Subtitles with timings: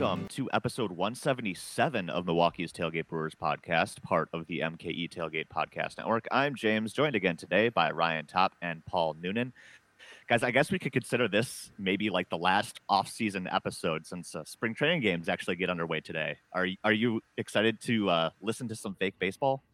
[0.00, 5.98] welcome to episode 177 of Milwaukee's Tailgate Brewers podcast, part of the MKE Tailgate Podcast
[5.98, 6.28] Network.
[6.30, 9.52] I'm James, joined again today by Ryan Top and Paul Noonan.
[10.28, 14.44] Guys, I guess we could consider this maybe like the last off-season episode since uh,
[14.44, 16.36] spring training games actually get underway today.
[16.52, 19.64] Are are you excited to uh, listen to some fake baseball?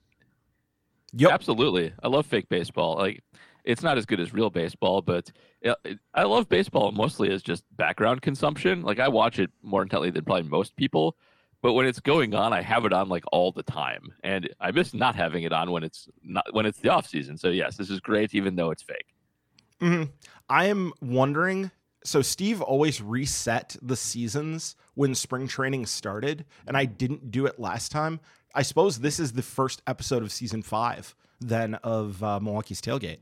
[1.12, 1.32] Yep.
[1.32, 1.92] Absolutely.
[2.02, 2.96] I love fake baseball.
[2.96, 3.22] Like
[3.64, 5.30] it's not as good as real baseball, but
[6.14, 8.82] I love baseball mostly as just background consumption.
[8.82, 11.16] Like I watch it more intently than probably most people,
[11.62, 14.70] but when it's going on, I have it on like all the time, and I
[14.70, 17.38] miss not having it on when it's not when it's the off season.
[17.38, 19.14] So yes, this is great, even though it's fake.
[19.80, 20.10] Mm-hmm.
[20.48, 21.70] I am wondering.
[22.06, 27.58] So Steve always reset the seasons when spring training started, and I didn't do it
[27.58, 28.20] last time.
[28.54, 33.18] I suppose this is the first episode of season five then of uh, Milwaukee's tailgate.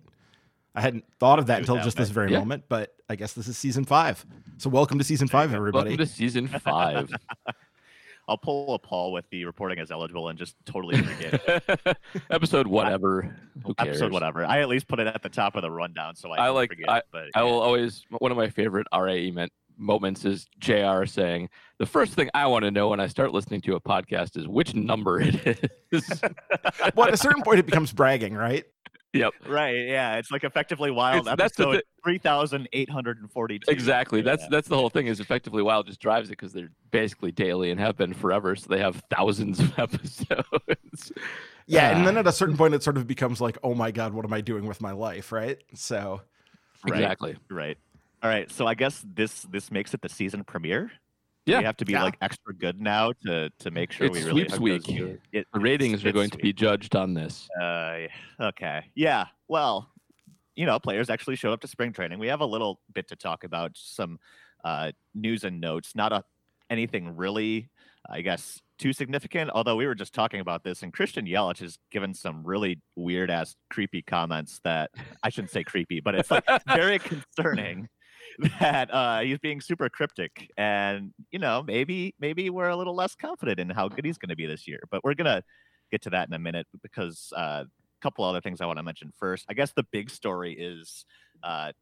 [0.75, 2.39] I hadn't thought of that until just this very yeah.
[2.39, 4.25] moment, but I guess this is season five.
[4.57, 5.91] So welcome to season five, everybody.
[5.91, 7.11] Welcome to season five.
[8.29, 11.99] I'll pull a Paul with the reporting as eligible and just totally forget.
[12.31, 13.37] Episode whatever.
[13.65, 13.89] Who cares?
[13.89, 14.45] Episode whatever.
[14.45, 16.71] I at least put it at the top of the rundown so I, I like.
[16.71, 19.33] Forget, I, but, I will always one of my favorite RAE
[19.77, 21.05] moments is Jr.
[21.05, 24.39] saying the first thing I want to know when I start listening to a podcast
[24.39, 26.23] is which number it is.
[26.95, 28.65] well, at a certain point, it becomes bragging, right?
[29.13, 29.35] Yep.
[29.47, 29.87] Right.
[29.87, 30.17] Yeah.
[30.17, 31.27] It's like effectively wild.
[31.27, 33.71] It's, that's the three thousand eight hundred and forty-two.
[33.71, 34.21] Exactly.
[34.21, 34.25] Yeah.
[34.25, 35.07] That's that's the whole thing.
[35.07, 38.57] Is effectively wild just drives it because they're basically daily and have been forever.
[38.57, 41.13] So they have thousands of episodes.
[41.67, 43.91] Yeah, uh, and then at a certain point, it sort of becomes like, oh my
[43.91, 45.33] god, what am I doing with my life?
[45.33, 45.59] Right.
[45.75, 46.23] So.
[46.87, 47.37] Exactly.
[47.49, 47.67] Right.
[47.67, 47.79] right.
[48.23, 48.51] All right.
[48.51, 50.91] So I guess this this makes it the season premiere.
[51.47, 52.05] Yeah, we have to be yeah.
[52.05, 55.19] like extra good now to to make sure it's we really sweeps week.
[55.33, 56.41] It, the ratings are going sweep.
[56.41, 57.49] to be judged on this.
[57.61, 58.07] Uh,
[58.41, 59.27] okay, yeah.
[59.49, 59.91] Well,
[60.55, 62.19] you know, players actually showed up to spring training.
[62.19, 64.19] We have a little bit to talk about, some
[64.65, 65.97] uh, news and notes.
[65.97, 66.25] Not a
[66.71, 67.69] anything really,
[68.09, 69.51] I guess, too significant.
[69.53, 73.31] Although we were just talking about this, and Christian Yelich has given some really weird
[73.31, 74.91] ass, creepy comments that
[75.23, 77.89] I shouldn't say creepy, but it's like very concerning
[78.61, 83.15] that uh, he's being super cryptic, and you know maybe maybe we're a little less
[83.15, 84.81] confident in how good he's going to be this year.
[84.91, 85.43] But we're gonna
[85.91, 87.67] get to that in a minute because uh, a
[88.01, 89.45] couple other things I want to mention first.
[89.49, 91.05] I guess the big story is
[91.43, 91.73] uh,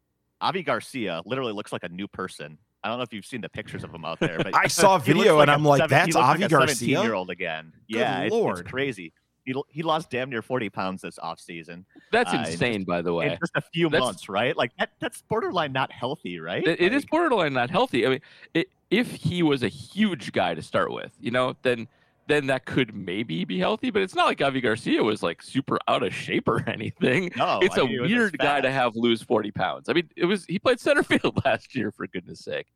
[0.41, 2.57] Avi Garcia literally looks like a new person.
[2.83, 4.95] I don't know if you've seen the pictures of him out there, but I saw
[4.97, 7.01] a video and I'm like, that's Avi like Garcia.
[7.01, 7.71] Year old again.
[7.89, 9.13] Good yeah, it's, it's, crazy.
[9.45, 11.85] He, he lost damn near 40 pounds this offseason.
[12.11, 13.27] That's uh, insane, by the way.
[13.27, 14.55] In just a few that's, months, right?
[14.55, 16.65] Like that, that's borderline not healthy, right?
[16.65, 18.05] It, like, is borderline not healthy.
[18.05, 18.21] I mean,
[18.53, 21.87] it, if he was a huge guy to start with, you know, then
[22.27, 23.89] then that could maybe be healthy.
[23.89, 27.31] But it's not like Avi Garcia was like super out of shape or anything.
[27.35, 29.89] No, it's I a mean, weird guy to have lose 40 pounds.
[29.89, 32.67] I mean, it was he played center field last year for goodness sake.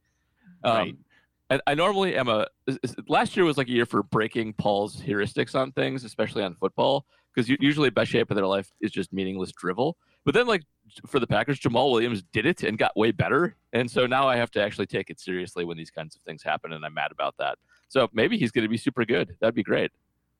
[0.63, 0.95] Um, right.
[1.49, 2.47] And I normally am a.
[3.07, 7.05] Last year was like a year for breaking Paul's heuristics on things, especially on football
[7.35, 9.97] because usually best shape of their life is just meaningless drivel.
[10.23, 10.63] But then, like
[11.05, 14.37] for the Packers, Jamaal Williams did it and got way better, and so now I
[14.37, 17.11] have to actually take it seriously when these kinds of things happen, and I'm mad
[17.11, 17.57] about that.
[17.89, 19.35] So maybe he's going to be super good.
[19.39, 19.91] That'd be great.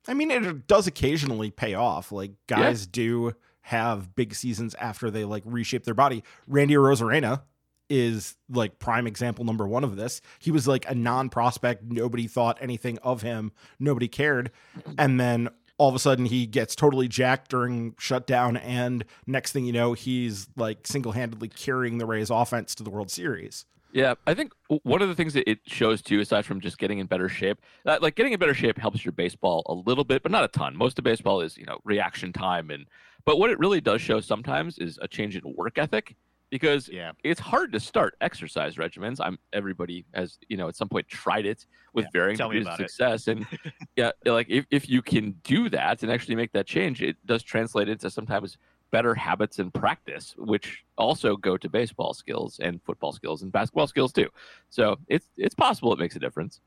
[0.07, 2.11] I mean, it does occasionally pay off.
[2.11, 2.89] Like guys yeah.
[2.91, 6.23] do have big seasons after they like reshape their body.
[6.47, 7.41] Randy Arozarena
[7.89, 10.21] is like prime example number one of this.
[10.39, 11.83] He was like a non prospect.
[11.83, 13.51] Nobody thought anything of him.
[13.79, 14.51] Nobody cared.
[14.97, 19.65] And then all of a sudden he gets totally jacked during shutdown and next thing
[19.65, 23.65] you know he's like single-handedly carrying the Rays offense to the World Series.
[23.91, 24.51] Yeah, I think
[24.83, 27.61] one of the things that it shows too, aside from just getting in better shape,
[27.85, 30.49] that like getting in better shape helps your baseball a little bit, but not a
[30.49, 30.75] ton.
[30.75, 32.87] Most of baseball is you know reaction time, and
[33.23, 36.17] but what it really does show sometimes is a change in work ethic
[36.49, 37.11] because yeah.
[37.23, 39.17] it's hard to start exercise regimens.
[39.19, 42.75] I'm everybody has you know at some point tried it with yeah, varying degrees of
[42.75, 43.45] success, and
[43.95, 47.43] yeah, like if, if you can do that and actually make that change, it does
[47.43, 48.57] translate into sometimes
[48.91, 53.87] better habits and practice, which also go to baseball skills and football skills and basketball
[53.87, 54.29] skills too.
[54.69, 56.61] So it's it's possible it makes a difference.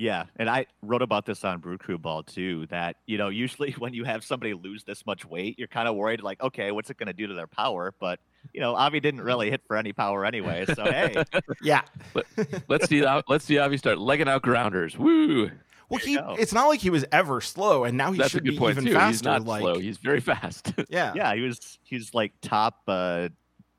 [0.00, 2.66] Yeah, and I wrote about this on Brew Crew Ball too.
[2.70, 5.94] That you know, usually when you have somebody lose this much weight, you're kind of
[5.94, 7.92] worried, like, okay, what's it going to do to their power?
[8.00, 8.18] But
[8.54, 10.64] you know, Avi didn't really hit for any power anyway.
[10.74, 11.22] So hey,
[11.62, 11.82] yeah,
[12.14, 13.04] Let, us see.
[13.28, 14.96] Let's see Avi start legging out grounders.
[14.96, 15.50] Woo!
[15.90, 18.54] Well, he, it's not like he was ever slow, and now he That's should be
[18.54, 18.94] even too.
[18.94, 19.10] faster.
[19.10, 19.78] He's not like, slow.
[19.78, 20.72] He's very fast.
[20.88, 21.34] yeah, yeah.
[21.34, 21.78] He was.
[21.82, 23.28] He's like top uh,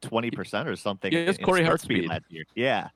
[0.01, 1.11] twenty uh, percent or something.
[1.11, 2.09] Yeah, it's Corey Hart speed.
[2.09, 2.43] Last year.
[2.53, 2.89] Yeah,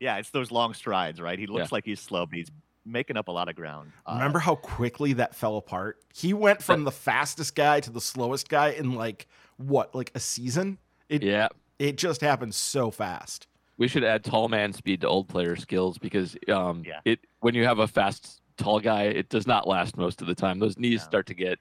[0.00, 0.16] yeah.
[0.16, 1.38] It's those long strides, right?
[1.38, 1.76] He looks yeah.
[1.76, 2.50] like he's slow, but he's
[2.84, 3.92] making up a lot of ground.
[4.06, 5.98] Uh, Remember how quickly that fell apart?
[6.14, 9.26] He went from the fastest guy to the slowest guy in like
[9.56, 10.78] what, like a season?
[11.08, 11.48] It, yeah.
[11.78, 13.46] It just happened so fast.
[13.78, 17.00] we should add tall man speed to old player skills because um Yeah.
[17.04, 20.34] it when you have a fast tall guy, it does not last most of the
[20.34, 20.58] time.
[20.58, 21.04] Those knees No.
[21.04, 21.58] start to get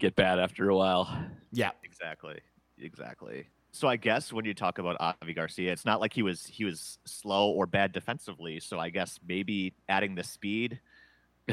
[0.00, 1.08] get bad after a while.
[1.52, 1.70] Yeah.
[1.84, 2.40] Exactly.
[2.78, 3.46] Exactly.
[3.72, 6.64] So I guess when you talk about Avi Garcia, it's not like he was he
[6.64, 8.60] was slow or bad defensively.
[8.60, 10.78] So I guess maybe adding the speed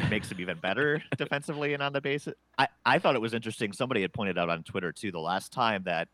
[0.09, 2.27] makes him even better defensively and on the base.
[2.57, 3.71] I, I thought it was interesting.
[3.71, 6.09] Somebody had pointed out on Twitter too the last time that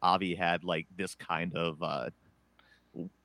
[0.00, 2.10] Avi had like this kind of uh,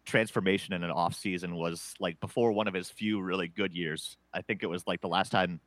[0.06, 4.18] transformation in an off season was like before one of his few really good years.
[4.34, 5.60] I think it was like the last time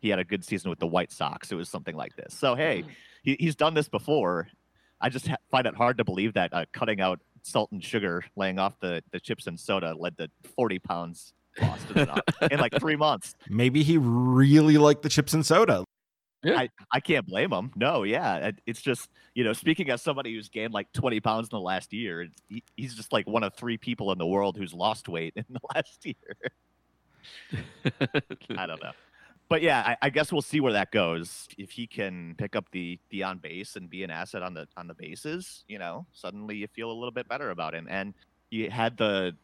[0.00, 1.50] he had a good season with the White Sox.
[1.50, 2.34] It was something like this.
[2.34, 2.84] So hey,
[3.22, 4.48] he, he's done this before.
[5.00, 8.24] I just ha- find it hard to believe that uh, cutting out salt and sugar,
[8.36, 12.08] laying off the, the chips and soda, led to 40 pounds lost in,
[12.52, 13.34] in like three months.
[13.48, 15.84] Maybe he really liked the chips and soda.
[16.42, 16.58] Yeah.
[16.58, 17.70] I, I can't blame him.
[17.76, 18.36] No, yeah.
[18.48, 21.60] it- It's just, you know, speaking as somebody who's gained like 20 pounds in the
[21.60, 25.08] last year, he, he's just like one of three people in the world who's lost
[25.08, 26.14] weight in the last year.
[28.58, 28.92] I don't know.
[29.54, 31.46] But yeah, I, I guess we'll see where that goes.
[31.56, 34.66] If he can pick up the the on base and be an asset on the
[34.76, 37.86] on the bases, you know, suddenly you feel a little bit better about him.
[37.88, 38.14] And
[38.50, 39.36] you had the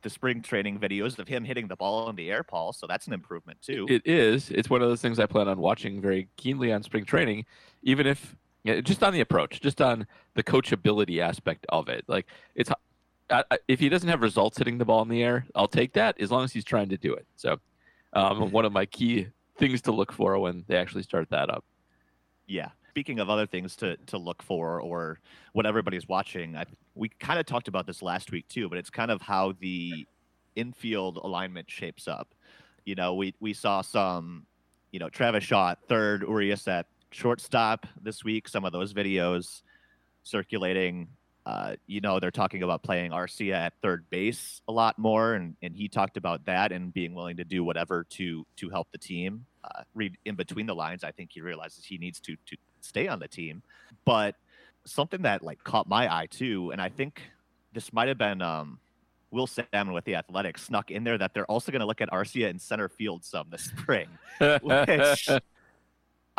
[0.00, 2.72] the spring training videos of him hitting the ball in the air, Paul.
[2.72, 3.84] So that's an improvement too.
[3.90, 4.50] It is.
[4.50, 7.44] It's one of those things I plan on watching very keenly on spring training,
[7.82, 8.34] even if
[8.82, 12.06] just on the approach, just on the coachability aspect of it.
[12.08, 12.70] Like it's
[13.68, 16.30] if he doesn't have results hitting the ball in the air, I'll take that as
[16.30, 17.26] long as he's trying to do it.
[17.36, 17.60] So,
[18.14, 21.64] um, one of my key things to look for when they actually start that up.
[22.46, 22.70] Yeah.
[22.90, 25.18] Speaking of other things to to look for or
[25.52, 26.64] what everybody's watching, I,
[26.94, 30.06] we kind of talked about this last week too, but it's kind of how the
[30.54, 32.34] infield alignment shapes up.
[32.84, 34.46] You know, we we saw some,
[34.92, 38.46] you know, Travis Shaw at third, Urias at shortstop this week.
[38.48, 39.62] Some of those videos
[40.22, 41.08] circulating.
[41.46, 45.56] Uh, you know, they're talking about playing Arcia at third base a lot more, and,
[45.62, 48.98] and he talked about that and being willing to do whatever to to help the
[48.98, 49.44] team.
[49.62, 53.08] Uh, read in between the lines, I think he realizes he needs to to stay
[53.08, 53.62] on the team.
[54.06, 54.36] But
[54.86, 57.20] something that like caught my eye too, and I think
[57.74, 58.78] this might have been um,
[59.30, 62.10] Will Sammon with the Athletics snuck in there that they're also going to look at
[62.10, 64.08] Arcia in center field some this spring.
[64.38, 65.28] Which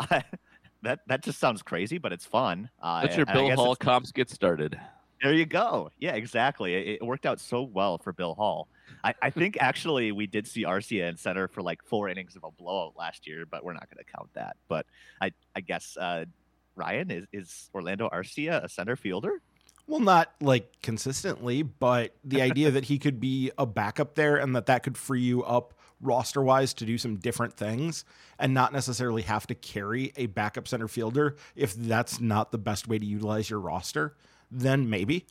[0.00, 0.24] I,
[0.82, 2.70] that that just sounds crazy, but it's fun.
[2.82, 4.80] Uh, Let your Bill Hall comps get started.
[5.22, 5.90] There you go.
[5.98, 6.74] Yeah, exactly.
[6.74, 8.68] It, it worked out so well for Bill Hall.
[9.02, 12.44] I, I think actually we did see Arcia in center for like four innings of
[12.44, 14.56] a blowout last year, but we're not going to count that.
[14.68, 14.86] But
[15.20, 16.26] I, I guess uh,
[16.74, 19.40] Ryan is is Orlando Arcia a center fielder?
[19.88, 24.54] Well, not like consistently, but the idea that he could be a backup there and
[24.56, 28.04] that that could free you up roster wise to do some different things
[28.38, 32.88] and not necessarily have to carry a backup center fielder if that's not the best
[32.88, 34.16] way to utilize your roster,
[34.50, 35.26] then maybe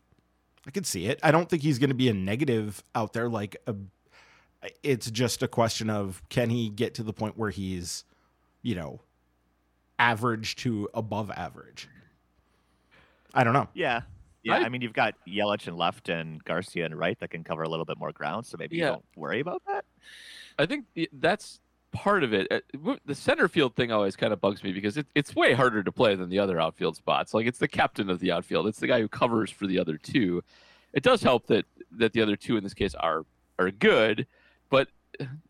[0.67, 1.19] I could see it.
[1.23, 3.29] I don't think he's going to be a negative out there.
[3.29, 3.75] Like, a,
[4.83, 8.03] it's just a question of can he get to the point where he's,
[8.61, 9.01] you know,
[9.99, 11.87] average to above average?
[13.33, 13.67] I don't know.
[13.73, 14.01] Yeah.
[14.43, 17.43] Yeah, I- I, mean you've got Yelich and left and Garcia and right that can
[17.43, 18.85] cover a little bit more ground, so maybe Yeah.
[18.85, 19.85] you don't worry about that.
[20.59, 21.59] I think that's
[21.95, 22.47] part of it.
[22.51, 25.81] Uh, The center field thing always kind of bugs me because it, it's way harder
[25.81, 27.33] to play than the other outfield spots.
[27.33, 28.67] Like it's the captain of the outfield.
[28.67, 30.43] It's the guy who covers for the other two.
[30.93, 33.25] It does help that that the other two in this case are
[33.57, 34.27] are good,
[34.69, 34.89] but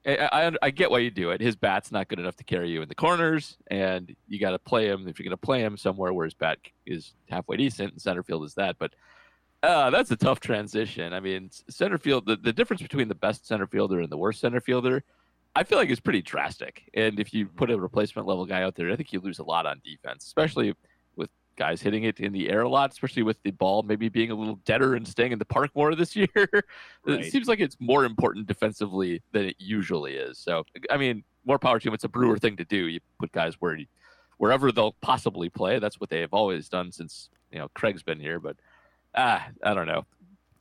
[0.05, 1.41] I, I, I get why you do it.
[1.41, 4.59] His bat's not good enough to carry you in the corners, and you got to
[4.59, 7.93] play him if you're going to play him somewhere where his bat is halfway decent.
[7.93, 8.93] And center field is that, but
[9.63, 11.13] uh, that's a tough transition.
[11.13, 12.27] I mean, center field.
[12.27, 15.03] The, the difference between the best center fielder and the worst center fielder,
[15.55, 16.89] I feel like it's pretty drastic.
[16.93, 19.43] And if you put a replacement level guy out there, I think you lose a
[19.43, 20.75] lot on defense, especially
[21.15, 24.31] with guys hitting it in the air a lot, especially with the ball maybe being
[24.31, 26.27] a little deader and staying in the park more this year.
[26.35, 27.21] Right.
[27.21, 30.37] It seems like it's more important defensively than it usually is.
[30.37, 31.93] So, I mean, more power to him.
[31.93, 32.87] It's a Brewer thing to do.
[32.87, 33.85] You put guys where you,
[34.37, 35.79] wherever they'll possibly play.
[35.79, 38.39] That's what they have always done since you know Craig's been here.
[38.39, 38.57] But
[39.15, 40.05] ah, I don't know.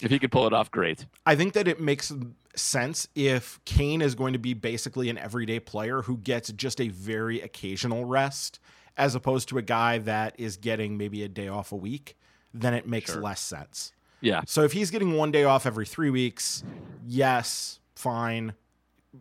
[0.02, 1.06] If he could pull it off, great.
[1.24, 2.12] I think that it makes
[2.56, 6.88] sense if Cain is going to be basically an everyday player who gets just a
[6.88, 8.58] very occasional rest,
[8.96, 12.16] as opposed to a guy that is getting maybe a day off a week,
[12.52, 13.20] then it makes Sure.
[13.22, 13.92] less sense.
[14.20, 16.62] Yeah, So if he's getting one day off every three weeks,
[17.06, 18.54] yes, fine.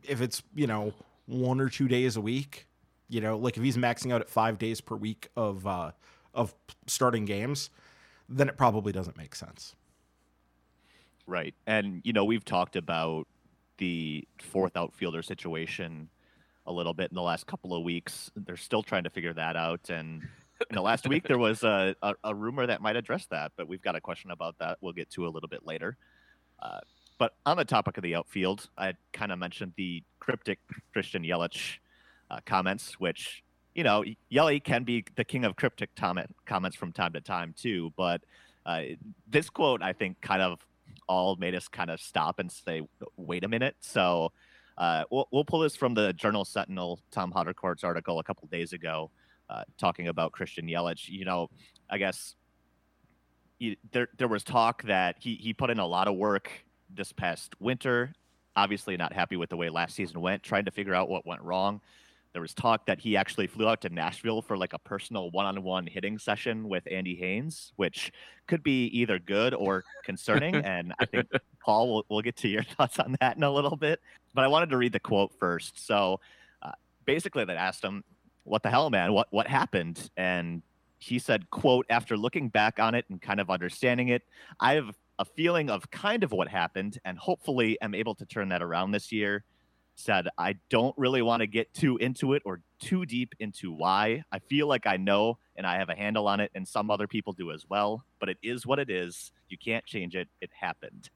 [0.04, 0.94] If it's, you know,
[1.26, 2.68] one or two days a week,
[3.10, 5.92] you know, like if he's maxing out at five days per week of uh
[6.34, 6.56] of
[6.88, 7.70] starting games,
[8.30, 9.76] then it probably doesn't make sense.
[11.26, 11.56] Right.
[11.66, 13.28] And, you know, we've talked about
[13.78, 16.10] the fourth outfielder situation
[16.66, 18.32] a little bit in the last couple of weeks.
[18.36, 19.90] They're still trying to figure that out.
[19.90, 20.24] And
[20.70, 23.68] in the last week, there was a, a, a rumor that might address that, but
[23.68, 25.98] we've got a question about that we'll get to a little bit later.
[26.62, 26.80] Uh,
[27.18, 30.60] but on the topic of the outfield, I kind of mentioned the cryptic
[30.94, 31.78] Christian Yelich
[32.30, 33.44] uh, comments, which
[33.76, 37.54] you know Yelly can be the king of cryptic comment, comments from time to time
[37.58, 37.94] too.
[37.96, 38.22] But
[38.66, 38.82] uh,
[39.28, 40.60] this quote, I think, kind of
[41.08, 42.82] all made us kind of stop and say,
[43.18, 44.32] "Wait a minute." So
[44.78, 48.74] uh, we'll, we'll pull this from the Journal Sentinel, Tom Haudricourt's article a couple days
[48.74, 49.12] ago,
[49.50, 51.10] uh, talking about Christian Yelich.
[51.10, 51.50] You know,
[51.90, 52.36] I guess
[53.60, 56.50] he, there there was talk that he he put in a lot of work
[56.90, 58.14] this past winter.
[58.56, 61.42] Obviously, not happy with the way last season went, trying to figure out what went
[61.42, 61.82] wrong.
[62.34, 65.86] There was talk that he actually flew out to Nashville for like a personal one-on-one
[65.86, 68.12] hitting session with Andy Haines, which
[68.48, 70.56] could be either good or concerning.
[70.66, 71.28] and I think
[71.64, 74.02] Paul, will we'll get to your thoughts on that in a little bit.
[74.34, 75.86] But I wanted to read the quote first.
[75.86, 76.20] So
[76.64, 76.72] uh,
[77.06, 78.04] basically, they asked him,
[78.46, 79.14] "What the hell, man?
[79.14, 80.64] What what happened?" And
[80.98, 84.24] he said, "quote After looking back on it and kind of understanding it,
[84.60, 88.50] I have a feeling of kind of what happened, and hopefully am able to turn
[88.50, 89.44] that around this year."
[89.96, 94.24] Said, I don't really want to get too into it or too deep into why.
[94.32, 97.08] I feel like I know and I have a handle on it, and some other
[97.08, 99.32] people do as well, but it is what it is.
[99.50, 100.28] You can't change it.
[100.42, 101.10] It happened.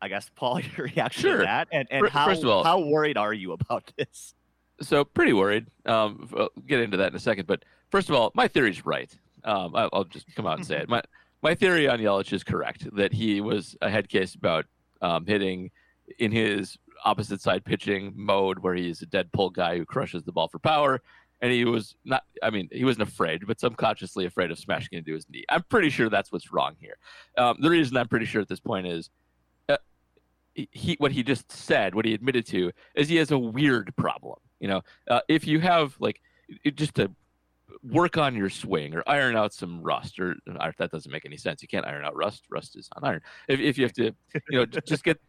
[0.00, 1.38] I guess, Paul, your reaction sure.
[1.38, 4.34] to that, and, and how, all, how worried are you about this?
[4.80, 5.66] So, pretty worried.
[5.84, 9.10] Um, I'll get into that in a second, but first of all, my theory's right.
[9.44, 10.88] Um, I, will just come out and say it.
[10.88, 11.02] My,
[11.42, 14.64] my theory on Yelich is correct that he was a head case about
[15.00, 15.70] um, hitting
[16.18, 20.32] in his opposite side pitching mode where he's a dead pull guy who crushes the
[20.32, 21.00] ball for power.
[21.40, 25.14] And he was not, I mean, he wasn't afraid, but subconsciously afraid of smashing into
[25.14, 25.44] his knee.
[25.48, 26.96] I'm pretty sure that's what's wrong here.
[27.36, 29.10] Um, the reason I'm pretty sure at this point is
[29.68, 29.76] uh,
[30.54, 34.38] he, what he just said, what he admitted to, is he has a weird problem.
[34.60, 36.22] You know, uh, if you have like
[36.74, 37.10] just to
[37.82, 41.36] work on your swing or iron out some rust or, or, that doesn't make any
[41.36, 44.04] sense you can't iron out rust rust is on iron if, if you have to
[44.50, 45.20] you know just get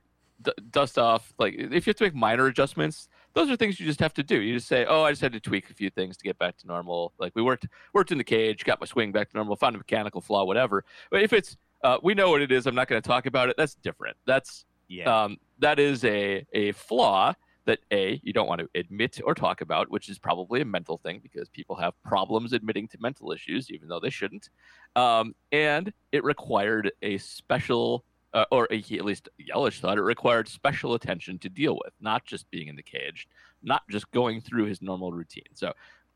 [0.41, 1.33] d- dust off.
[1.37, 4.23] Like if you have to make minor adjustments, those are things you just have to
[4.23, 4.41] do.
[4.41, 6.57] You just say, "Oh, I just had to tweak a few things to get back
[6.57, 9.55] to normal." Like we worked worked in the cage, got my swing back to normal,
[9.55, 10.83] found a mechanical flaw, whatever.
[11.11, 13.49] But if it's uh, we know what it is, I'm not going to talk about
[13.49, 13.55] it.
[13.57, 14.17] That's different.
[14.25, 15.23] That's yeah.
[15.23, 17.33] Um, that is a a flaw
[17.65, 20.97] that a you don't want to admit or talk about, which is probably a mental
[20.97, 24.49] thing because people have problems admitting to mental issues, even though they shouldn't.
[24.95, 28.03] Um, and it required a special
[28.37, 32.23] uh, or he, at least Yelich thought it required special attention to deal with, not
[32.23, 33.27] just being in the cage,
[33.63, 35.49] not just going through his normal routine.
[35.55, 35.73] So,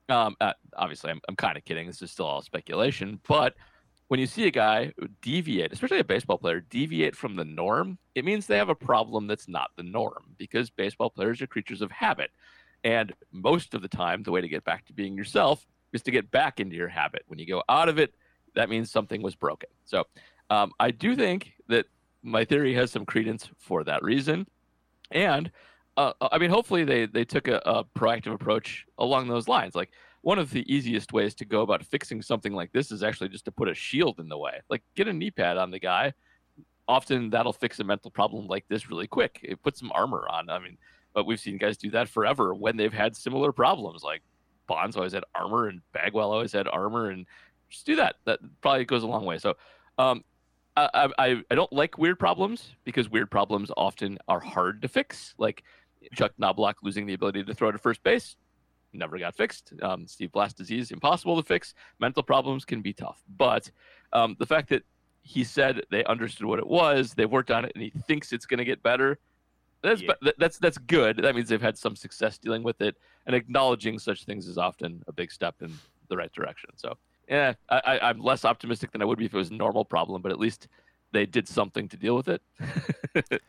[0.07, 1.87] um, uh, obviously, I'm, I'm kind of kidding.
[1.87, 3.19] This is still all speculation.
[3.27, 3.55] But
[4.09, 8.23] when you see a guy deviate, especially a baseball player, deviate from the norm, it
[8.23, 11.89] means they have a problem that's not the norm because baseball players are creatures of
[11.89, 12.29] habit.
[12.83, 16.11] And most of the time, the way to get back to being yourself is to
[16.11, 17.23] get back into your habit.
[17.25, 18.13] When you go out of it,
[18.53, 19.69] that means something was broken.
[19.85, 20.03] So
[20.51, 21.85] um, I do think that
[22.23, 24.47] my theory has some credence for that reason.
[25.11, 25.51] And
[25.97, 29.75] uh, I mean, hopefully they they took a, a, proactive approach along those lines.
[29.75, 33.29] Like one of the easiest ways to go about fixing something like this is actually
[33.29, 34.61] just to put a shield in the way.
[34.69, 36.13] Like get a knee pad on the guy.
[36.87, 39.39] Often that'll fix a mental problem like this really quick.
[39.43, 40.49] It puts some armor on.
[40.49, 40.77] I mean,
[41.13, 44.03] but we've seen guys do that forever when they've had similar problems.
[44.03, 44.21] Like
[44.67, 47.25] Bonds always had armor, and Bagwell always had armor, and
[47.69, 48.15] just do that.
[48.25, 49.37] That probably goes a long way.
[49.37, 49.55] So
[49.97, 50.23] um,
[50.93, 55.33] I, I, I don't like weird problems because weird problems often are hard to fix.
[55.38, 55.63] Like
[56.15, 58.35] Chuck Knoblauch losing the ability to throw to first base,
[58.93, 59.73] never got fixed.
[59.81, 61.73] Um, Steve Blass disease, impossible to fix.
[62.00, 63.21] Mental problems can be tough.
[63.38, 63.71] But
[64.13, 64.83] um, the fact that
[65.23, 68.45] he said they understood what it was, they worked on it, and he thinks it's
[68.45, 69.19] going to get better.
[69.83, 70.13] That's yeah.
[70.38, 71.17] that's that's good.
[71.17, 75.03] That means they've had some success dealing with it, and acknowledging such things is often
[75.07, 75.73] a big step in
[76.09, 76.71] the right direction.
[76.75, 76.97] So
[77.31, 80.21] yeah, I, I'm less optimistic than I would be if it was a normal problem,
[80.21, 80.67] but at least
[81.13, 82.41] they did something to deal with it.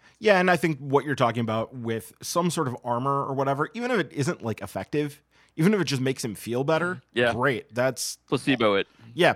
[0.21, 3.69] yeah, and I think what you're talking about with some sort of armor or whatever,
[3.75, 5.21] even if it isn't like effective,
[5.57, 7.19] even if it just makes him feel better, mm-hmm.
[7.19, 7.75] yeah, great.
[7.75, 8.87] That's placebo it.
[9.15, 9.35] Yeah,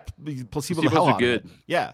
[0.50, 1.50] placebo the hell out good.
[1.67, 1.93] Yeah.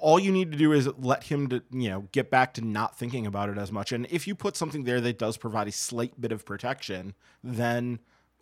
[0.00, 2.98] All you need to do is let him to, you know, get back to not
[2.98, 3.92] thinking about it as much.
[3.92, 8.00] And if you put something there that does provide a slight bit of protection, then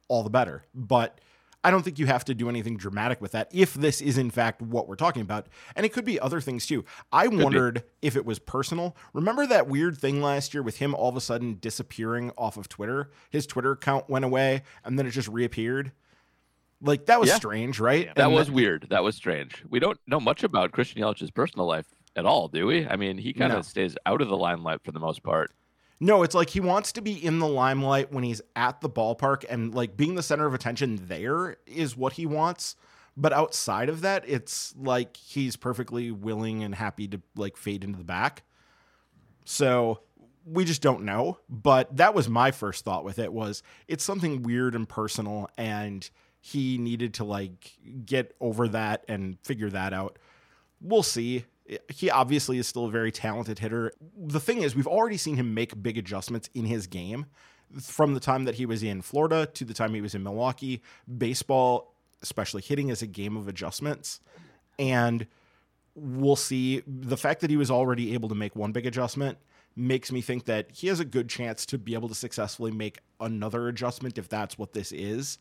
[0.09, 0.63] all the better.
[0.75, 1.21] But
[1.67, 4.31] I don't think you have to do anything dramatic with that if this is in
[4.31, 5.49] fact what we're talking about.
[5.75, 6.85] And it could be other things too.
[7.11, 8.07] I could wondered be.
[8.07, 8.95] if it was personal.
[9.13, 12.69] Remember that weird thing last year with him all of a sudden disappearing off of
[12.69, 13.11] Twitter?
[13.31, 15.91] His Twitter account went away and then it just reappeared.
[16.81, 17.35] Like that was yeah.
[17.35, 18.15] strange, right?
[18.15, 18.87] That and was that, weird.
[18.91, 19.65] That was strange.
[19.69, 22.87] We don't know much about Christian Yelich's personal life at all, do we?
[22.87, 23.63] I mean, he kind of no.
[23.63, 25.51] stays out of the limelight for the most part.
[25.99, 29.45] No, it's like he wants to be in the limelight when he's at the ballpark
[29.49, 32.77] and like being the center of attention there is what he wants.
[33.17, 37.97] But outside of that, it's like he's perfectly willing and happy to like fade into
[37.97, 38.43] the back.
[39.47, 40.01] So
[40.45, 41.39] we just don't know.
[41.49, 46.09] But that was my first thought with it was it's something weird and personal and
[46.41, 47.73] he needed to like
[48.05, 50.19] get over that and figure that out.
[50.81, 51.47] We'll see.
[51.89, 53.93] He obviously is still a very talented hitter.
[54.17, 57.27] The thing is, we've already seen him make big adjustments in his game
[57.81, 60.83] from the time that he was in Florida to the time he was in Milwaukee.
[61.19, 61.93] Baseball,
[62.23, 64.21] especially hitting, is a game of adjustments.
[64.79, 65.27] And
[65.95, 66.83] we'll see.
[66.87, 69.39] The fact that he was already able to make one big adjustment
[69.75, 72.99] makes me think that he has a good chance to be able to successfully make
[73.21, 75.39] another adjustment if that's what this is.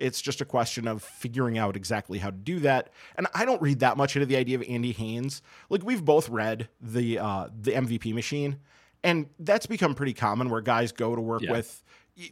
[0.00, 2.90] It's just a question of figuring out exactly how to do that.
[3.16, 5.42] And I don't read that much into the idea of Andy Haines.
[5.68, 8.58] Like we've both read the uh, the MVP machine,
[9.04, 11.52] and that's become pretty common where guys go to work yeah.
[11.52, 11.82] with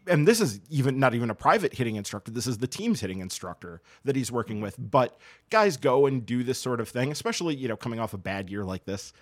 [0.06, 3.20] and this is even not even a private hitting instructor this is the team's hitting
[3.20, 5.18] instructor that he's working with but
[5.50, 8.50] guys go and do this sort of thing especially you know coming off a bad
[8.50, 9.14] year like this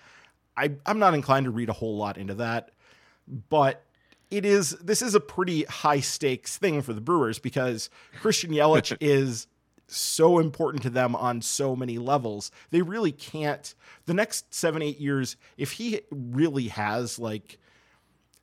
[0.57, 2.71] I, I'm not inclined to read a whole lot into that,
[3.49, 3.83] but
[4.29, 8.95] it is this is a pretty high stakes thing for the Brewers because Christian Yelich
[9.01, 9.47] is
[9.87, 12.51] so important to them on so many levels.
[12.71, 13.73] They really can't
[14.05, 17.57] the next 7 8 years if he really has like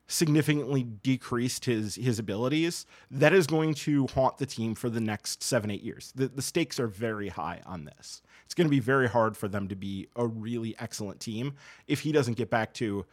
[0.07, 5.43] significantly decreased his his abilities, that is going to haunt the team for the next
[5.43, 6.13] 7 8 years.
[6.15, 9.49] The the stakes are very high on this it's going to be very hard for
[9.49, 11.55] them to be a really excellent team
[11.89, 13.05] if he doesn't get back to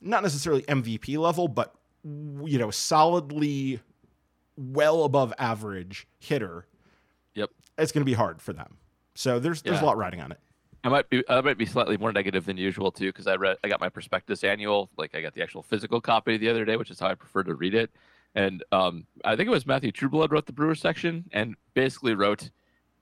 [0.00, 1.74] not necessarily MVP level, but
[2.44, 3.80] you know, solidly
[4.56, 6.66] well above average hitter.
[7.34, 7.50] Yep.
[7.78, 8.76] It's going to be hard for them.
[9.14, 9.84] So there's there's yeah.
[9.84, 10.38] a lot riding on it.
[10.84, 13.56] I might be I might be slightly more negative than usual too because I read
[13.64, 16.76] I got my prospectus annual like I got the actual physical copy the other day,
[16.76, 17.90] which is how I prefer to read it.
[18.34, 22.50] And um, I think it was Matthew Trueblood wrote the Brewer section and basically wrote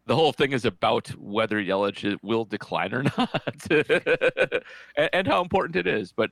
[0.06, 3.66] the whole thing is about whether Yelich will decline or not,
[4.97, 6.12] and, and, how important it is.
[6.12, 6.30] But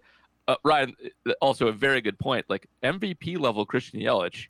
[0.48, 0.94] uh, Ryan,
[1.26, 2.46] uh, also a very good point.
[2.48, 4.48] Like MVP level Christian Yelich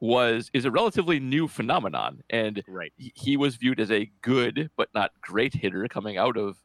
[0.00, 2.92] was is a relatively new phenomenon, and right.
[2.96, 6.56] he was viewed as a good but not great hitter coming out of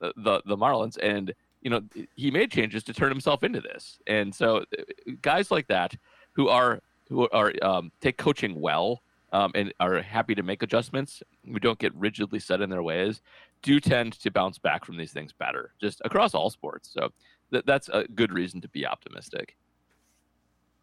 [0.00, 1.82] the, the, the Marlins, and you know
[2.14, 3.98] he made changes to turn himself into this.
[4.06, 4.82] And so uh,
[5.22, 5.94] guys like that
[6.32, 11.22] who are who are um, take coaching well um, and are happy to make adjustments,
[11.46, 13.20] we don't get rigidly set in their ways,
[13.62, 16.90] do tend to bounce back from these things better, just across all sports.
[16.92, 17.10] So
[17.52, 19.56] th- that's a good reason to be optimistic.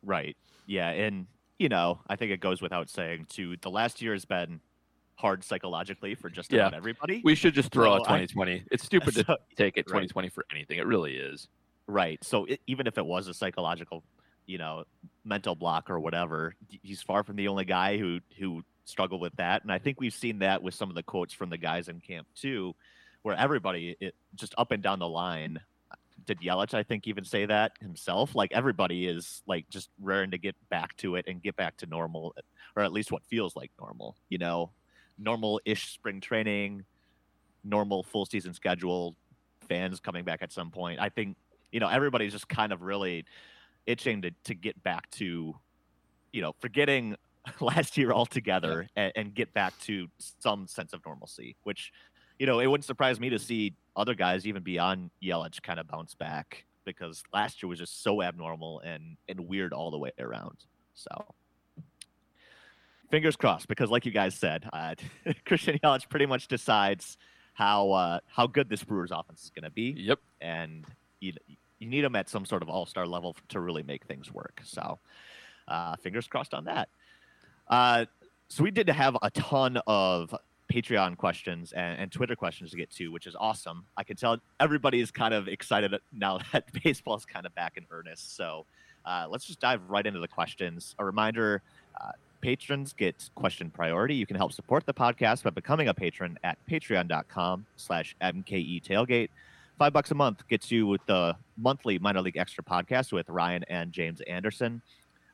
[0.04, 0.38] Right.
[0.66, 0.90] Yeah.
[0.90, 4.60] And, you know, I think it goes without saying, too, the last year has been
[5.16, 6.78] hard psychologically for just about yeah.
[6.78, 7.22] everybody.
[7.24, 8.52] We should just throw so out 2020.
[8.52, 10.34] I, it's stupid so, to take it 2020 right.
[10.34, 10.78] for anything.
[10.78, 11.48] It really is.
[11.88, 12.24] Right.
[12.24, 14.04] So it, even if it was a psychological
[14.46, 14.84] you know
[15.24, 19.64] mental block or whatever he's far from the only guy who who struggled with that
[19.64, 22.00] and i think we've seen that with some of the quotes from the guys in
[22.00, 22.76] camp too
[23.24, 25.60] where everybody it just up and down the line
[26.26, 30.38] did Yelich I think even say that himself like everybody is like just raring to
[30.38, 32.36] get back to it and get back to normal
[32.76, 34.72] or at least what feels like normal you know
[35.18, 36.84] normal ish spring training
[37.64, 39.16] normal full season schedule
[39.68, 41.38] fans coming back at some point I think
[41.72, 43.26] you know everybody's just kind of really
[43.86, 45.56] itching to to get back to,
[46.32, 47.16] you know, forgetting
[47.60, 49.04] last year altogether yeah.
[49.04, 51.56] and, and, get back to some sense of normalcy.
[51.64, 51.92] Which,
[52.40, 55.88] you know, it wouldn't surprise me to see other guys even beyond Yelich kind of
[55.88, 60.12] bounce back because last year was just so abnormal and and weird all the way
[60.20, 60.58] around.
[60.94, 61.10] So.
[63.12, 64.96] Fingers crossed, because like you guys said, uh,
[65.46, 67.18] Christian Yelich pretty much decides
[67.54, 69.96] how uh, how good this Brewers offense is going to be.
[69.98, 70.20] Yep.
[70.42, 70.86] And
[71.20, 71.34] you,
[71.80, 74.62] you need them at some sort of all star level to really make things work.
[74.64, 75.00] So,
[75.68, 76.90] uh, fingers crossed on that.
[77.68, 78.06] Uh,
[78.48, 80.34] so we did have a ton of
[80.72, 83.86] Patreon questions and, and, Twitter questions to get to, which is awesome.
[83.98, 87.78] I can tell everybody is kind of excited now that baseball is kind of back
[87.78, 88.36] in earnest.
[88.36, 88.66] So
[89.06, 90.96] uh, let's just dive right into the questions.
[91.00, 91.62] A reminder.
[92.00, 94.16] Uh, patrons get question priority.
[94.16, 99.30] You can help support the podcast by becoming a patron at patreon.com slash mke tailgate
[99.78, 103.64] five bucks a month gets you with the monthly minor league extra podcast with Ryan
[103.70, 104.82] and James Anderson.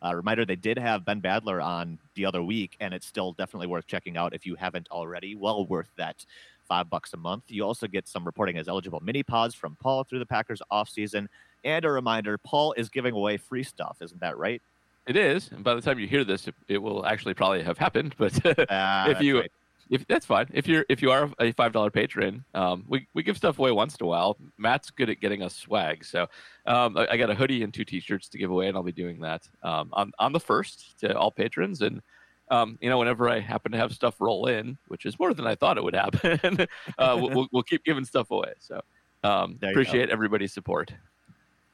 [0.04, 3.68] Uh, reminder: they did have Ben Badler on the other week, and it's still definitely
[3.68, 5.36] worth checking out if you haven't already.
[5.36, 6.26] Well worth that
[6.68, 7.44] five bucks a month.
[7.48, 10.90] You also get some reporting as eligible mini pods from Paul through the Packers off
[10.90, 11.30] season,
[11.64, 13.98] and a reminder: Paul is giving away free stuff.
[14.02, 14.62] Isn't that right?
[15.08, 17.78] It is, and by the time you hear this, it, it will actually probably have
[17.78, 18.16] happened.
[18.18, 19.52] But uh, if you right
[19.92, 20.48] if that's fine.
[20.54, 23.72] If you're if you are a five dollar patron, um, we we give stuff away
[23.72, 24.38] once in a while.
[24.58, 26.28] Matt's good at getting us swag, so
[26.66, 28.94] um, I, I, got a hoodie and two t-shirts to give away, and I'll be
[28.94, 31.82] doing that um, on on the first to all patrons.
[31.82, 32.02] And
[32.50, 35.46] um, you know, whenever I happen to have stuff roll in, which is more than
[35.46, 38.54] I thought it would happen, uh, we'll, we'll keep giving stuff away.
[38.60, 38.80] So
[39.26, 40.94] um, appreciate everybody's support.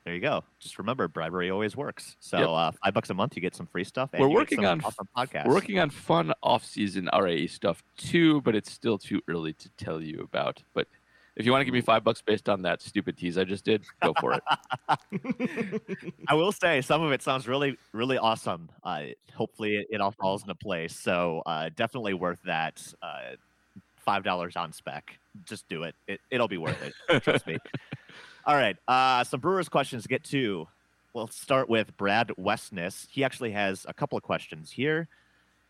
[0.08, 0.42] There you go.
[0.62, 2.16] Just remember, bribery always works.
[2.22, 2.48] So Yep.
[2.48, 4.10] uh, five bucks a month, you get some free stuff.
[4.14, 5.46] And We're working on- awesome podcasts.
[5.46, 10.02] We're working on fun off-season RAE stuff too, but it's still too early to tell
[10.02, 10.64] you about.
[10.74, 10.88] But
[11.36, 13.66] if you want to give me five bucks based on that stupid tease I just
[13.66, 14.44] did, go for it.
[16.30, 18.70] I will say some of it sounds really, really awesome.
[18.86, 20.96] Uh, hopefully, it, it all falls into place.
[20.98, 22.82] So uh, definitely worth that.
[23.02, 23.36] Uh,
[23.98, 25.20] Five dollars on spec.
[25.44, 25.94] Just do it.
[26.08, 26.22] it.
[26.32, 27.24] It'll be worth it.
[27.24, 27.58] Trust me.
[28.48, 28.78] All right.
[28.88, 30.70] Uh, some Brewers questions to get to.
[31.14, 33.06] We'll start with Brad Westness.
[33.12, 35.10] He actually has a couple of questions here.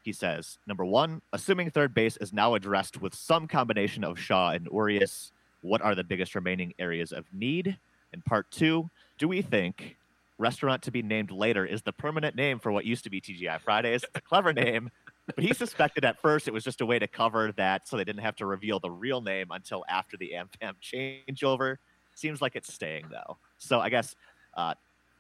[0.04, 4.52] He says, number one, assuming third base is now addressed with some combination of Shaw
[4.52, 7.78] and Urias, what are the biggest remaining areas of need?
[8.14, 9.98] And part two, do we think
[10.38, 13.60] restaurant to be named later is the permanent name for what used to be TGI
[13.60, 14.04] Fridays?
[14.04, 14.92] It's a clever name,
[15.26, 18.04] but he suspected at first it was just a way to cover that so they
[18.04, 21.78] didn't have to reveal the real name until after the AmFam changeover.
[22.18, 23.38] Seems like it's staying though.
[23.60, 24.16] So I guess,
[24.56, 24.74] uh,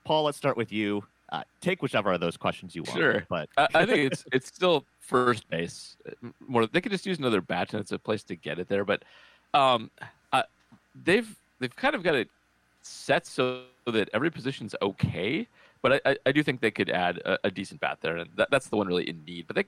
[0.03, 1.03] Paul, let's start with you.
[1.29, 2.97] Uh, take whichever of those questions you want.
[2.97, 3.23] Sure.
[3.29, 5.95] But I, I think it's it's still first base.
[6.39, 8.83] More, they could just use another batch, and it's a place to get it there.
[8.83, 9.03] But
[9.53, 9.91] um,
[10.33, 10.41] uh,
[11.03, 11.29] they've
[11.59, 12.29] they've kind of got it
[12.81, 15.47] set so that every position's okay.
[15.83, 18.29] But I, I, I do think they could add a, a decent bat there, and
[18.37, 19.45] that, that's the one really in need.
[19.45, 19.65] But they,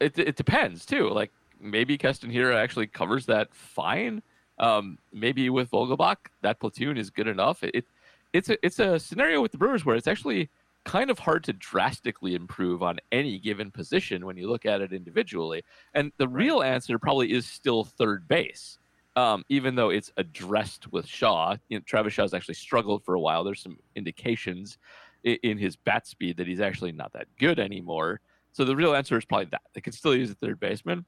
[0.00, 1.10] it it depends too.
[1.10, 4.22] Like maybe Keston Hiura actually covers that fine.
[4.58, 7.62] Um, maybe with Vogelbach, that platoon is good enough.
[7.62, 7.84] It, it
[8.32, 10.48] it's a it's a scenario with the Brewers where it's actually
[10.84, 14.92] kind of hard to drastically improve on any given position when you look at it
[14.92, 15.64] individually.
[15.94, 18.78] And the real answer probably is still third base.
[19.16, 23.20] Um, even though it's addressed with Shaw, you know, Travis Shaw's actually struggled for a
[23.20, 23.44] while.
[23.44, 24.78] There's some indications
[25.24, 28.20] in, in his bat speed that he's actually not that good anymore.
[28.52, 31.04] So the real answer is probably that they could still use a third baseman,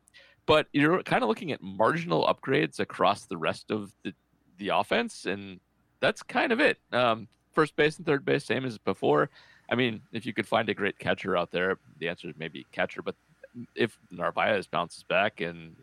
[0.48, 4.12] but you're kind of looking at marginal upgrades across the rest of the
[4.56, 5.60] the offense, and
[6.00, 6.78] that's kind of it.
[6.90, 9.28] Um, first base and third base, same as before.
[9.70, 12.66] I mean, if you could find a great catcher out there, the answer is maybe
[12.72, 13.02] catcher.
[13.02, 13.14] But
[13.76, 15.76] if Narvaez bounces back, and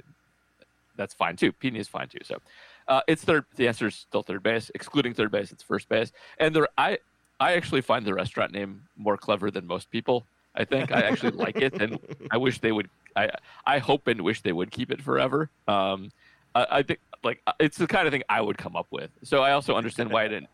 [0.97, 1.51] that's fine too.
[1.51, 2.23] Pena is fine too.
[2.23, 2.41] So
[2.87, 3.45] uh, it's third.
[3.55, 5.51] The answer is still third base, excluding third base.
[5.51, 6.11] It's first base.
[6.39, 6.97] And there, I
[7.39, 10.25] I actually find the restaurant name more clever than most people.
[10.55, 11.99] I think I actually like it, and
[12.31, 12.89] I wish they would.
[13.15, 13.29] I
[13.65, 15.49] I hope and wish they would keep it forever.
[15.67, 16.11] Um,
[16.53, 19.09] I, I think like it's the kind of thing I would come up with.
[19.23, 20.49] So I also understand why it didn't.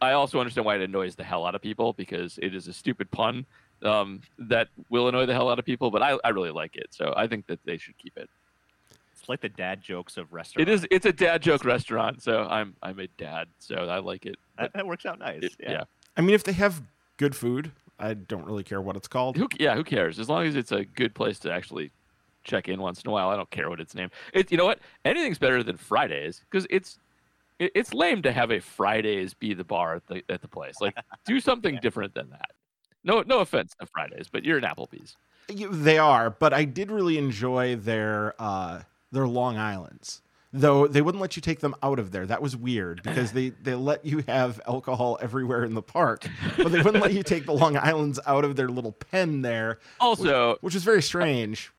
[0.00, 2.72] I also understand why it annoys the hell out of people because it is a
[2.72, 3.46] stupid pun
[3.82, 5.90] um, that will annoy the hell out of people.
[5.90, 8.28] But I, I really like it, so I think that they should keep it.
[9.18, 10.68] it's like the dad jokes of restaurants.
[10.68, 14.26] It is it's a dad joke restaurant, so I'm I'm a dad, so I like
[14.26, 14.36] it.
[14.58, 15.42] That, that works out nice.
[15.44, 15.70] It- yeah.
[15.72, 15.84] yeah.
[16.16, 16.82] I mean, if they have
[17.16, 19.36] good food, I don't really care what it's called.
[19.36, 20.18] Who yeah, who cares?
[20.18, 21.90] As long as it's a good place to actually
[22.42, 24.12] check in once in a while, I don't care what it's named.
[24.32, 24.80] It you know what?
[25.04, 26.98] Anything's better than Fridays because it's
[27.58, 30.74] it, it's lame to have a Fridays be the bar at the at the place.
[30.80, 31.80] Like do something Yeah.
[31.80, 32.50] different than that.
[33.04, 35.16] No no offense to Fridays, but you're an Applebee's.
[35.48, 40.22] They are, but I did really enjoy their uh, their Long Islands.
[40.56, 42.26] Though they wouldn't let you take them out of there.
[42.26, 46.70] That was weird because they, they let you have alcohol everywhere in the park, but
[46.70, 50.56] they wouldn't let you take the Long Islands out of their little pen there, Also,
[50.60, 51.72] which is very strange.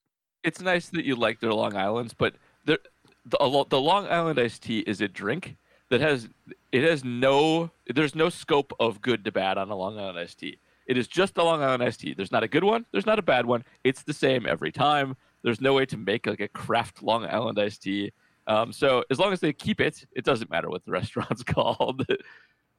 [0.44, 2.36] it's nice that you like their Long Islands, but
[2.66, 2.78] the
[3.26, 5.56] the, the Long Island iced tea is a drink
[5.90, 6.28] that has
[6.74, 10.40] it has no there's no scope of good to bad on a Long Island iced
[10.40, 10.60] tea.
[10.86, 12.14] It is just a Long Island iced tea.
[12.14, 12.86] There's not a good one.
[12.92, 13.64] There's not a bad one.
[13.86, 15.16] It's the same every time.
[15.44, 18.12] There's no way to make like a craft Long Island iced tea.
[18.48, 22.06] Um, so as long as they keep it, it doesn't matter what the restaurant's called.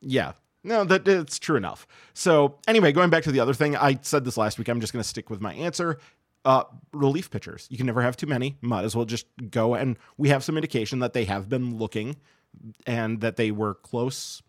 [0.00, 0.33] Yeah.
[0.64, 1.87] No, that it's true enough.
[2.12, 4.68] So anyway, going back to the other thing, I said this last week.
[4.68, 5.98] I'm just going to stick with my answer.
[6.44, 7.66] Uh, relief pitchers.
[7.70, 8.57] You can never have too many.
[8.61, 9.74] Might as well just go.
[9.74, 12.16] And we have some indication that they have been looking,
[12.87, 14.42] and that they were close,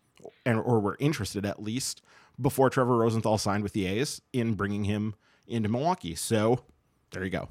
[0.44, 2.02] and or were interested at least
[2.40, 5.14] before Trevor Rosenthal signed with the A's in bringing him
[5.46, 6.14] into Milwaukee.
[6.14, 6.64] So
[7.12, 7.48] there you go.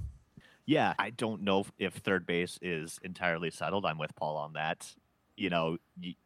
[0.68, 3.86] Yeah, I don't know if third base is entirely settled.
[3.86, 4.94] I'm with Paul on that.
[5.38, 5.78] You know,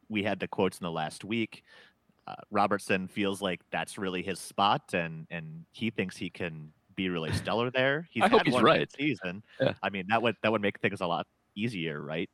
[0.10, 1.64] we had the quotes in the last week.
[2.28, 7.10] Uh, Robertson feels like that's really his spot, and and he thinks he can be
[7.10, 8.08] really stellar there.
[8.10, 8.92] He's I hope had he's right.
[8.92, 9.44] season.
[9.60, 9.74] Yeah.
[9.84, 12.30] I mean, that would that would make things a lot easier, right?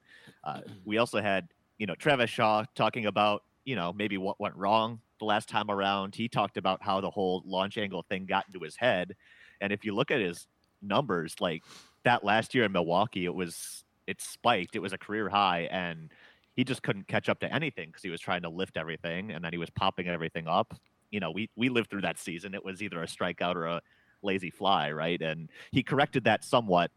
[0.45, 4.55] Uh, we also had you know Travis Shaw talking about you know maybe what went
[4.55, 6.15] wrong the last time around.
[6.15, 9.13] He talked about how the whole launch angle thing got into his head,
[9.59, 10.47] and if you look at his
[10.81, 11.63] numbers, like
[12.07, 14.77] that last year in Milwaukee, it was it spiked.
[14.77, 16.09] It was a career high, and
[16.55, 19.43] he just couldn't catch up to anything because he was trying to lift everything, and
[19.43, 20.73] then he was popping everything up.
[21.11, 22.53] You know, we we lived through that season.
[22.53, 23.81] It was either a strikeout or a
[24.21, 25.21] lazy fly, right?
[25.21, 26.91] And he corrected that somewhat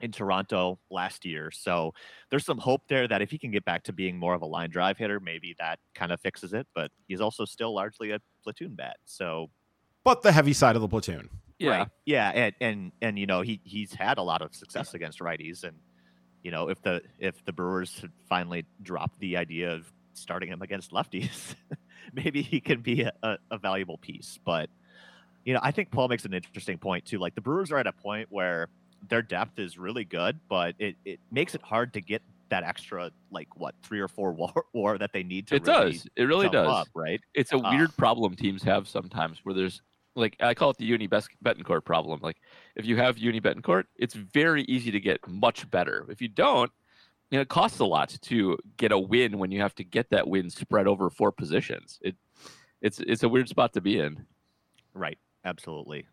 [0.00, 1.52] in Toronto last year.
[1.52, 1.94] So
[2.28, 4.46] there's some hope there that if he can get back to being more of a
[4.46, 6.66] line drive hitter, maybe that kind of fixes it.
[6.74, 8.96] But he's also still largely a platoon bat.
[9.04, 9.50] So,
[10.02, 11.30] but the heavy side of the platoon.
[11.62, 11.88] Yeah, right.
[12.04, 15.64] yeah, and and and you know he he's had a lot of success against righties,
[15.64, 15.76] and
[16.42, 20.62] you know if the if the Brewers had finally dropped the idea of starting him
[20.62, 21.54] against lefties,
[22.12, 24.38] maybe he can be a, a, a valuable piece.
[24.44, 24.68] But
[25.44, 27.18] you know, I think Paul makes an interesting point too.
[27.18, 28.68] Like the Brewers are at a point where
[29.08, 33.10] their depth is really good, but it, it makes it hard to get that extra
[33.30, 35.56] like what three or four war, war that they need to.
[35.56, 36.06] It really does.
[36.16, 36.68] It really does.
[36.68, 37.20] Up, right.
[37.34, 39.80] It's a Uh, weird problem teams have sometimes where there's
[40.14, 42.20] like I call it the Yuni Betancourt problem.
[42.22, 42.36] Like
[42.76, 46.06] if you have Yuni Betancourt, it's very easy to get much better.
[46.08, 46.70] If you don't,
[47.30, 50.10] you know, it costs a lot to get a win when you have to get
[50.10, 51.98] that win spread over four positions.
[52.02, 52.16] It
[52.80, 54.26] it's it's a weird spot to be in.
[54.94, 55.18] Right.
[55.44, 56.06] Absolutely.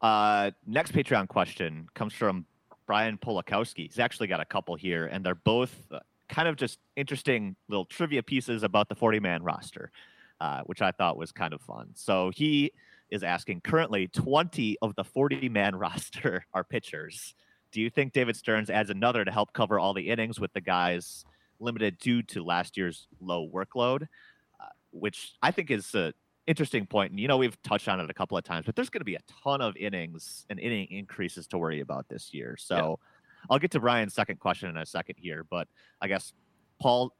[0.00, 2.44] Uh, next Patreon question comes from
[2.86, 3.86] Brian Polakowski.
[3.86, 7.86] He's actually got a couple here, and they're both uh, kind of just interesting little
[7.86, 9.90] trivia pieces about the 40 man roster,
[10.40, 11.90] uh, which I thought was kind of fun.
[11.94, 12.72] So he
[13.14, 17.34] is asking currently 20 of the 40 man roster are pitchers.
[17.72, 20.60] Do you think David Stearns adds another to help cover all the innings with the
[20.60, 21.24] guys
[21.60, 24.02] limited due to last year's low workload?
[24.60, 26.12] Uh, which I think is a
[26.46, 27.10] interesting point.
[27.12, 29.04] And you know, we've touched on it a couple of times, but there's going to
[29.04, 32.56] be a ton of innings and inning increases to worry about this year.
[32.58, 32.94] So Yeah.
[33.50, 35.68] I'll get to Brian's second question in a second here, but
[36.00, 36.32] I guess
[36.80, 37.14] Paul,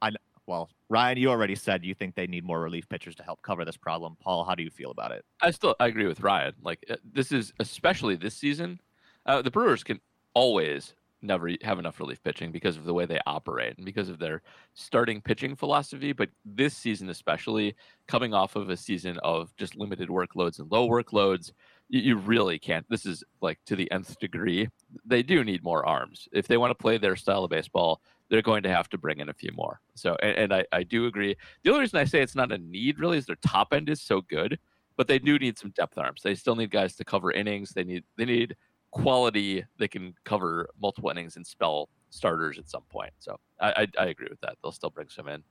[0.00, 0.10] I
[0.50, 3.64] well, Ryan, you already said you think they need more relief pitchers to help cover
[3.64, 4.16] this problem.
[4.20, 5.24] Paul, how do you feel about it?
[5.40, 6.54] I still I agree with Ryan.
[6.60, 8.80] Like uh, this is especially this season,
[9.26, 10.00] uh, the Brewers can
[10.34, 14.18] always never have enough relief pitching because of the way they operate and because of
[14.18, 14.42] their
[14.74, 16.12] starting pitching philosophy.
[16.12, 17.76] But this season, especially
[18.08, 21.52] coming off of a season of just limited workloads and low workloads,
[21.88, 22.86] you, you really can't.
[22.88, 24.68] This is like to the nth degree.
[25.04, 28.00] They do need more arms if they want to play their style of baseball.
[28.30, 29.80] They're going to have to bring in a few more.
[29.96, 31.36] So, and, and I, I do agree.
[31.62, 34.00] The only reason I say it's not a need really is their top end is
[34.00, 34.58] so good
[34.96, 36.20] but they do need some depth arms.
[36.22, 37.70] They still need guys to cover innings.
[37.70, 38.54] They need they need
[38.90, 43.12] quality that can cover multiple innings and spell starters at some point.
[43.18, 44.56] So I I, I agree with that.
[44.62, 45.42] They'll still bring some in.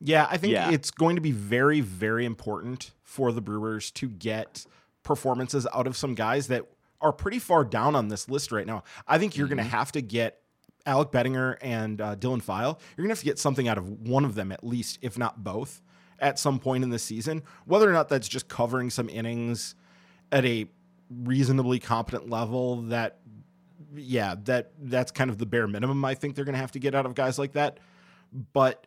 [0.00, 0.70] Yeah, I think Yeah.
[0.70, 4.64] it's going to be very, very important for the Brewers to get
[5.02, 6.64] performances out of some guys that
[7.02, 8.84] are pretty far down on this list right now.
[9.06, 9.64] I think you're going Mhm.
[9.64, 10.40] to have to get
[10.86, 12.78] Alec Bettinger and uh, Dylan File.
[12.96, 15.18] You're going to have to get something out of one of them at least, if
[15.18, 15.82] not both,
[16.18, 17.42] at some point in the season.
[17.64, 19.74] Whether or not that's just covering some innings
[20.32, 20.68] at a
[21.10, 23.18] reasonably competent level, that
[23.94, 26.78] yeah, that that's kind of the bare minimum I think they're going to have to
[26.78, 27.78] get out of guys like that.
[28.52, 28.86] But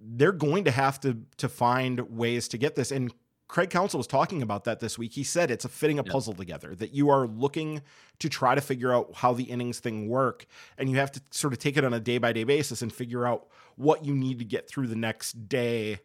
[0.00, 2.90] they're going to have to to find ways to get this.
[2.90, 3.12] And
[3.50, 5.14] Craig Counsell was talking about that this week.
[5.14, 6.12] He said it's a fitting a Yeah.
[6.12, 7.82] puzzle together that you are looking
[8.20, 10.46] to try to figure out how the innings thing work,
[10.78, 12.92] and you have to sort of take it on a day by day basis and
[12.92, 15.98] figure out what you need to get through the next day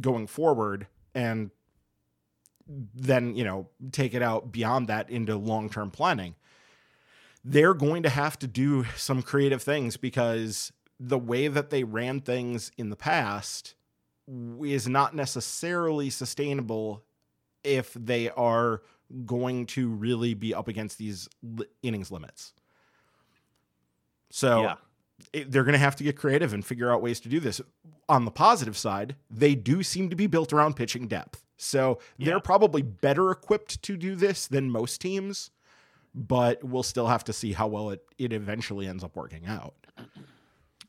[0.00, 1.50] going forward, and
[2.66, 6.34] then you know take it out beyond that into long term planning.
[7.44, 12.22] They're going to have to do some creative things because the way that they ran
[12.22, 13.74] things in the past
[14.62, 17.02] is not necessarily sustainable
[17.62, 18.82] if they are
[19.26, 21.28] going to really be up against these
[21.82, 22.52] innings limits.
[24.30, 24.74] So yeah.
[25.32, 27.60] it- they're going to have to get creative and figure out ways to do this.
[28.08, 31.42] On the positive side, they do seem to be built around pitching depth.
[31.56, 32.26] So Yeah.
[32.26, 35.50] they're probably better equipped to do this than most teams,
[36.14, 39.74] but we'll still have to see how well it, it eventually ends up working out.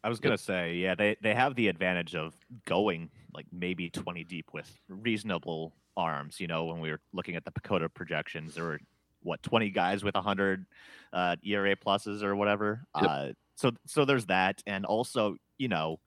[0.06, 2.36] I was gonna say, yeah, they they have the advantage of
[2.68, 6.39] going like maybe 20 deep with reasonable arms.
[6.39, 8.80] You know, when we were looking at the PECOTA projections, there were
[9.24, 10.68] what 20 guys with 100
[11.12, 12.86] uh, ERA pluses or whatever.
[13.02, 13.10] Yep.
[13.10, 16.00] Uh, so so there's that, and also you know,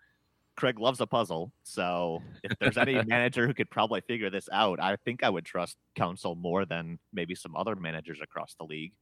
[0.56, 1.52] Craig loves a puzzle.
[1.64, 5.44] So if there's any manager who could probably figure this out, I think I would
[5.44, 8.92] trust Counsell more than maybe some other managers across the league.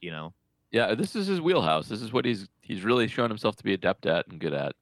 [0.00, 0.34] You know,
[0.74, 1.86] Yeah, this is his wheelhouse.
[1.86, 4.74] This is what he's he's really shown himself to be adept at and good at.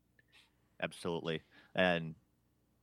[0.82, 1.42] Absolutely.
[1.74, 2.14] And,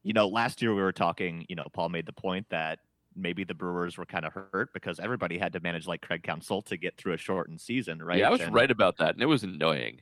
[0.03, 2.77] you know, last year we were talking, you know, Paul made the point that
[3.15, 6.61] maybe the Brewers were kind of hurt because everybody had to manage like Craig Counsell
[6.61, 8.19] to get through a shortened season, right?
[8.19, 10.01] Yeah, I was And- right about that, and it was annoying.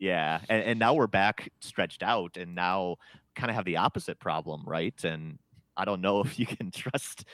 [0.00, 0.40] Yeah.
[0.48, 2.96] And, and now we're back stretched out and now
[3.36, 5.04] kind of have the opposite problem, right?
[5.04, 5.38] And
[5.76, 7.24] I don't know if you can trust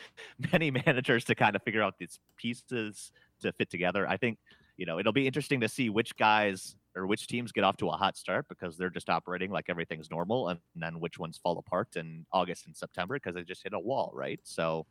[0.53, 4.07] many managers to kind of figure out these pieces to fit together.
[4.07, 4.39] I think,
[4.77, 7.89] you know, it'll be interesting to see which guys or which teams get off to
[7.89, 11.59] a hot start because they're just operating like everything's normal and then which ones fall
[11.59, 14.41] apart in August and September because they just hit a wall, right?
[14.45, 14.87] So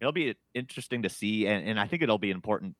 [0.00, 1.46] it'll be interesting to see.
[1.46, 2.76] And, and I think it'll be important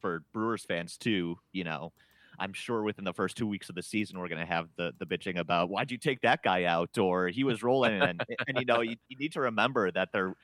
[0.00, 1.92] for Brewers fans too, you know,
[2.38, 4.94] I'm sure within the first two weeks of the season, we're going to have the
[4.98, 8.58] the bitching about why'd you take that guy out or he was rolling, and and
[8.58, 10.34] you know you, you need to remember that they're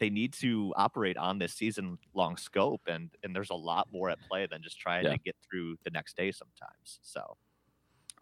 [0.00, 4.10] they need to operate on this season long scope, and and there's a lot more
[4.10, 5.12] at play than just trying Yeah.
[5.12, 6.98] to get through the next day sometimes.
[7.02, 7.36] So.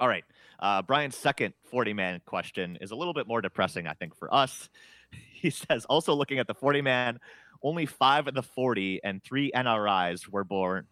[0.00, 0.24] All right.
[0.58, 4.32] Uh, Brian's second 40 man question is a little bit more depressing, I think, for
[4.34, 4.68] us.
[5.34, 7.20] He says, also looking at the 40 man,
[7.62, 10.86] only five of the 40 and three NRIs were born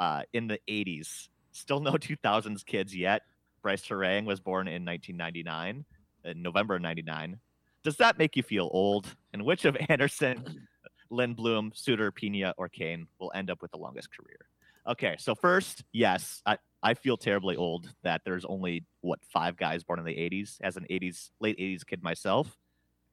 [0.00, 1.28] uh, in the 80s.
[1.52, 3.22] Still no 2000s kids yet.
[3.62, 5.84] Brice Turang was born in 1999,
[6.24, 7.38] in November of 99.
[7.82, 9.14] Does that make you feel old?
[9.32, 10.66] And which of Anderson,
[11.10, 14.38] Lindblom, Suter, Pena, or Cain will end up with the longest career?
[14.86, 19.84] Okay, so first, yes, I, I feel terribly old that there's only what five guys
[19.84, 20.56] born in the 80s.
[20.62, 22.56] As an 80s late 80s kid myself,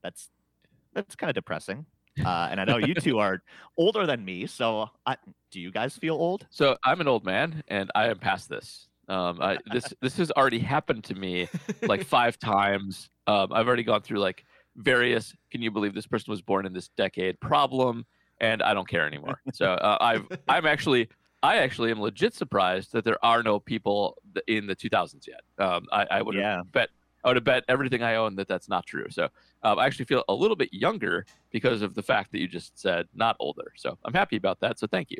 [0.02, 0.30] that's
[0.94, 1.86] that's kind of depressing.
[2.24, 3.42] Uh, and I know you two are
[3.78, 5.18] older than me, so I,
[5.52, 6.48] do you guys feel old?
[6.50, 8.88] So I'm an old man, and I am past this.
[9.10, 11.48] Um, I, this this has already happened to me
[11.84, 13.10] like five times.
[13.26, 14.44] Um, I've already gone through like
[14.78, 15.34] various.
[15.52, 17.40] Can you believe this person was born in this decade?
[17.40, 18.06] Problem,
[18.40, 19.42] and I don't care anymore.
[19.54, 21.10] So uh, I've I'm actually
[21.44, 25.42] I actually am legit surprised that there are no people in the 2000s yet.
[25.64, 26.62] Um, I, I would Yeah.
[26.72, 26.90] bet
[27.24, 29.08] I would have bet everything I own that that's not true.
[29.10, 29.28] So
[29.64, 32.80] um, I actually feel a little bit younger because of the fact that you just
[32.80, 33.74] said not older.
[33.76, 34.80] So I'm happy about that.
[34.80, 35.18] So thank you.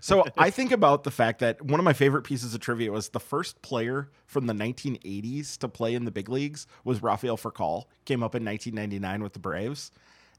[0.00, 3.10] So I think about the fact that one of my favorite pieces of trivia was
[3.10, 7.84] the first player from the 1980s to play in the big leagues was Rafael Furcal.
[8.04, 9.90] Came up in 1999 with the Braves,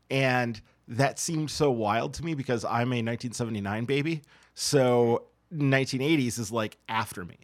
[0.09, 4.21] and that seemed so wild to me because I'm a 1979 baby.
[4.53, 7.37] So 1980s is like after me.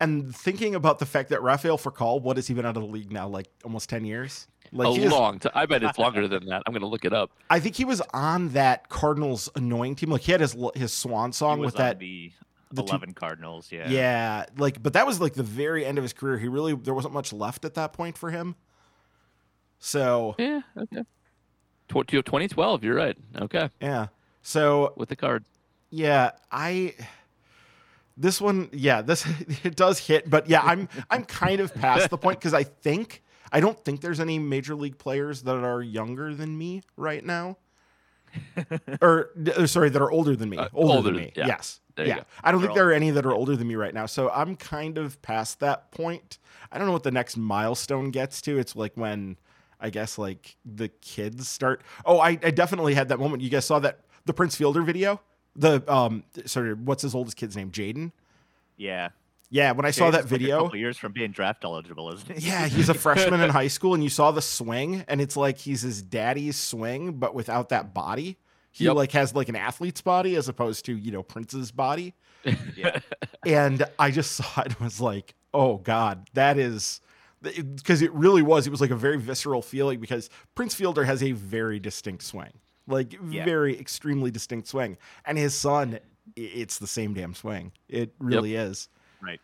[0.00, 2.88] And thinking about the fact that Rafael Furcal, what has he been out of the
[2.88, 3.28] league now?
[3.28, 4.48] Like almost 10 years.
[4.74, 5.52] Like a long time.
[5.54, 6.62] I bet it's longer than that.
[6.66, 7.30] I'm going to look it up.
[7.50, 10.10] I think he was on that Cardinals annoying team.
[10.10, 12.32] Like he had his his swan song He was with on that the,
[12.70, 13.88] the two- 11 Cardinals, yeah.
[13.90, 14.46] Yeah.
[14.56, 16.38] like but that was like the very end of his career.
[16.38, 18.56] He really there wasn't much left at that point for him.
[19.78, 20.62] So Yeah.
[20.76, 21.02] Okay.
[21.88, 22.84] 2012.
[22.84, 23.16] You're right.
[23.38, 23.68] Okay.
[23.80, 24.06] yeah,
[24.40, 25.44] so With the card.
[25.90, 26.94] yeah, I
[28.16, 29.26] this one yeah this
[29.64, 33.22] it does hit, but yeah I'm I'm kind of past the point because I think
[33.52, 37.58] I don't think there's any major league players that are younger than me right now.
[39.02, 40.56] or uh, sorry, that are older than me.
[40.56, 41.32] Uh, older, older than than- me.
[41.36, 41.46] yeah.
[41.46, 41.80] Yes.
[41.94, 42.22] There yeah.
[42.42, 44.06] I don't They're think there are any that are older than me right now.
[44.06, 46.38] So I'm kind of past that point.
[46.70, 48.58] I don't know what the next milestone gets to.
[48.58, 49.36] It's like when
[49.78, 51.82] I guess like the kids start.
[52.06, 53.42] Oh, I, I definitely had that moment.
[53.42, 55.20] You guys saw that the Prince Fielder video?
[55.54, 57.70] The um sorry, what's his oldest kid's name?
[57.70, 58.12] Jaden?
[58.78, 59.10] Yeah.
[59.54, 60.62] Yeah, when I saw that like a video.
[60.62, 62.48] couple years from being draft eligible, isn't he?
[62.48, 65.58] Yeah, he's a freshman in high school, and you saw the swing, and it's like
[65.58, 68.38] he's his daddy's swing, but without that body.
[68.74, 68.94] He Yep.
[68.96, 72.14] like has like an athlete's body as opposed to you know Prince's body,
[72.74, 73.00] yeah.
[73.46, 77.02] and I just saw it and was like, oh god, that is
[77.42, 78.66] because it really was.
[78.66, 82.52] It was like a very visceral feeling because Prince Fielder has a very distinct swing,
[82.86, 83.44] like Yeah.
[83.44, 85.98] very extremely distinct swing, and his son,
[86.34, 87.72] it's the same damn swing.
[87.90, 88.88] It really is.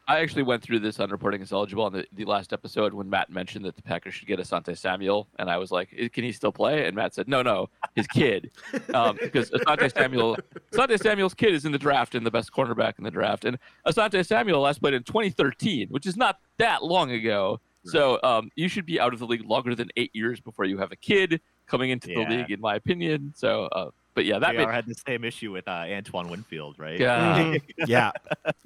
[0.08, 3.08] I actually went through this on reporting is eligible on the, the last episode when
[3.08, 6.24] Matt mentioned that the Packers should get Asante Samuel, and I was like, "Eh, "Can
[6.24, 8.50] he still play?" And Matt said, "No, no, his kid,
[8.92, 10.36] um, because Asante Samuel,
[10.72, 13.58] Asante Samuel's kid is in the draft and the best cornerback in the draft, and
[13.86, 17.60] Asante Samuel last played in 2013, which is not that long ago.
[17.84, 20.76] So um, you should be out of the league longer than eight years before you
[20.78, 23.32] have a kid coming into the league, in my opinion.
[23.34, 26.76] So, uh, but yeah, that JR made, had the same issue with uh, Antoine Winfield,
[26.76, 26.98] right?
[26.98, 27.38] Yeah.
[27.38, 27.62] Mhm.
[27.86, 28.10] yeah.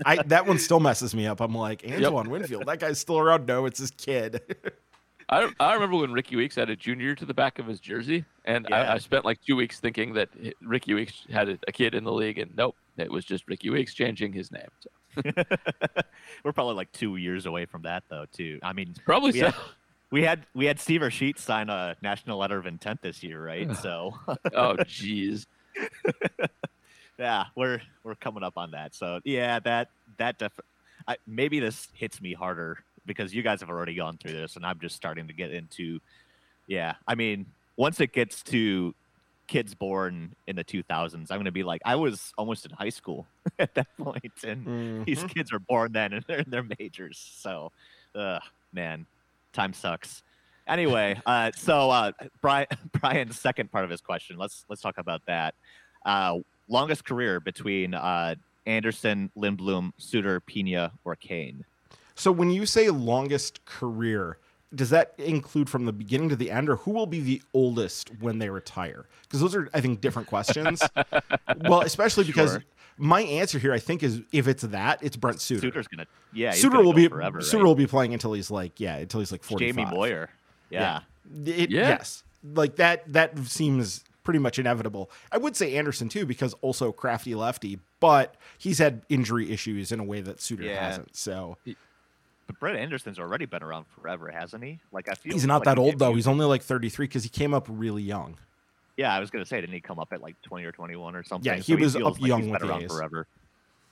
[0.07, 1.43] I that one still messes me up.
[1.43, 3.45] I'm like, Antoine Winfield, that guy's still around.
[3.45, 4.41] No, it's his kid.
[5.29, 8.25] I, I remember when Rickie Weeks had a junior to the back of his jersey,
[8.47, 8.77] and Yeah.
[8.93, 10.31] I, I spent like two weeks thinking that
[10.63, 13.69] Rickie Weeks had a, a kid in the league, and nope, it was just Rickie
[13.69, 14.69] Weeks changing his name.
[14.81, 15.23] So,
[16.45, 18.25] We're probably like two years away from that, though.
[18.33, 18.59] Too.
[18.63, 19.47] I mean, probably so.
[19.47, 19.55] had,
[20.13, 23.75] we had we had Seaver Sheets sign a national letter of intent this year, right?
[23.83, 24.13] So
[24.55, 25.47] oh, jeez.
[27.19, 28.95] yeah, we're we're coming up on that.
[28.95, 29.89] So yeah, that
[30.19, 30.61] that def-
[31.09, 34.65] I, maybe this hits me harder because you guys have already gone through this, and
[34.65, 35.99] I'm just starting to get into.
[36.69, 37.47] Yeah, I mean,
[37.77, 38.95] once it gets to
[39.49, 42.89] kids born in the 2000s, I'm going to be like, I was almost in high
[42.91, 43.27] school
[43.59, 45.35] at that point, and these Mhm.
[45.35, 47.19] kids are born then and they're in their majors.
[47.41, 47.73] So,
[48.15, 48.39] uh,
[48.73, 49.07] man,
[49.53, 50.23] time sucks.
[50.67, 52.67] Anyway, uh, so uh, Brian,
[53.01, 54.37] Brian's second part of his question.
[54.37, 55.55] Let's let's talk about that.
[56.05, 56.39] Uh,
[56.69, 58.35] longest career between uh,
[58.67, 61.65] Anderson, Lindblom, Suter, Pena, or Cain.
[62.15, 64.39] So when you say longest career,
[64.75, 68.11] does that include from the beginning to the end, or who will be the oldest
[68.21, 69.07] when they retire?
[69.23, 70.83] Because those are, I think, different questions.
[71.63, 72.65] well, especially because Sure.
[72.97, 75.61] My answer here, I think, is if it's that, it's Brent Suter.
[75.61, 77.41] Suter's gonna, yeah, he's Suter gonna will go be forever.
[77.41, 77.69] Suter right?
[77.69, 79.67] will be playing until he's like yeah until he's like forty.
[79.73, 80.31] Jamie Moyer.
[80.71, 81.01] Yeah.
[81.45, 81.89] It, Yeah.
[81.89, 82.23] Yes,
[82.55, 83.11] like that.
[83.13, 85.11] That seems pretty much inevitable.
[85.31, 90.01] I would say Anderson too because also crafty lefty, but he's had injury issues in
[90.01, 90.85] a way that Suter Yeah.
[90.85, 91.17] hasn't.
[91.17, 91.57] So
[92.47, 94.81] but Brett Anderson's already been around forever, hasn't he?
[94.93, 96.15] Like I feel he's not like that he old though.
[96.15, 98.37] He's only like thirty three because he came up really young.
[98.97, 101.15] Yeah, I was gonna say, didn't he come up at like twenty or twenty one
[101.17, 101.51] or something?
[101.51, 103.27] Yeah, he So was feels up like young he's with been around forever.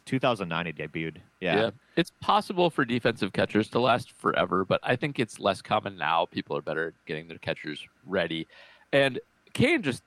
[0.07, 1.17] 2009 he debuted.
[1.41, 1.71] Yeah.
[1.95, 6.27] It's possible for defensive catchers to last forever, but I think it's less common now.
[6.27, 8.49] People are better at getting their catchers ready.
[8.93, 9.21] And
[9.53, 10.03] Cain just,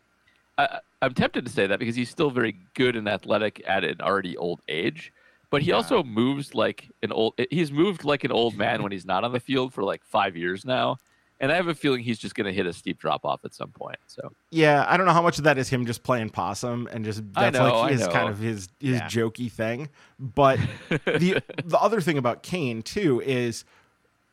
[0.58, 4.02] I, I'm tempted to say that because he's still very good and athletic at an
[4.02, 5.14] already old age,
[5.50, 5.76] but he Yeah.
[5.76, 9.32] also moves like an old, he's moved like an old man when he's not on
[9.32, 10.98] the field for like five years now.
[11.39, 13.53] And I have a feeling he's just going to hit a steep drop off at
[13.53, 13.97] some point.
[14.07, 17.03] So Yeah, I don't know how much of that is him just playing possum and
[17.03, 19.07] just that's know, like his kind of his his Yeah.
[19.07, 19.89] jokey thing.
[20.19, 20.59] But
[20.89, 23.65] the the other thing about Cain too is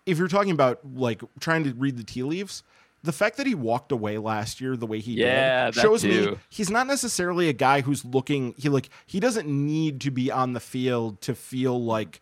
[0.07, 2.63] if you're talking about like trying to read the tea leaves,
[3.03, 6.05] the fact that he walked away last year the way he Yeah, did that shows
[6.05, 10.31] me he's not necessarily a guy who's looking he like he doesn't need to be
[10.31, 12.21] on the field to feel like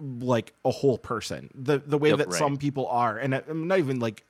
[0.00, 1.50] like a whole person.
[1.54, 2.38] The the way Yep, that right.
[2.38, 4.24] some people are and I- I'm not even like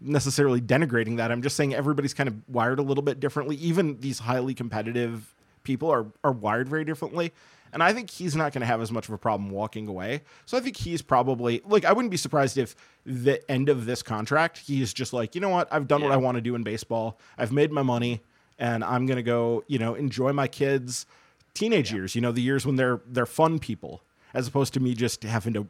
[0.00, 1.30] necessarily denigrating that.
[1.30, 3.56] I'm just saying everybody's kind of wired a little bit differently.
[3.56, 7.32] Even these highly competitive people are are wired very differently.
[7.74, 10.20] And I think he's not going to have as much of a problem walking away.
[10.44, 12.74] So I think he's probably like I wouldn't be surprised if
[13.06, 15.68] the end of this contract he's just like, you know what?
[15.72, 17.18] I've done what I want to do in baseball.
[17.38, 18.22] I've made my money
[18.58, 21.06] and I'm going to go, you know, enjoy my kids
[21.54, 24.02] teenage years, you know, the years when they're they're fun people
[24.34, 25.66] as opposed to me just having to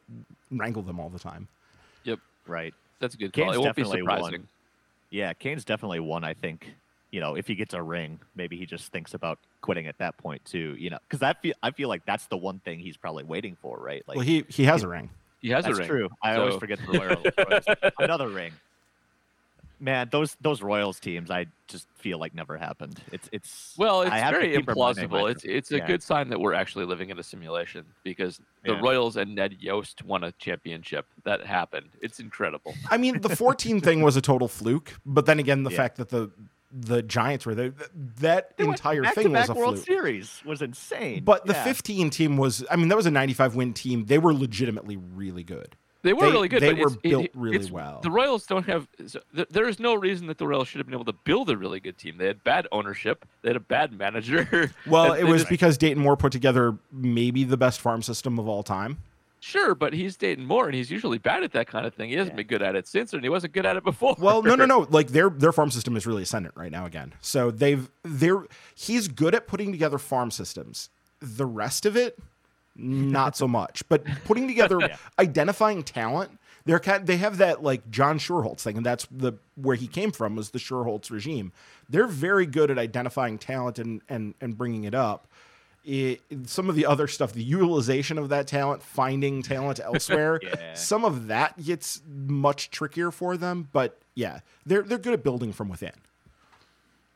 [0.51, 1.47] wrangle them all the time.
[2.03, 2.73] yep, Right.
[2.99, 3.45] that's a good call.
[3.45, 4.21] Cain's It won't be surprising.
[4.41, 4.47] one.
[5.09, 6.23] Yeah, Cain's definitely one.
[6.23, 6.73] I think
[7.11, 10.17] you know if he gets a ring, maybe he just thinks about quitting at that
[10.17, 10.75] point too.
[10.79, 13.55] You know, because I feel I feel like that's the one thing he's probably waiting
[13.61, 14.03] for, right?
[14.07, 15.09] Like well, he he has a ring.
[15.41, 15.87] He has that's a ring.
[15.89, 16.09] true.
[16.23, 17.25] I always forget the Royals.
[17.37, 17.93] Royals.
[17.99, 18.53] Another ring.
[19.83, 23.01] Man, those those Royals teams, I just feel like never happened.
[23.11, 25.29] It's it's Well, it's very implausible.
[25.29, 25.87] It's it's a Yeah.
[25.87, 28.79] good sign that we're actually living in a simulation because the Yeah.
[28.79, 31.05] Royals and Ned Yost won a championship.
[31.25, 31.89] That happened.
[32.01, 32.73] It's incredible.
[32.89, 35.77] I mean, the 14 thing was a total fluke, but then again, the Yeah.
[35.77, 36.31] fact that the
[36.75, 37.73] the Giants were there,
[38.21, 39.85] that They entire thing was a World fluke.
[39.85, 41.23] Series was insane.
[41.25, 41.63] But the Yeah.
[41.65, 44.05] 15 team was, I mean, that was a 95 win team.
[44.05, 45.75] They were legitimately really good.
[46.03, 46.61] They were They- really good.
[46.61, 48.01] they but were built it- really well.
[48.03, 48.87] The Royals don't have.
[49.31, 51.79] there is no reason that the Royals should have been able to build a really
[51.79, 52.17] good team.
[52.17, 53.25] They had bad ownership.
[53.41, 54.71] They had a bad manager.
[54.85, 58.47] Well, it was just- because Dayton Moore put together maybe the best farm system of
[58.47, 58.97] all time.
[59.39, 62.09] sure, but he's Dayton Moore, and he's usually bad at that kind of thing.
[62.09, 62.37] He hasn't Yeah.
[62.43, 64.15] been good at it since, and he wasn't good at it before.
[64.17, 64.87] Well, no, no, no.
[64.89, 67.13] Like their their farm system is really ascendant right now again.
[67.19, 68.45] So they've they're
[68.75, 70.89] he's good at putting together farm systems.
[71.19, 72.17] The rest of it,
[72.75, 73.83] not so much.
[73.89, 74.97] But putting together, Yeah.
[75.19, 79.75] identifying talent, they're kind they have that like John Schuerholz thing, and that's the where
[79.75, 81.51] he came from was the Schuerholz regime.
[81.89, 85.27] They're very good at identifying talent and and and bringing it up.
[85.85, 90.73] It, some of the other stuff, the utilization of that talent, finding talent elsewhere, Yeah.
[90.75, 93.67] some of that gets much trickier for them.
[93.73, 95.91] But yeah, they're they're good at building from within.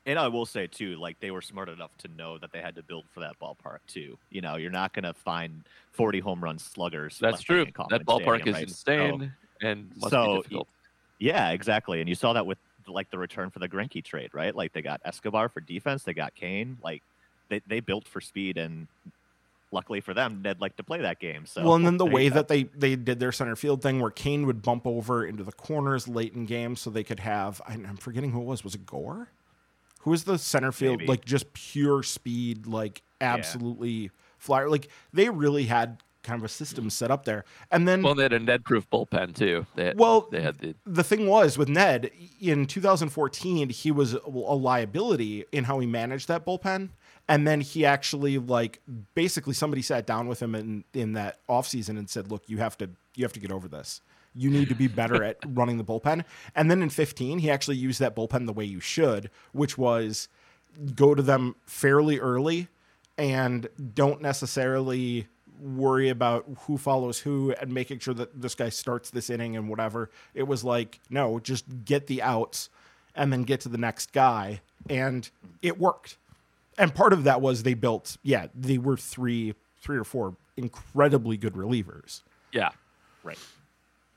[0.08, 2.74] And I will say too, like they were smart enough to know that they had
[2.76, 4.16] to build for that ballpark too.
[4.30, 7.18] You know, you're not going to find 40 home run sluggers.
[7.18, 7.66] That's true.
[7.90, 8.70] That ballpark Stadium, is right?
[8.70, 10.68] So- insane and must so, be difficult.
[11.18, 12.00] yeah, exactly.
[12.00, 12.56] And you saw that with
[12.86, 14.54] like the return for the Greinke trade, right?
[14.56, 16.78] Like they got Escobar for defense, they got Cain.
[16.82, 17.02] Like
[17.50, 18.86] they they built for speed, and
[19.72, 21.44] luckily for them, Ned liked to play that game.
[21.44, 24.10] So well, and then the way that they they did their center field thing, where
[24.10, 27.74] Cain would bump over into the corners late in games, so they could have I-
[27.74, 28.64] I'm forgetting who it was.
[28.64, 29.28] Was it Gore?
[30.08, 31.00] Who was the center field?
[31.00, 31.08] Maybe.
[31.08, 34.70] Like just pure speed, like absolutely flyer.
[34.70, 37.44] Like they really had kind of a system set up there.
[37.70, 39.66] And then Well, they had a Ned-proof bullpen too.
[39.74, 44.14] They had, Well, they had the the thing was with Ned in 2014, he was
[44.14, 46.88] a liability in how he managed that bullpen.
[47.28, 48.80] And then he actually like
[49.14, 52.78] basically somebody sat down with him in, in that offseason and said, look, you have
[52.78, 54.00] to you have to get over this.
[54.34, 56.24] You need to be better at running the bullpen.
[56.54, 60.28] And then in 15, he actually used that bullpen the way you should, which was
[60.94, 62.68] go to them fairly early
[63.16, 65.26] and don't necessarily
[65.60, 69.68] worry about who follows who and making sure that this guy starts this inning and
[69.68, 70.10] whatever.
[70.34, 72.70] It was like, no, just get the outs
[73.14, 74.60] and then get to the next guy.
[74.88, 75.28] And
[75.62, 76.16] it worked.
[76.78, 81.36] And part of that was they built, yeah, they were three, three or four incredibly
[81.36, 82.22] good relievers.
[82.52, 82.70] yeah,
[83.24, 83.38] right.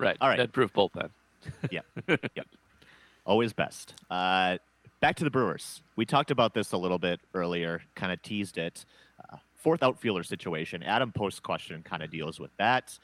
[0.02, 0.18] Right.
[0.20, 0.40] All right.
[0.40, 1.10] Ned-proof bullpen.
[1.70, 1.86] Yep.
[2.08, 2.48] yep.
[3.26, 3.96] Always best.
[4.10, 4.58] Uh,
[5.00, 5.82] back to the Brewers.
[5.96, 8.86] We talked about this a little bit earlier, kind of teased it.
[9.20, 10.84] Uh, fourth outfielder situation.
[10.84, 12.98] Adam Post question kind of deals with that.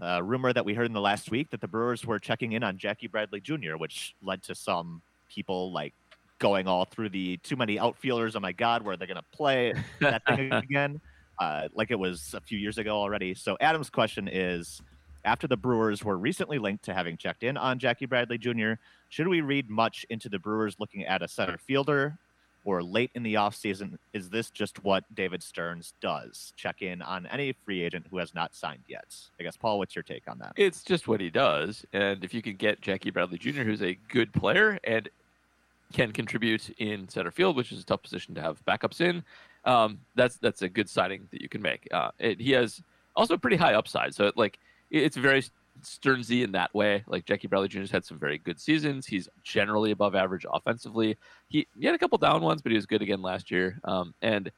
[0.00, 2.62] Uh, rumor that we heard in the last week that the Brewers were checking in
[2.62, 5.92] on Jackie Bradley Jr., which led to some people like
[6.38, 8.36] going all through the too many outfielders.
[8.36, 11.00] Oh my God, where are they going to play that thing again?
[11.38, 13.34] Uh, like it was a few years ago already.
[13.34, 14.80] So Adam's question is
[15.24, 18.74] after the Brewers were recently linked to having checked in on Jackie Bradley Jr.,
[19.08, 22.18] should we read much into the Brewers looking at a center fielder
[22.64, 23.98] or late in the offseason?
[24.12, 26.52] Is this just what David Stearns does?
[26.56, 29.14] Check in on any free agent who has not signed yet.
[29.40, 30.52] I guess, Paul, what's your take on that?
[30.56, 31.84] It's just what he does.
[31.92, 35.08] And if you can get Jackie Bradley Jr., who's a good player and
[35.92, 39.24] can contribute in center field, which is a tough position to have backups in,
[39.64, 41.88] um, that's that's a good signing that you can make.
[41.92, 42.82] Uh, it, he has
[43.16, 44.14] also pretty high upside.
[44.14, 44.58] So, it, like,
[44.90, 45.42] it's very
[45.82, 47.04] Stearnsy in that way.
[47.06, 47.80] Like Jackie Bradley Jr.
[47.80, 49.06] has had some very good seasons.
[49.06, 51.16] He's generally above average offensively.
[51.48, 53.78] He, he had a couple down ones, but he was good again last year.
[53.84, 54.50] Um, and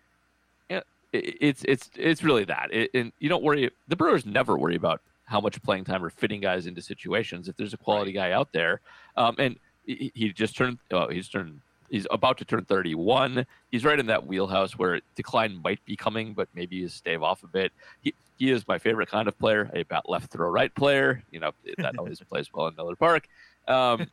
[1.13, 2.69] it, it's it's it's really that.
[2.73, 3.71] It, and you don't worry.
[3.89, 7.49] The Brewers never worry about how much playing time or fitting guys into situations.
[7.49, 8.31] If there's a quality right.
[8.31, 8.81] guy out there,
[9.17, 9.57] um, and
[9.87, 10.79] he, he just turned.
[10.91, 11.61] Oh, he's turned
[11.91, 13.45] he's about to turn 31.
[13.71, 17.43] He's right in that wheelhouse where decline might be coming, but maybe you stave off
[17.43, 17.73] a bit.
[18.01, 21.23] He he is my favorite kind of player, a bat left throw right player.
[21.31, 23.29] You know that always plays well in Miller Park,
[23.69, 24.07] um,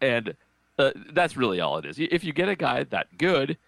[0.00, 0.34] and
[0.78, 1.98] uh, that's really all it is.
[1.98, 3.58] If you get a guy that good,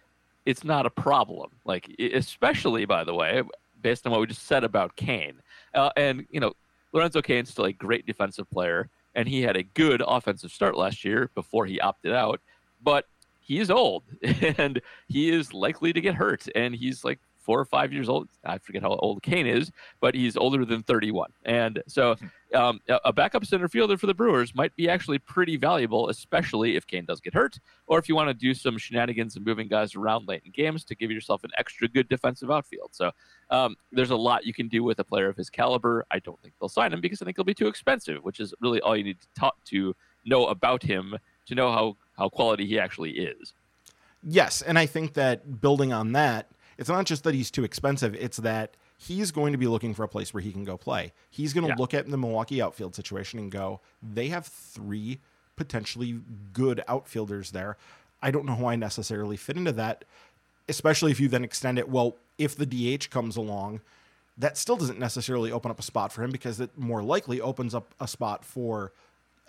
[0.47, 1.51] it's not a problem.
[1.63, 3.43] Like especially by the way,
[3.83, 5.35] based on what we just said about Cain,
[5.75, 6.53] uh, and you know
[6.91, 11.05] Lorenzo Cain's still a great defensive player, and he had a good offensive start last
[11.05, 12.41] year before he opted out,
[12.81, 13.05] but
[13.41, 14.03] he is old
[14.57, 17.19] and he is likely to get hurt and he's like
[17.49, 18.29] four or five years old.
[18.45, 19.71] I forget how old Cain is,
[20.01, 21.31] but he's older than 31.
[21.45, 22.15] And so
[22.53, 26.85] um, a backup center fielder for the Brewers might be actually pretty valuable, especially if
[26.85, 29.95] Cain does get hurt, or if you want to do some shenanigans and moving guys
[29.95, 32.91] around late in games to give yourself an extra good defensive outfield.
[32.91, 33.09] So
[33.49, 36.05] um, there's a lot you can do with a player of his caliber.
[36.11, 38.53] I don't think they'll sign him because I think he'll be too expensive, which is
[38.61, 41.15] really all you need to talk to know about him
[41.47, 43.53] to know how how quality he actually is.
[44.23, 46.47] Yes, and I think that building on that,
[46.79, 50.03] it's not just that he's too expensive, it's that he's going to be looking for
[50.03, 51.11] a place where he can go play.
[51.29, 51.75] He's going to yeah.
[51.77, 55.19] look at the Milwaukee outfield situation and go, they have three
[55.57, 56.21] potentially
[56.53, 57.75] good outfielders there.
[58.21, 60.05] I don't know who I necessarily fit into that,
[60.69, 61.89] especially if you then extend it.
[61.89, 63.81] Well, if the DH comes along,
[64.37, 67.75] that still doesn't necessarily open up a spot for him because it more likely opens
[67.75, 68.93] up a spot for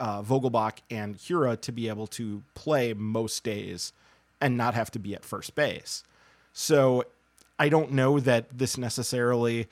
[0.00, 3.92] uh, Vogelbach and Hiura to be able to play most days
[4.40, 6.02] and not have to be at first base.
[6.52, 7.04] So
[7.60, 9.68] I don't know that this necessarily,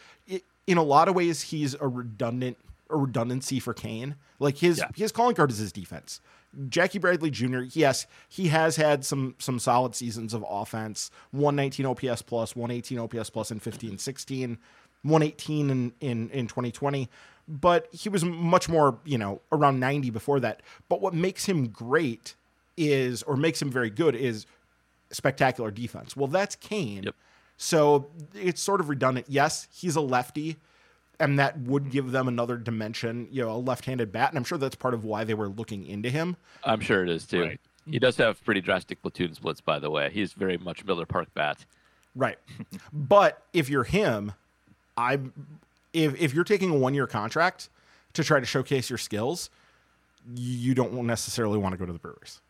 [0.66, 2.58] in a lot of ways, he's a redundant
[2.90, 4.14] a redundancy for Cain.
[4.38, 4.88] Like his yeah.
[4.94, 6.20] his calling card is his defense.
[6.68, 7.62] Jackie Bradley Jr.
[7.72, 11.10] Yes, he has had some some solid seasons of offense.
[11.32, 14.58] 119 OPS plus, 118 OPS plus in 15 16,
[15.02, 17.08] 118 in in in 2020
[17.48, 20.60] but he was much more, you know, around 90 before that.
[20.90, 22.34] But what makes him great
[22.76, 24.44] is, or makes him very good, is
[25.10, 26.14] spectacular defense.
[26.14, 27.04] Well, that's Cain.
[27.04, 27.14] Yep.
[27.58, 29.26] So it's sort of redundant.
[29.28, 30.56] Yes, he's a lefty,
[31.20, 31.90] and that would mm-hmm.
[31.90, 35.04] give them another dimension, you know, a left-handed bat, and I'm sure that's part of
[35.04, 36.36] why they were looking into him.
[36.64, 37.42] I'm sure it is too.
[37.42, 37.60] Right.
[37.90, 40.10] He does have pretty drastic platoon splits, by the way.
[40.10, 41.64] He's very much Miller Park bat.
[42.14, 42.38] Right.
[42.92, 44.32] but if you're him,
[44.96, 45.18] I
[45.92, 47.70] if if you're taking a one year contract
[48.12, 49.50] to try to showcase your skills,
[50.32, 52.40] you don't necessarily want to go to the Brewers,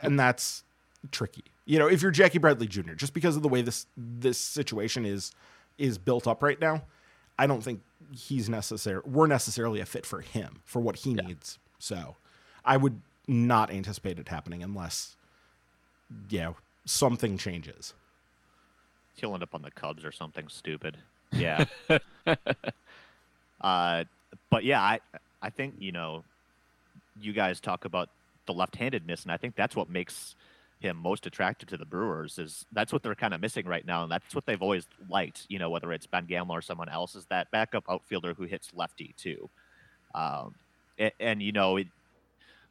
[0.00, 0.62] and that's
[1.10, 1.44] tricky.
[1.68, 5.04] You know, if you're Jackie Bradley Jr., just because of the way this this situation
[5.04, 5.32] is
[5.76, 6.82] is built up right now,
[7.38, 9.02] I don't think he's necessary.
[9.04, 11.26] We're necessarily a fit for him for what he yeah.
[11.26, 11.58] needs.
[11.78, 12.16] So,
[12.64, 15.16] I would not anticipate it happening unless,
[16.30, 16.56] you know,
[16.86, 17.92] something changes.
[19.16, 20.96] He'll end up on the Cubs or something stupid.
[21.30, 21.66] Yeah.
[23.60, 24.04] Uh,
[24.48, 25.00] but yeah, I
[25.42, 26.24] I think you know,
[27.20, 28.08] you guys talk about
[28.46, 30.34] the left-handedness, and I think that's what makes
[30.80, 32.38] him most attracted to the Brewers.
[32.38, 35.46] Is that's what they're kind of missing right now, and that's what they've always liked.
[35.48, 38.70] You know, whether it's Ben Gamel or someone else, is that backup outfielder who hits
[38.74, 39.50] lefty too.
[40.14, 40.54] Um,
[40.98, 41.88] and, and you know, it,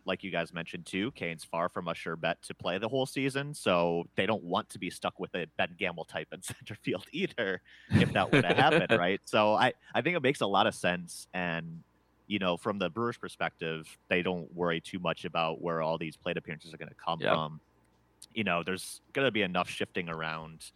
[0.06, 3.06] like you guys mentioned too, Cain's far from a sure bet to play the whole
[3.06, 6.76] season, so they don't want to be stuck with a Ben Gamel type in center
[6.76, 9.20] field either, if that were to happen, right?
[9.26, 11.84] So I I think it makes a lot of sense, and
[12.28, 16.18] you know, from the Brewers' perspective, they don't worry too much about where all these
[16.18, 17.62] plate appearances are going to come from.
[18.38, 20.72] You know, there's going to be enough shifting around.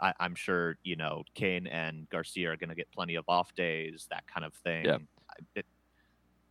[0.00, 3.54] I, am sure you know Cain and Garcia are going to get plenty of off
[3.54, 4.84] days, that kind of thing.
[4.84, 5.02] Yep.
[5.54, 5.66] It,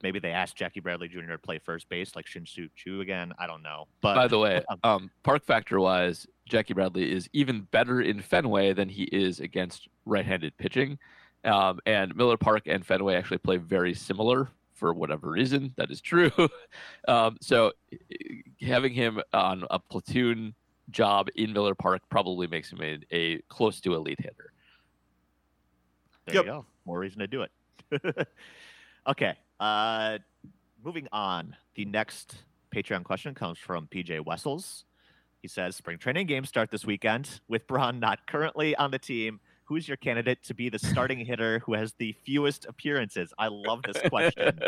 [0.01, 1.31] maybe they asked Jackie Bradley Jr.
[1.31, 3.33] to play first base like Shin-Soo again.
[3.37, 3.87] I don't know.
[4.01, 8.73] But by the way, um, park factor wise, Jackie Bradley is even better in Fenway
[8.73, 10.97] than he is against right-handed pitching.
[11.43, 15.73] Um, and Miller Park and Fenway actually play very similar for whatever reason.
[15.77, 16.31] That is true.
[17.07, 17.71] um, so
[18.61, 20.53] having him on a platoon
[20.91, 24.51] job in Miller Park probably makes him a, a close to elite hitter.
[26.25, 26.45] There yep.
[26.45, 26.65] you go.
[26.85, 28.27] More reason to do it.
[29.07, 29.35] okay.
[29.59, 30.19] Uh,
[30.83, 31.55] moving on.
[31.75, 34.85] The next Patreon question comes from PJ Wessels.
[35.41, 37.39] He says, Spring training games start this weekend.
[37.47, 41.59] With Braun not currently on the team, who's your candidate to be the starting hitter
[41.59, 43.33] who has the fewest appearances?
[43.37, 44.59] I love this question.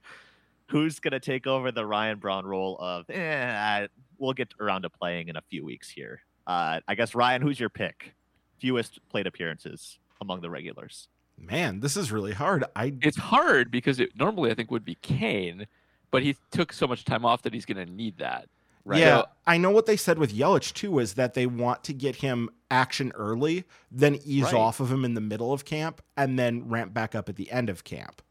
[0.68, 3.86] who's going to take over the Ryan Braun role of, eh,
[4.18, 6.20] we'll get around to playing in a few weeks here.
[6.46, 8.14] Uh, I guess, Ryan, who's your pick?
[8.58, 11.08] Fewest plate appearances among the regulars.
[11.38, 12.64] Man, this is really hard.
[12.74, 15.66] I It's hard because it normally I think would be Cain,
[16.10, 18.48] but he took so much time off that he's going to need that.
[18.86, 19.00] Right.
[19.00, 21.92] Yeah, so, I know what they said with Yelich too is that they want to
[21.92, 24.54] get him action early, then ease right.
[24.54, 27.50] off of him in the middle of camp, and then ramp back up at the
[27.50, 28.22] end of camp.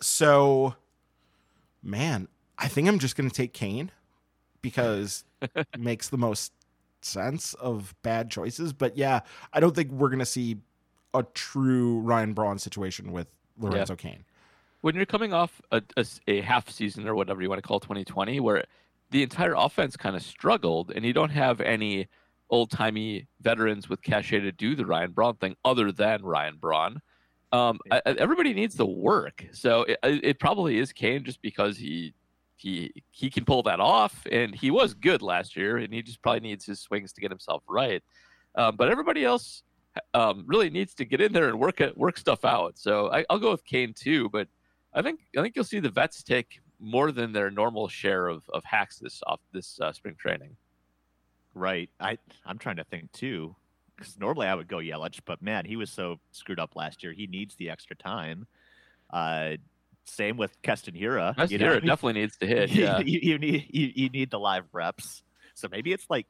[0.00, 0.74] So,
[1.84, 2.26] man,
[2.58, 3.92] I think I'm just going to take Cain
[4.60, 6.52] because it makes the most
[7.00, 8.72] sense of bad choices.
[8.72, 9.20] But yeah,
[9.52, 10.56] I don't think we're going to see
[11.14, 14.10] a true Ryan Braun situation with Lorenzo yeah.
[14.10, 14.24] Cain.
[14.80, 17.78] When you're coming off a, a, a half season or whatever you want to call
[17.78, 18.64] 2020, where
[19.10, 22.08] the entire offense kind of struggled, and you don't have any
[22.50, 27.00] old timey veterans with cachet to do the Ryan Braun thing other than Ryan Braun.
[27.52, 32.12] Um, I, everybody needs the work, so it, it, probably is Cain just because he
[32.56, 36.20] he he can pull that off, and he was good last year, and he just
[36.20, 38.02] probably needs his swings to get himself right.
[38.56, 39.62] Um, but everybody else
[40.14, 42.78] um, really needs to get in there and work it, work stuff out.
[42.78, 44.48] So I, will go with Cain too, but
[44.92, 48.42] I think I think you'll see the vets take more than their normal share of,
[48.52, 50.56] of hacks this off this uh, spring training.
[51.54, 51.90] Right.
[51.98, 53.56] I I'm trying to think too,
[53.96, 57.12] because normally I would go Yelich, but man, he was so screwed up last year.
[57.12, 58.46] He needs the extra time.
[59.10, 59.52] Uh,
[60.04, 61.34] same with Keston Hiura.
[61.36, 61.60] Keston?
[61.60, 62.70] Hiura definitely needs to hit.
[62.70, 65.22] Yeah, you, you, need you, you need the live reps.
[65.54, 66.26] So maybe it's like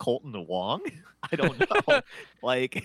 [0.00, 0.80] Kolten Wong.
[1.32, 2.00] I don't know.
[2.42, 2.82] like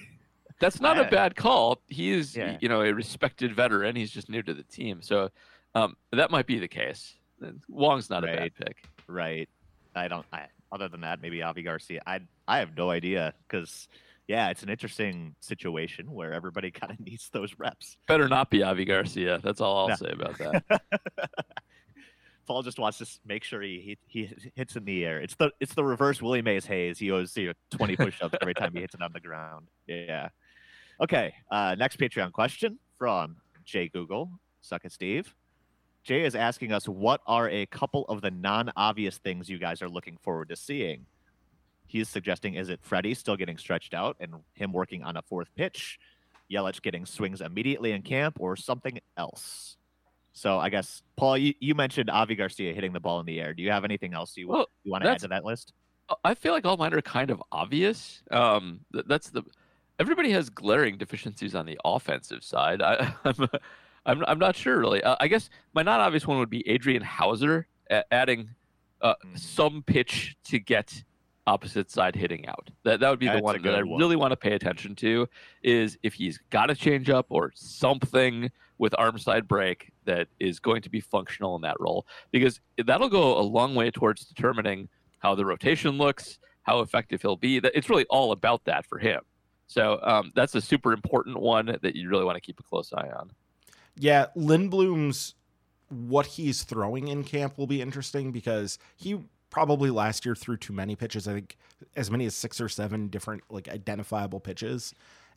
[0.59, 1.79] that's not I, a bad call.
[1.87, 2.57] He is, yeah.
[2.59, 3.95] you know, a respected veteran.
[3.95, 5.29] He's just new to the team, so
[5.75, 7.13] um, that might be the case.
[7.67, 8.33] Wong's not right.
[8.33, 8.77] a bad pick.
[9.07, 9.49] Right.
[9.95, 10.25] I don't.
[10.31, 12.01] I, other than that, maybe Avi Garcia.
[12.05, 13.87] I I have no idea because
[14.27, 17.97] yeah, it's an interesting situation where everybody kind of needs those reps.
[18.07, 19.39] Better not be Avi Garcia.
[19.43, 19.95] That's all I'll no.
[19.95, 20.81] say about that.
[22.45, 25.21] Paul just wants to make sure he, he, he hits in the air.
[25.21, 26.99] It's the it's the reverse Willie Mays Hayes.
[26.99, 29.67] He owes you know, 20 push-ups every time he hits it on the ground.
[29.87, 30.29] Yeah.
[30.99, 31.33] Okay.
[31.49, 34.29] Uh, next Patreon question from Jay Google.
[34.61, 35.33] Suck it, Steve.
[36.03, 39.89] Jay is asking us what are a couple of the non-obvious things you guys are
[39.89, 41.05] looking forward to seeing.
[41.85, 45.53] He's suggesting is it Freddie still getting stretched out and him working on a fourth
[45.55, 45.99] pitch,
[46.51, 49.77] Yelich getting swings immediately in camp, or something else?
[50.33, 53.53] So I guess Paul, you, you mentioned Avi Garcia hitting the ball in the air.
[53.53, 55.73] Do you have anything else you well, you want to add to that list?
[56.23, 58.21] I feel like all mine are kind of obvious.
[58.31, 59.43] Um, that's the
[59.99, 62.81] everybody has glaring deficiencies on the offensive side.
[62.81, 63.47] I, am
[64.05, 65.01] I'm, I'm not sure really.
[65.03, 67.67] Uh, I guess my not obvious one would be Adrian Houser
[68.11, 68.49] adding
[69.01, 69.39] uh, mm.
[69.39, 71.03] some pitch to get
[71.45, 72.69] opposite side hitting out.
[72.83, 73.99] That that would be That's the one that I one.
[73.99, 75.27] really want to pay attention to.
[75.61, 80.59] Is if he's got a change up or something with arm side break that is
[80.59, 84.89] going to be functional in that role, because that'll go a long way towards determining
[85.19, 87.57] how the rotation looks, how effective he'll be.
[87.57, 89.21] It's really all about that for him.
[89.67, 92.91] So um, that's a super important one that you really want to keep a close
[92.93, 93.31] eye on.
[93.97, 95.35] Yeah, Lindblom's
[95.89, 99.19] what he's throwing in camp will be interesting because he
[99.49, 101.27] probably last year threw too many pitches.
[101.27, 101.57] I think
[101.95, 104.93] as many as six or seven different like identifiable pitches.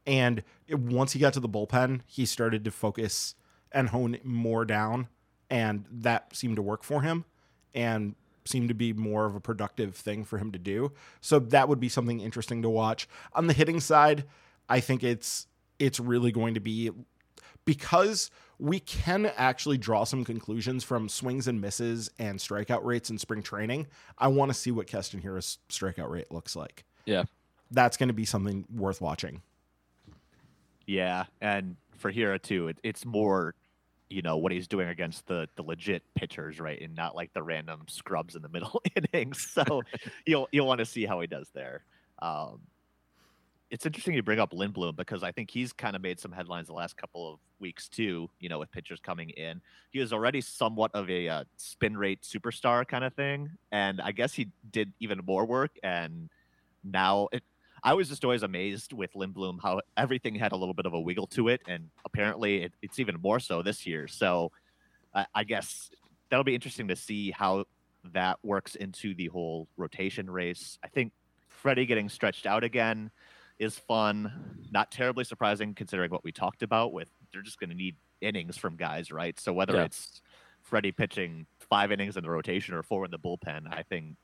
[0.06, 3.34] And it, once he got to the bullpen, he started to focus
[3.72, 5.08] and hone more down,
[5.50, 7.24] and that seemed to work for him,
[7.74, 10.92] and seemed to be more of a productive thing for him to do.
[11.20, 13.08] So that would be something interesting to watch.
[13.34, 14.24] On the hitting side,
[14.68, 15.46] I think it's
[15.78, 16.90] it's really going to be
[17.66, 23.18] because we can actually draw some conclusions from swings and misses and strikeout rates in
[23.18, 23.86] spring training.
[24.16, 26.84] I want to see what Keston Hiura's strikeout rate looks like.
[27.04, 27.24] Yeah.
[27.70, 29.42] That's going to be something worth watching.
[30.86, 31.24] Yeah.
[31.42, 33.54] And for Hiura, too, it, it's more,
[34.08, 36.80] you know, what he's doing against the, the legit pitchers, right?
[36.80, 38.80] And not like the random scrubs in the middle
[39.12, 39.50] innings.
[39.52, 39.82] So
[40.26, 41.82] you'll, you'll want to see how he does there.
[42.20, 42.60] Um,
[43.70, 46.68] it's interesting you bring up Lindblom because I think he's kind of made some headlines
[46.68, 48.30] the last couple of weeks too.
[48.38, 49.60] You know, with pitchers coming in,
[49.90, 54.12] he was already somewhat of a uh, spin rate superstar kind of thing, and I
[54.12, 55.72] guess he did even more work.
[55.82, 56.30] And
[56.84, 57.42] now, it,
[57.82, 61.00] I was just always amazed with Lindblom how everything had a little bit of a
[61.00, 64.06] wiggle to it, and apparently it, it's even more so this year.
[64.06, 64.52] So,
[65.12, 65.90] I, I guess
[66.30, 67.64] that'll be interesting to see how
[68.12, 70.78] that works into the whole rotation race.
[70.84, 71.12] I think
[71.48, 73.10] Freddie getting stretched out again
[73.58, 74.58] is fun.
[74.70, 78.56] Not terribly surprising considering what we talked about with they're just going to need innings
[78.56, 79.38] from guys, right?
[79.38, 79.84] So whether yeah.
[79.84, 80.20] it's
[80.62, 84.16] Freddie pitching five innings in the rotation or four in the bullpen, I think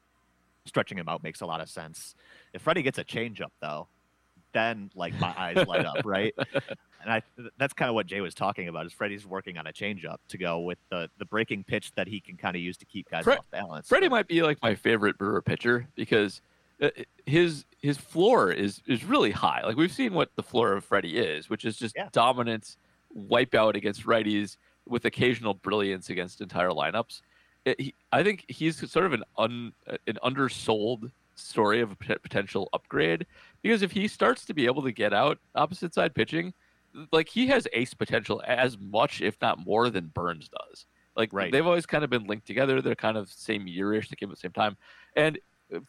[0.64, 2.14] stretching him out makes a lot of sense.
[2.52, 3.88] If Freddie gets a changeup though,
[4.52, 6.34] then like my eyes light up, right?
[7.02, 7.22] And I
[7.58, 10.38] that's kind of what Jay was talking about is Freddie's working on a changeup to
[10.38, 13.24] go with the the breaking pitch that he can kind of use to keep guys
[13.24, 13.88] Fre- off balance.
[13.88, 16.42] Freddie might be like my favorite Brewer pitcher because
[16.80, 16.90] uh,
[17.26, 19.62] his his floor is is really high.
[19.64, 22.08] Like we've seen what the floor of Freddie is, which is just yeah.
[22.12, 22.76] dominance,
[23.16, 24.56] wipeout against righties
[24.88, 27.20] with occasional brilliance against entire lineups.
[27.64, 29.72] It, he, I think he's sort of an un,
[30.06, 33.26] an undersold story of a potential upgrade
[33.62, 36.54] because if he starts to be able to get out opposite side pitching,
[37.10, 40.86] like he has ace potential as much, if not more, than Burnes does.
[41.16, 41.50] Like right.
[41.50, 42.80] they've always kind of been linked together.
[42.80, 44.08] They're kind of same yearish.
[44.08, 44.76] They came at the same time,
[45.16, 45.38] and
[45.74, 45.80] uh,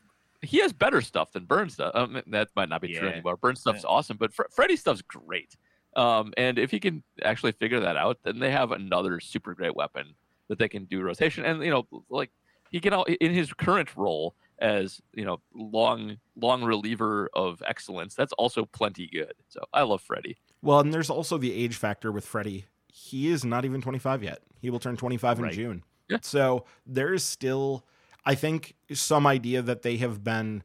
[0.44, 1.92] he has better stuff than Burnes stuff.
[1.96, 3.00] Um, that might not be yeah.
[3.00, 3.38] true anymore.
[3.38, 3.90] Burnes stuff's yeah.
[3.90, 5.56] awesome, but Fre- Freddie stuff's great.
[5.96, 9.76] Um, and if he can actually figure that out, then they have another super great
[9.76, 10.16] weapon
[10.48, 11.46] that they can do rotation.
[11.46, 12.32] And you know, like
[12.72, 18.16] he can in his current role as you know long long reliever of excellence.
[18.16, 19.34] That's also plenty good.
[19.50, 20.38] So I love Freddie.
[20.62, 22.66] Well, and there's also the age factor with Freddie.
[22.88, 24.40] He is not even 25 yet.
[24.62, 25.52] He will turn 25 right.
[25.52, 25.84] in June.
[26.10, 26.18] Yeah.
[26.22, 27.86] So there is still
[28.26, 30.64] I think some idea that they have been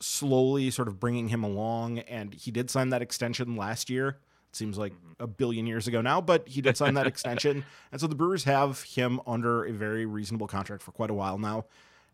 [0.00, 4.18] slowly sort of bringing him along, and he did sign that extension last year.
[4.50, 5.22] It seems like mm-hmm.
[5.22, 8.44] a billion years ago now, but he did sign that extension, and so the Brewers
[8.44, 11.64] have him under a very reasonable contract for quite a while now,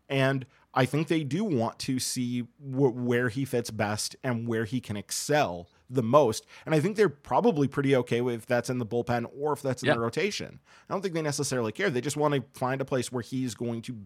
[0.09, 4.65] and I think they do want to see wh- where he fits best and where
[4.65, 6.45] he can excel the most.
[6.65, 9.61] And I think they're probably pretty okay with if that's in the bullpen or if
[9.61, 10.59] that's in the rotation.
[10.89, 11.89] I don't think they necessarily care.
[11.89, 13.97] They just want to find a place where he's going to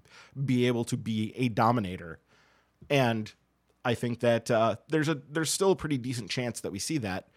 [0.46, 2.20] be able to be a dominator.
[2.90, 3.32] And
[3.84, 6.98] I think that uh, there's a there's still a pretty decent chance that we see
[7.00, 7.28] that.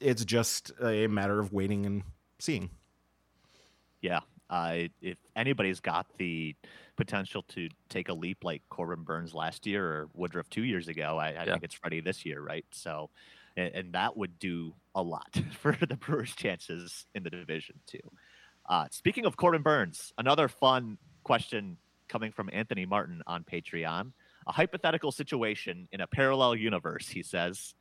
[0.00, 2.02] It's just a matter of waiting and
[2.38, 2.70] seeing.
[4.00, 6.56] Yeah, uh, if anybody's got the
[6.96, 11.18] potential to take a leap like Corbin Burnes last year or Woodruff two years ago,
[11.18, 11.44] I, I yeah.
[11.44, 12.64] think it's Freddie this year, right?
[12.72, 13.10] So
[13.56, 18.00] and, and that would do a lot for the Brewers' chances in the division too.
[18.68, 21.76] Uh, speaking of Corbin Burnes, another fun question
[22.08, 24.12] coming from Anthony Martin on Patreon.
[24.46, 27.74] A hypothetical situation in a parallel universe, he says.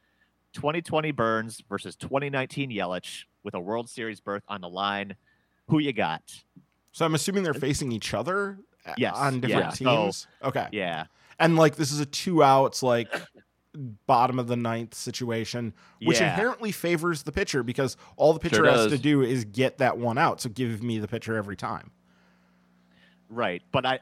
[0.53, 5.15] 2020 Burnes versus 2019 Yelich with a World Series berth on the line.
[5.67, 6.23] Who you got?
[6.91, 8.59] So I'm assuming they're facing each other
[8.97, 9.15] yes.
[9.15, 9.95] on different yeah.
[9.95, 10.27] teams.
[10.41, 10.67] So, okay.
[10.71, 11.05] Yeah.
[11.39, 13.09] And like this is a two outs, like
[13.75, 16.29] bottom of the ninth situation, which yeah.
[16.29, 19.97] inherently favors the pitcher because all the pitcher sure has to do is get that
[19.97, 20.41] one out.
[20.41, 21.91] So give me the pitcher every time.
[23.29, 23.99] Right, but I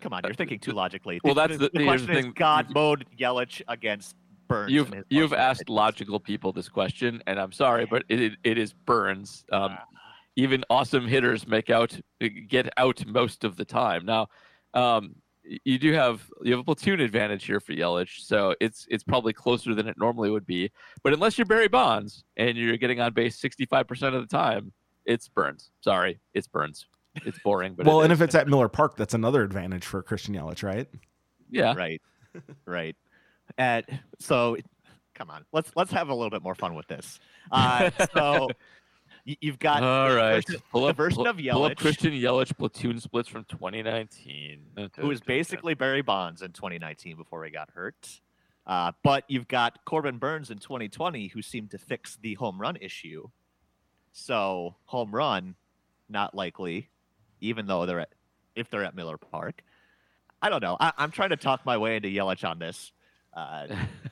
[0.00, 1.20] come on, you're thinking too logically.
[1.24, 4.14] Well, that's the, the, the question is God mode Yelich against
[4.48, 4.72] Burnes.
[4.72, 9.44] You've you've asked logical people this question, and I'm sorry, but it it is Burns.
[9.50, 9.84] Um, ah.
[10.36, 11.98] even awesome hitters make out
[12.48, 14.04] get out most of the time.
[14.04, 14.28] Now,
[14.74, 15.16] um,
[15.64, 19.32] you do have you have a platoon advantage here for Yelich, so it's it's probably
[19.32, 20.70] closer than it normally would be.
[21.02, 24.72] But unless you're Barry Bonds and you're getting on base 65% of the time,
[25.04, 25.70] it's Burnes.
[25.80, 26.86] Sorry, it's Burnes.
[27.26, 30.34] It's boring, but well, and if it's at Miller Park, that's another advantage for Christian
[30.34, 30.88] Yelich, right?
[31.50, 32.00] Yeah, right,
[32.64, 32.96] right.
[33.58, 33.84] And
[34.18, 34.56] so,
[35.14, 37.20] come on, let's let's have a little bit more fun with this.
[37.50, 38.48] Uh, so
[39.24, 40.44] You've got all right.
[40.44, 43.44] Version, pull up, the version pull, of Yelich, pull up Christian Yelich platoon splits from
[43.44, 48.20] 2019, who was basically Barry Bonds in 2019 before he got hurt.
[48.66, 52.76] Uh, but you've got Corbin Burnes in 2020, who seemed to fix the home run
[52.76, 53.28] issue.
[54.12, 55.54] So home run,
[56.08, 56.90] not likely,
[57.40, 58.14] even though they're at
[58.54, 59.62] if they're at Miller Park.
[60.42, 60.76] I don't know.
[60.80, 62.92] I, am trying to talk my way into Yelich on this.
[63.32, 63.68] Uh,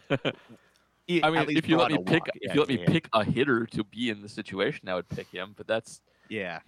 [1.22, 3.66] I mean, if you let me pick, if yeah, you let me pick a hitter
[3.66, 5.54] to be in the situation, I would pick him.
[5.56, 6.60] But that's yeah,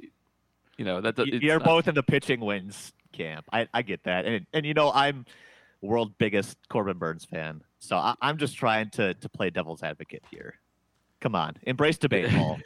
[0.76, 1.64] you know that you're not...
[1.64, 3.46] both in the pitching wins camp.
[3.52, 5.24] I, I get that, and and you know I'm
[5.80, 10.24] world biggest Corbin Burnes fan, so I, am just trying to to play devil's advocate
[10.30, 10.54] here.
[11.20, 12.58] Come on, embrace debate, Paul.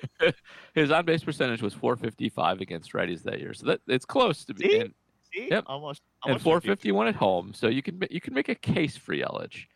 [0.75, 4.55] His on base percentage was 455 against righties that year, so that it's close to
[4.55, 4.95] being.
[5.35, 5.65] Yep.
[5.67, 9.15] Almost, almost and 451 at home, so you can you can make a case for
[9.15, 9.67] Yelich.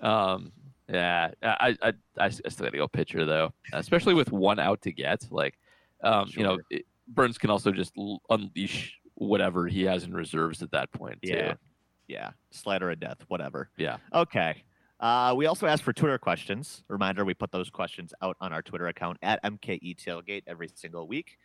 [0.00, 0.52] Um,
[0.88, 4.92] Yeah, I I I, still got to go pitcher though, especially with one out to
[4.92, 5.26] get.
[5.30, 5.58] Like,
[6.04, 6.40] um, sure.
[6.40, 7.92] you know, it, Burnes can also just
[8.30, 11.18] unleash whatever he has in reserves at that point.
[11.22, 11.58] Yeah, too.
[12.06, 13.70] yeah, slider of death, whatever.
[13.76, 13.96] Yeah.
[14.14, 14.62] Okay.
[14.98, 16.84] Uh, we also asked for Twitter questions.
[16.88, 21.08] Reminder: we put those questions out on our Twitter account at MKE Tailgate every single
[21.08, 21.36] week.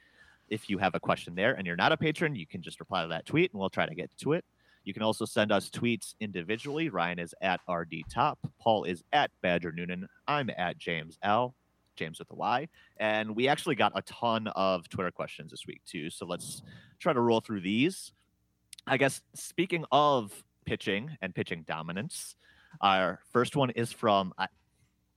[0.49, 3.01] If you have a question there and you're not a patron, you can just reply
[3.01, 4.45] to that tweet, and we'll try to get to it.
[4.83, 6.89] You can also send us tweets individually.
[6.89, 8.39] Ryan is at RD Top.
[8.59, 10.07] Paul is at Badger Noonan.
[10.27, 11.55] I'm at James L.
[11.95, 12.67] James with a Y.
[12.97, 16.09] And we actually got a ton of Twitter questions this week, too.
[16.09, 16.63] So let's
[16.99, 18.11] try to roll through these.
[18.87, 20.31] I guess speaking of
[20.65, 22.35] pitching and pitching dominance,
[22.81, 24.47] our first one is from I,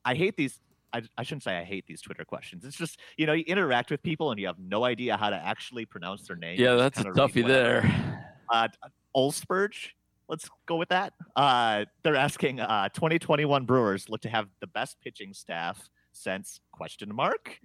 [0.04, 0.60] I hate these.
[0.92, 2.64] I, I shouldn't say I hate these Twitter questions.
[2.64, 5.36] It's just, you know, you interact with people and you have no idea how to
[5.36, 6.60] actually pronounce their name.
[6.60, 8.20] Yeah, that's a toughie there.
[8.48, 8.68] Uh,
[9.16, 9.90] Olsburge.
[10.28, 11.12] Let's go with that.
[11.36, 17.14] Uh, they're asking uh, 2021 Brewers look to have the best pitching staff since question
[17.14, 17.58] mark.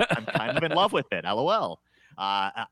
[0.00, 1.24] I'm kind of in love with it.
[1.24, 1.80] LOL.
[2.18, 2.64] Uh,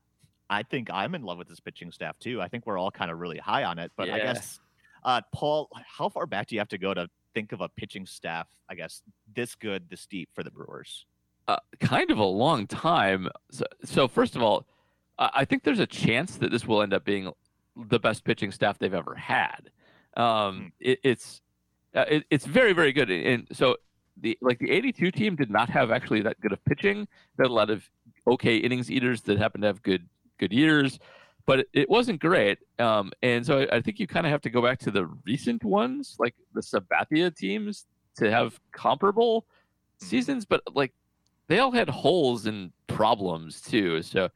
[0.49, 2.41] I think I'm in love with this pitching staff too.
[2.41, 3.91] I think we're all kind of really high on it.
[3.95, 4.15] But yeah.
[4.15, 4.59] I guess,
[5.03, 8.05] uh, Paul, how far back do you have to go to think of a pitching
[8.05, 8.47] staff?
[8.69, 9.01] I guess
[9.33, 11.05] this good, this deep for the Brewers.
[11.47, 13.29] Uh, kind of a long time.
[13.51, 14.67] So, so first of all,
[15.17, 17.31] I think there's a chance that this will end up being
[17.75, 19.69] the best pitching staff they've ever had.
[20.17, 20.67] Um, hmm.
[20.79, 21.41] it, it's
[21.95, 23.77] uh, it, it's very very good, and so
[24.17, 27.07] the like the 82 team did not have actually that good of pitching.
[27.37, 27.89] They had a lot of
[28.27, 30.07] okay innings eaters that happened to have good
[30.37, 30.99] good years,
[31.45, 32.59] but it, it wasn't great.
[32.79, 35.05] Um, and so I, I think you kind of have to go back to the
[35.25, 37.85] recent ones, like the Sabathia teams,
[38.17, 39.45] to have comparable
[39.99, 40.05] hmm.
[40.05, 40.45] seasons.
[40.45, 40.93] But like
[41.47, 44.01] they all had holes and problems too.
[44.01, 44.29] So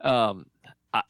[0.00, 0.46] um,
[0.92, 1.02] I,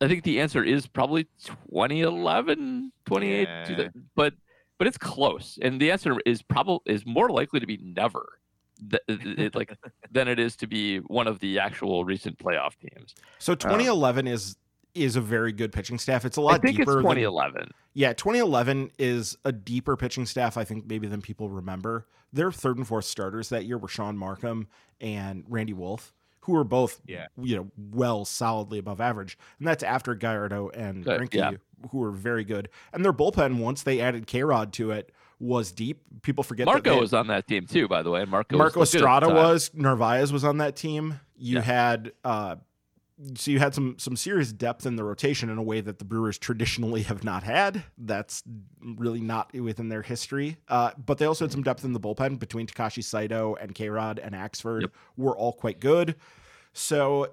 [0.00, 3.88] I think the answer is probably 2011, 28, yeah.
[4.14, 4.34] but
[4.78, 8.38] but it's close, and the answer is probably is more likely to be never,
[9.08, 9.72] it, like
[10.10, 13.14] than it is to be one of the actual recent playoff teams.
[13.38, 14.56] So 2011 um, is
[14.94, 16.24] is a very good pitching staff.
[16.24, 16.98] It's a lot I think deeper.
[16.98, 17.54] It's 2011.
[17.54, 20.56] Than, yeah, 2011 is a deeper pitching staff.
[20.56, 22.06] I think maybe than people remember.
[22.32, 24.66] Their third and fourth starters that year were Shaun Marcum
[25.00, 26.12] and Randy Wolf
[26.44, 27.26] who are both yeah.
[27.40, 31.52] you know well solidly above average, and that's after Gallardo and Greinke, yeah.
[31.90, 32.68] who were very good.
[32.92, 36.02] And their bullpen once they added K Rod to it was deep.
[36.22, 38.24] People forget Marco was on that team too, by the way.
[38.24, 41.20] Marco Marco Estrada was Narvaez was on that team.
[41.36, 41.62] You yeah.
[41.62, 42.56] had uh,
[43.36, 46.04] so you had some some serious depth in the rotation in a way that the
[46.04, 47.84] Brewers traditionally have not had.
[47.96, 48.42] That's
[48.82, 50.56] really not within their history.
[50.68, 53.88] Uh, but they also had some depth in the bullpen between Takashi Saito and K
[53.88, 54.92] Rod and Axford yep.
[55.16, 56.16] were all quite good.
[56.72, 57.30] So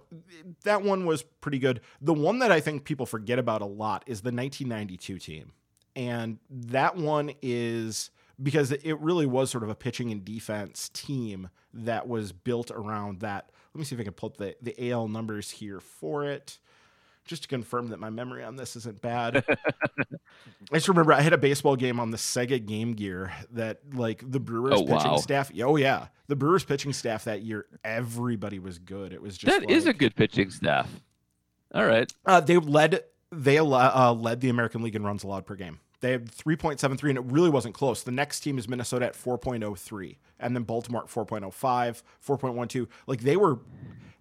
[0.64, 1.82] that one was pretty good.
[2.00, 5.54] The one that I think people forget about a lot is the 1992 team.
[5.96, 8.12] And that one is
[8.42, 13.22] because it really was sort of a pitching and defense team that was built around
[13.22, 16.26] that let me see if I can pull up the, the AL numbers here for
[16.26, 16.58] it
[17.26, 19.44] just to confirm that my memory on this isn't bad.
[20.72, 24.30] I just remember I had a baseball game on the Sega Game Gear that like
[24.30, 25.18] the Brewers oh, pitching wow.
[25.18, 25.52] staff.
[25.64, 29.14] Oh yeah, the Brewers pitching staff that year, everybody was good.
[29.14, 30.90] It was just that like, is a good pitching staff.
[31.74, 35.56] All right, uh, they led they uh, led the American League in runs allowed per
[35.56, 35.80] game.
[36.02, 38.04] They had 3.73, and it really wasn't close.
[38.04, 42.88] The next team is Minnesota at 4.03, and then Baltimore at 4.05, 4.12.
[43.08, 43.60] Like they were,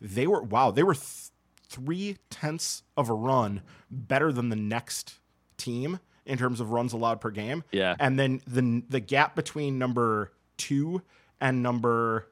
[0.01, 1.31] they were wow, they were th-
[1.69, 5.15] three tenths of a run better than the next
[5.57, 7.65] team in terms of runs allowed per game.
[7.73, 11.03] Yeah, and then the the gap between number two
[11.41, 12.29] and number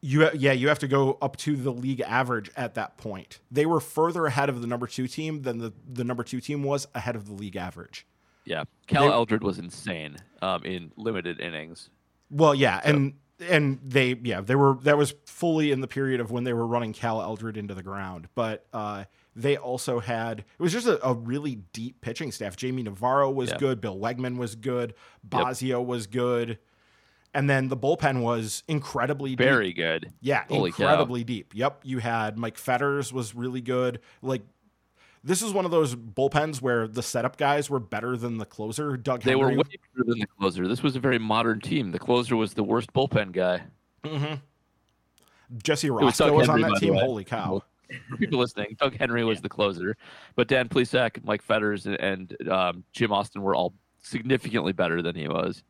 [0.00, 3.40] you yeah you have to go up to the league average at that point.
[3.50, 6.62] They were further ahead of the number two team than the, the number two team
[6.62, 8.06] was ahead of the league average.
[8.44, 8.64] Yeah.
[8.86, 11.90] Cal they, eldred was insane um, in limited innings.
[12.30, 12.90] Well yeah so.
[12.90, 13.14] and
[13.48, 16.66] and they yeah they were that was fully in the period of when they were
[16.66, 18.28] running cal eldred into the ground.
[18.34, 22.56] But uh, they also had it was just a, a, really deep pitching staff.
[22.56, 23.58] Jamie navarro was yeah.
[23.58, 23.80] good.
[23.80, 24.94] Bill wegman was good.
[25.28, 25.86] Bosio yep.
[25.86, 26.58] was good
[27.34, 29.76] and then the bullpen was incredibly very deep.
[29.76, 30.12] good.
[30.20, 31.26] Yeah, Holy incredibly cow.
[31.26, 31.52] deep.
[31.54, 34.00] Yep, you had Mike Fetters was really good.
[34.22, 34.42] Like
[35.24, 38.96] this is one of those bullpens where the setup guys were better than the closer.
[38.96, 39.56] Doug they Henry.
[39.56, 40.66] were way better than the closer.
[40.68, 41.92] This was a very modern team.
[41.92, 43.62] The closer was the worst bullpen guy.
[44.04, 44.34] Mm-hmm.
[45.62, 46.94] Jesse Orosco was, was on that team.
[46.94, 47.62] Holy cow!
[48.10, 49.42] For people listening, Doug Henry was yeah.
[49.42, 49.96] the closer,
[50.34, 53.72] but Dan Plesac, Mike Fetters, and, and um, Jim Austin were all
[54.02, 55.62] significantly better than he was.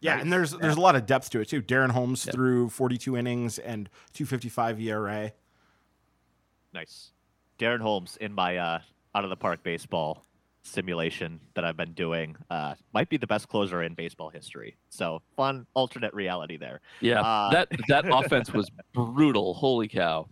[0.00, 1.62] Yeah, and there's there's a lot of depth to it too.
[1.62, 2.34] Darren Holmes yep.
[2.34, 5.32] threw 42 innings and 255 ERA.
[6.72, 7.10] Nice.
[7.58, 8.80] Darren Holmes in my uh,
[9.14, 10.24] out of the park baseball
[10.62, 12.36] simulation that I've been doing.
[12.48, 14.76] Uh, might be the best closer in baseball history.
[14.88, 16.80] So fun alternate reality there.
[17.00, 19.54] Yeah, Uh, that that offense was brutal.
[19.54, 20.28] Holy cow!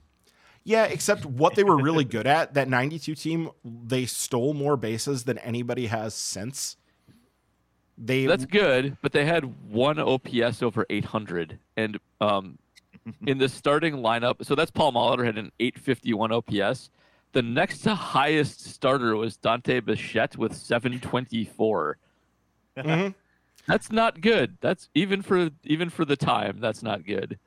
[0.64, 5.24] Yeah, except what they were really good at, that 92 team, they stole more bases
[5.24, 6.76] than anybody has since.
[8.00, 12.58] They That's good, but they had one OPS over 800, and um,
[13.26, 16.90] in the starting lineup, so that's Paul Molitor had an 851 OPS.
[17.32, 21.98] The next to highest starter was Dante Bichette with 724.
[22.76, 23.14] Mhm.
[23.66, 24.56] That's not good.
[24.60, 26.58] That's even for even for the time.
[26.60, 27.38] That's not good.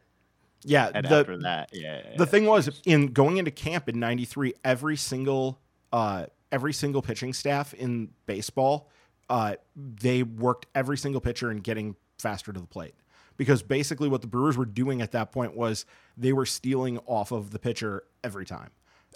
[0.63, 2.01] yeah, And the after that, yeah.
[2.17, 5.59] the thing was in going into camp in 93 every single
[5.91, 8.89] uh every single pitching staff in baseball
[9.31, 12.93] uh they worked every single pitcher in getting faster to the plate
[13.37, 15.85] because basically what the brewers were doing at that point was
[16.17, 18.69] they were stealing off of the pitcher every time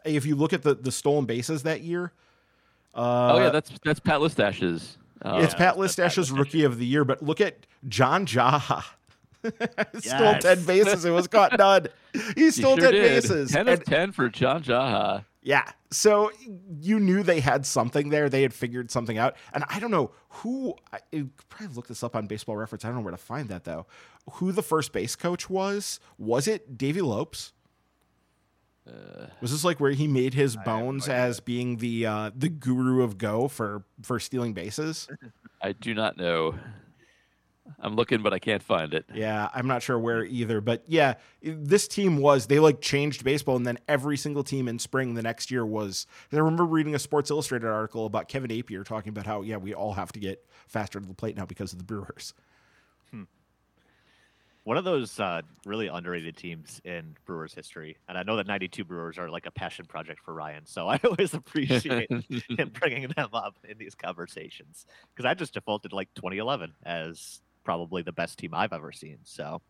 [0.05, 2.11] if you look at the the stolen bases that year
[2.95, 4.97] uh oh yeah, that's that's Pat Listach's.
[5.21, 8.83] Uh, it's Pat Listach's rookie of the year, but look at John Jaha.
[9.99, 11.03] stole 10 bases.
[11.05, 11.87] It was caught done.
[12.13, 13.01] He he stole sure 10 did.
[13.01, 13.51] bases.
[13.51, 15.25] 10 And- of 10 for John Jaha.
[15.45, 15.71] Yeah.
[15.91, 16.31] So
[16.81, 18.29] you knew they had something there.
[18.29, 19.37] They had figured something out.
[19.53, 22.83] And I don't know who, I I could probably look this up on baseball reference.
[22.83, 23.85] I don't know where to find that though.
[24.31, 25.99] Who the first base coach was?
[26.17, 27.53] Was it Davey Lopes?
[28.87, 32.31] Uh, Was this like where he made his I no bones as being the uh,
[32.35, 35.07] the guru of go for for stealing bases?
[35.61, 36.55] I do not know.
[37.79, 39.05] I'm looking, but I can't find it.
[39.13, 43.55] Yeah, I'm not sure where either, but yeah, this team was they like changed baseball,
[43.55, 46.07] and then every single team in spring the next year was.
[46.31, 49.73] I remember reading a Sports Illustrated article about Kevin Appier talking about how yeah we
[49.73, 52.33] all have to get faster to the plate now because of the Brewers.
[54.65, 58.83] One of those uh, really underrated teams in Brewers history, and I know that '92
[58.83, 62.09] Brewers are like a passion project for Ryan, so I always appreciate
[62.49, 68.01] him bringing them up in these conversations because I just defaulted like 2011 as probably
[68.01, 69.17] the best team I've ever seen.
[69.23, 69.61] So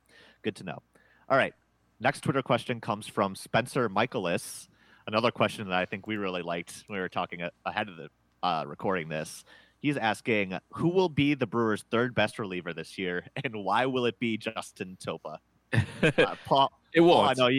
[0.43, 0.83] good to know.
[1.29, 1.53] All right,
[1.99, 4.67] next Twitter question comes from Spencer Michaelis.
[5.07, 7.97] Another question that I think we really liked when we were talking a- ahead of
[7.97, 8.09] the
[8.43, 9.43] uh, recording this.
[9.79, 14.05] He's asking, who will be the Brewers' third best reliever this year, and why will
[14.05, 15.37] it be Justin Topa?
[15.73, 17.37] Uh, Paul, it Paul, I won't.
[17.37, 17.49] know,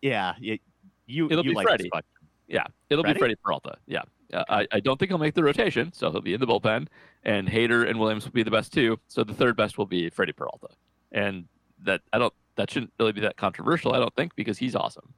[0.00, 0.58] yeah, you,
[1.30, 1.90] It'll you be like Freddie.
[2.48, 3.76] Yeah, it'll be Freddie Peralta.
[3.86, 4.02] Yeah,
[4.32, 6.88] uh, I, I don't think he'll make the rotation, so he'll be in the bullpen,
[7.22, 8.98] and Hader and Williams will be the best two.
[9.08, 10.68] So the third best will be Freddie Peralta,
[11.12, 11.46] and
[11.82, 13.92] that I don't that shouldn't really be that controversial.
[13.92, 15.14] I don't think because he's awesome.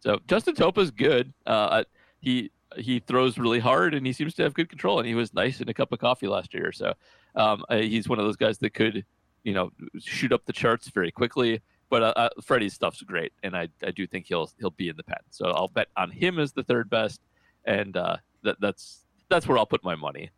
[0.00, 1.32] So Justin Topa's good.
[1.46, 1.84] Uh,
[2.20, 5.34] he he throws really hard and he seems to have good control, and he was
[5.34, 6.72] nice in a cup of coffee last year.
[6.72, 6.94] So
[7.34, 9.04] um, he's one of those guys that could
[9.42, 11.60] you know shoot up the charts very quickly.
[11.88, 14.96] But uh, uh, Freddie's stuff's great, and I, I do think he'll he'll be in
[14.96, 15.18] the pen.
[15.30, 17.20] So I'll bet on him as the third best,
[17.64, 20.30] and uh, that that's that's where I'll put my money.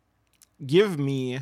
[0.65, 1.39] Give me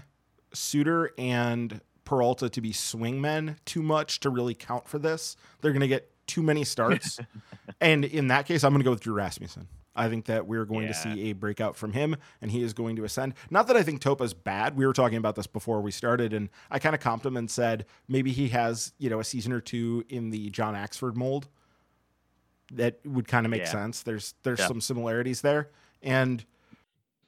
[0.53, 5.36] Suter and Peralta to be swingmen too much to really count for this.
[5.62, 7.20] They're going to get too many starts,
[7.82, 9.68] and in that case, I'm going to go with Drew Rasmussen.
[9.93, 12.95] I think that we're going to see a breakout from him, and he is going
[12.95, 13.34] to ascend.
[13.49, 14.78] Not that I think Topa's bad.
[14.78, 17.51] We were talking about this before we started, and I kind of comped him and
[17.51, 21.49] said maybe he has, you know, a season or two in the John Axford mold.
[22.72, 23.72] That would kind of make Yeah.
[23.72, 24.01] sense.
[24.01, 24.68] There's there's Yeah.
[24.68, 25.72] some similarities there,
[26.02, 26.43] and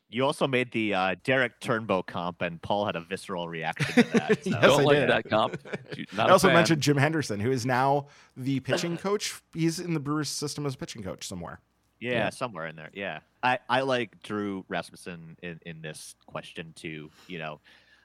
[0.10, 4.10] You also made the uh, Derek Turnbow comp, and Paul had a visceral reaction to
[4.14, 4.44] that.
[4.44, 4.50] So.
[4.52, 5.10] Yes, don't I like did.
[5.10, 5.58] that comp.
[6.14, 6.56] Not I a also fan.
[6.56, 8.08] mentioned Jim Henderson, who is now
[8.38, 9.42] the pitching coach.
[9.54, 11.60] He's in the Brewers system as a pitching coach somewhere.
[12.00, 12.30] Yeah, Yeah.
[12.30, 12.90] somewhere in there.
[12.94, 17.10] Yeah, I, I like Drew Rasmussen in, in this question too.
[17.28, 17.60] You know,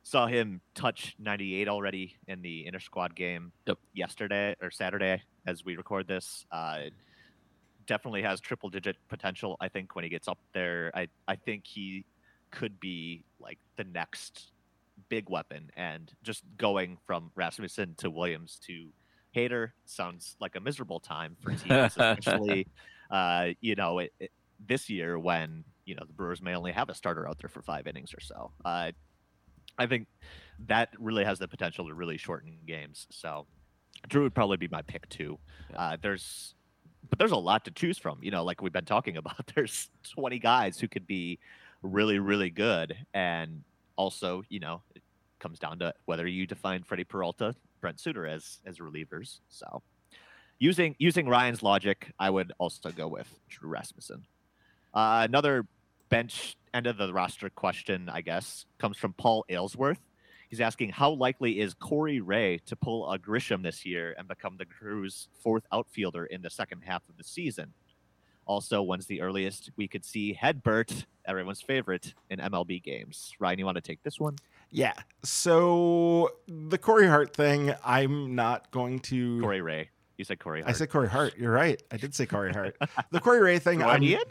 [0.04, 3.78] saw him touch 98 already in the inter squad game Yep.
[3.92, 6.46] yesterday or Saturday as we record this.
[6.50, 6.84] Uh,
[7.88, 9.56] definitely has triple digit potential.
[9.60, 12.04] I think when he gets up there, I I think he
[12.50, 14.52] could be like the next
[15.08, 15.70] big weapon.
[15.76, 18.90] And just going from Rasmussen to Williams to
[19.34, 22.68] Hader sounds like a miserable time for teams, especially
[23.10, 24.30] uh, you know, it, it,
[24.66, 27.62] this year when you know the Brewers may only have a starter out there for
[27.62, 28.52] five innings or so.
[28.64, 28.92] Uh,
[29.78, 30.08] I think
[30.66, 33.06] that really has the potential to really shorten games.
[33.10, 33.46] So
[34.08, 35.38] Drew would probably be my pick too.
[35.70, 35.80] Yeah.
[35.80, 36.54] Uh, there's,
[37.10, 38.18] but there's a lot to choose from.
[38.22, 39.50] You know, like we've been talking about.
[39.54, 41.38] There's 20 guys who could be
[41.82, 43.62] really, really good, and
[43.96, 45.02] also, you know, it
[45.38, 49.40] comes down to whether you define Freddie Peralta, Brent Suter as as relievers.
[49.48, 49.82] So
[50.58, 54.24] using using Ryan's logic, I would also go with Drew Rasmussen.
[54.94, 55.66] Uh, another
[56.08, 60.00] bench end of the roster question, I guess, comes from Paul Aylesworth.
[60.48, 64.56] He's asking how likely is Corey Ray to pull a Grisham this year and become
[64.56, 67.74] the crew's fourth outfielder in the second half of the season.
[68.46, 73.34] Also, when's the earliest we could see Hedbert, everyone's favorite, in MLB games?
[73.38, 74.36] Ryan, you want to take this one?
[74.70, 74.94] Yeah.
[75.22, 79.42] So the Corey Hart thing, I'm not going to.
[79.42, 79.90] Corey Ray.
[80.16, 80.70] You said Corey Hart.
[80.70, 81.36] I said Corey Hart.
[81.36, 81.80] You're right.
[81.92, 82.74] I did say Corey Hart.
[83.10, 84.22] the Corey Ray thing, I'm, Ian?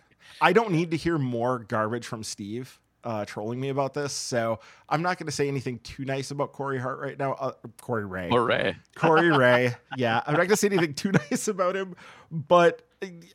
[0.42, 4.12] I don't need to hear more garbage from Steve uh, trolling me about this.
[4.12, 7.34] So I'm not going to say anything too nice about Corey Hart right now.
[7.34, 8.30] Uh, Corey Ray.
[8.30, 8.76] Or Ray.
[8.96, 9.74] Corey Ray.
[9.96, 10.22] Yeah.
[10.28, 11.96] I'm not going to say anything too nice about him.
[12.30, 12.82] But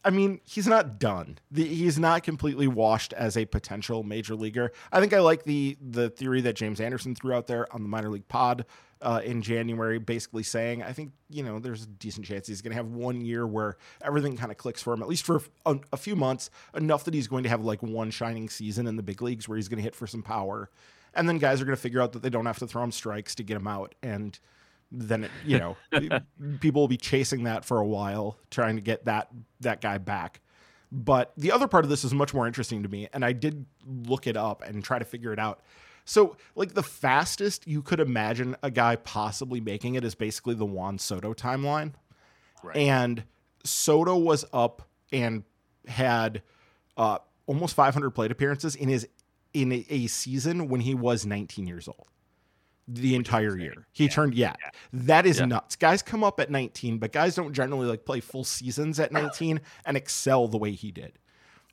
[0.05, 1.39] I mean, he's not done.
[1.51, 4.73] The, he's not completely washed as a potential major leaguer.
[4.93, 7.89] I think I like the the theory that James Anderson threw out there on the
[7.89, 8.66] minor league pod
[9.03, 12.70] uh, in January, basically saying, I think you know there's a decent chance he's going
[12.70, 15.78] to have one year where everything kind of clicks for him, at least for a,
[15.92, 19.03] a few months, enough that he's going to have like one shining season in the
[19.03, 20.70] big leagues where he's going to hit for some power,
[21.14, 22.92] and then guys are going to figure out that they don't have to throw him
[22.92, 24.38] strikes to get him out and
[24.92, 25.76] then it, you know
[26.61, 29.28] people will be chasing that for a while trying to get that
[29.61, 30.40] that guy back.
[30.94, 33.64] But the other part of this is much more interesting to me and i did
[33.86, 35.62] look it up and try to figure it out
[36.05, 40.66] so like the fastest you could imagine a guy possibly making it is basically the
[40.66, 41.92] juan soto timeline
[42.62, 42.76] Right.
[42.76, 43.24] and
[43.64, 45.42] soto was up and
[45.88, 46.42] had
[46.96, 49.09] uh, almost 500 plate appearances in his
[49.53, 52.07] in a, season when he was 19 years old
[52.88, 53.86] the entire year.
[53.92, 54.11] He Yeah.
[54.11, 54.55] turned yeah,
[54.92, 55.44] that is Yeah.
[55.46, 55.76] nuts.
[55.76, 59.61] Guys come up at 19, but guys don't generally like play full seasons at 19
[59.84, 61.18] and excel the way he did.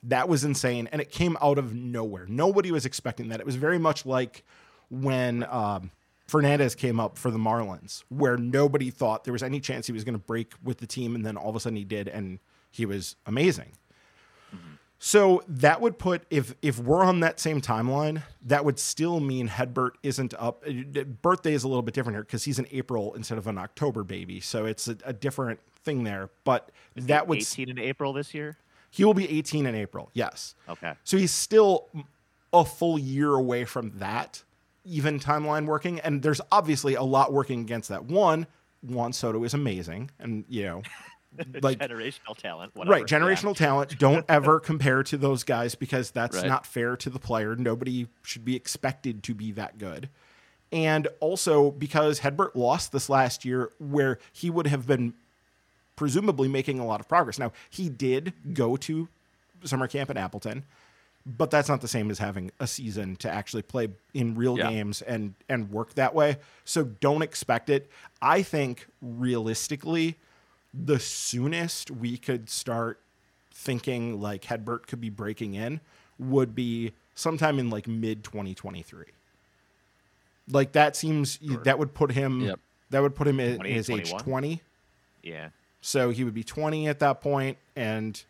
[0.04, 2.26] That was insane and it came out of nowhere.
[2.28, 3.40] Nobody was expecting that.
[3.40, 4.44] It was very much like
[4.88, 5.90] when um,
[6.26, 10.04] Fernandez came up for the Marlins, where nobody thought there was any chance he was
[10.04, 12.38] going to break with the team, and then all of a sudden he did, and
[12.70, 13.72] he was amazing.
[15.02, 19.48] So that would put if if we're on that same timeline, that would still mean
[19.48, 20.62] Hedbert isn't up.
[20.68, 23.56] uh, Birthday is a little bit different here because he's an April instead of an
[23.56, 26.28] October baby, so it's a, a different thing there.
[26.44, 28.58] But Is that would s- 18 in April this year.
[28.90, 30.10] He will be 18 in April.
[30.12, 30.54] Yes.
[30.68, 30.92] Okay.
[31.04, 31.88] So he's still
[32.52, 34.42] a full year away from that
[34.84, 36.00] even timeline working.
[36.00, 38.04] And there's obviously a lot working against that.
[38.06, 38.46] One,
[38.82, 40.10] Juan Soto is amazing.
[40.18, 40.82] And, you know,
[41.62, 42.74] like, generational talent.
[42.74, 42.92] Whatever.
[42.96, 43.98] right, generational talent.
[43.98, 46.46] Don't ever compare to those guys because that's Right.
[46.46, 47.54] not fair to the player.
[47.54, 50.08] Nobody should be expected to be that good.
[50.72, 55.14] And also because Hedbert lost this last year where he would have been
[56.00, 57.38] presumably making a lot of progress.
[57.38, 59.06] Now, he did go to
[59.64, 60.64] summer camp in Appleton,
[61.26, 64.70] but that's not the same as having a season to actually play in real Yeah.
[64.70, 66.38] games and and work that way.
[66.64, 67.90] So don't expect it.
[68.22, 70.16] I think realistically,
[70.72, 72.98] the soonest we could start
[73.52, 75.80] thinking like Hedbert could be breaking in
[76.18, 79.04] would be sometime in like mid 2023.
[80.48, 82.60] Like that seems that would put him Yep.
[82.88, 84.62] that would put him at 20, his age 20.
[85.22, 85.50] Yeah.
[85.80, 88.22] So he would be 20 at that point, and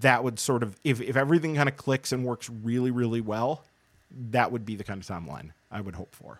[0.00, 3.64] that would sort of, if, if everything kind of clicks and works really, really well,
[4.30, 6.38] that would be the kind of timeline I would hope for.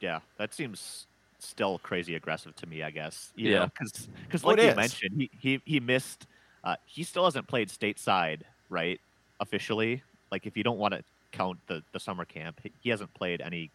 [0.00, 0.20] Yeah.
[0.38, 1.06] That seems
[1.38, 2.82] still crazy aggressive to me.
[2.82, 3.32] I guess.
[3.36, 3.66] Yeah.
[3.66, 4.76] Because because Oh, like you is.
[4.76, 6.26] mentioned, he he he missed.
[6.62, 9.00] Uh, he still hasn't played stateside, right?
[9.40, 13.12] Officially, like if you don't want to count the the summer camp, he, he hasn't
[13.14, 13.70] played any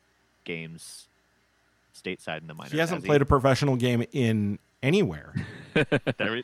[0.46, 1.09] games
[1.96, 2.72] stateside in the minors.
[2.72, 5.34] He hasn't has played a professional game in anywhere.
[5.74, 6.42] There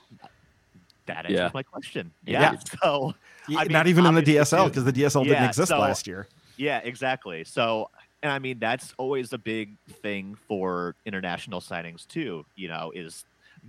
[1.07, 1.49] that answers Yeah.
[1.53, 2.11] my question.
[2.25, 2.53] Yeah.
[2.53, 2.59] Yeah.
[2.81, 3.13] So
[3.47, 6.07] Y- I mean, Not even in the DSL because the DSL didn't exist so- last
[6.07, 6.27] year.
[6.57, 7.43] Yeah, exactly.
[7.43, 7.89] So,
[8.23, 12.45] and I mean, that's always a big thing for international signings too.
[12.55, 13.23] You know, is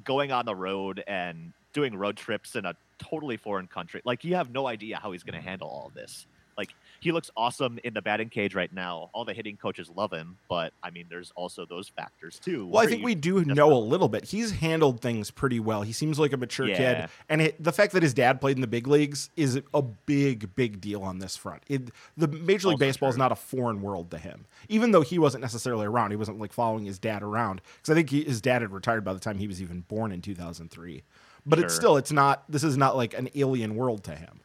[0.05, 4.01] going on the road and doing road trips in a totally foreign country.
[4.05, 6.27] Like, you have no idea how he's going to handle all this.
[6.57, 6.71] Like,
[7.01, 9.11] he looks awesome in the batting cage right now.
[9.13, 12.67] All the hitting coaches love him, but I mean, there's also those factors too.
[12.67, 14.25] Well, I think we do know a little bit.
[14.25, 15.83] He's handled things pretty well.
[15.83, 16.77] He seems like a mature Yeah.
[16.77, 19.83] kid, and it, the fact that his dad played in the big leagues is a
[19.83, 21.63] big, big deal on this front.
[21.69, 24.91] It, the Major League oh, Also Baseball is not a foreign world to him, even
[24.91, 26.11] though he wasn't necessarily around.
[26.11, 29.05] He wasn't like following his dad around because I think he, his dad had retired
[29.05, 31.03] by the time he was even born in 2003.
[31.49, 32.43] But it's still, it's not.
[32.49, 34.41] This is not like an alien world to him.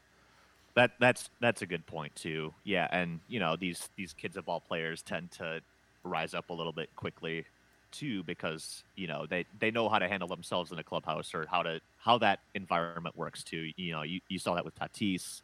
[0.76, 2.53] That that's that's a good point too.
[2.64, 5.61] Yeah, and you know these these kids of ball players tend to
[6.03, 7.45] rise up a little bit quickly
[7.91, 11.45] too because you know they they know how to handle themselves in a clubhouse or
[11.49, 13.72] how to how that environment works too.
[13.76, 15.41] You know, you, you saw that with Tatis,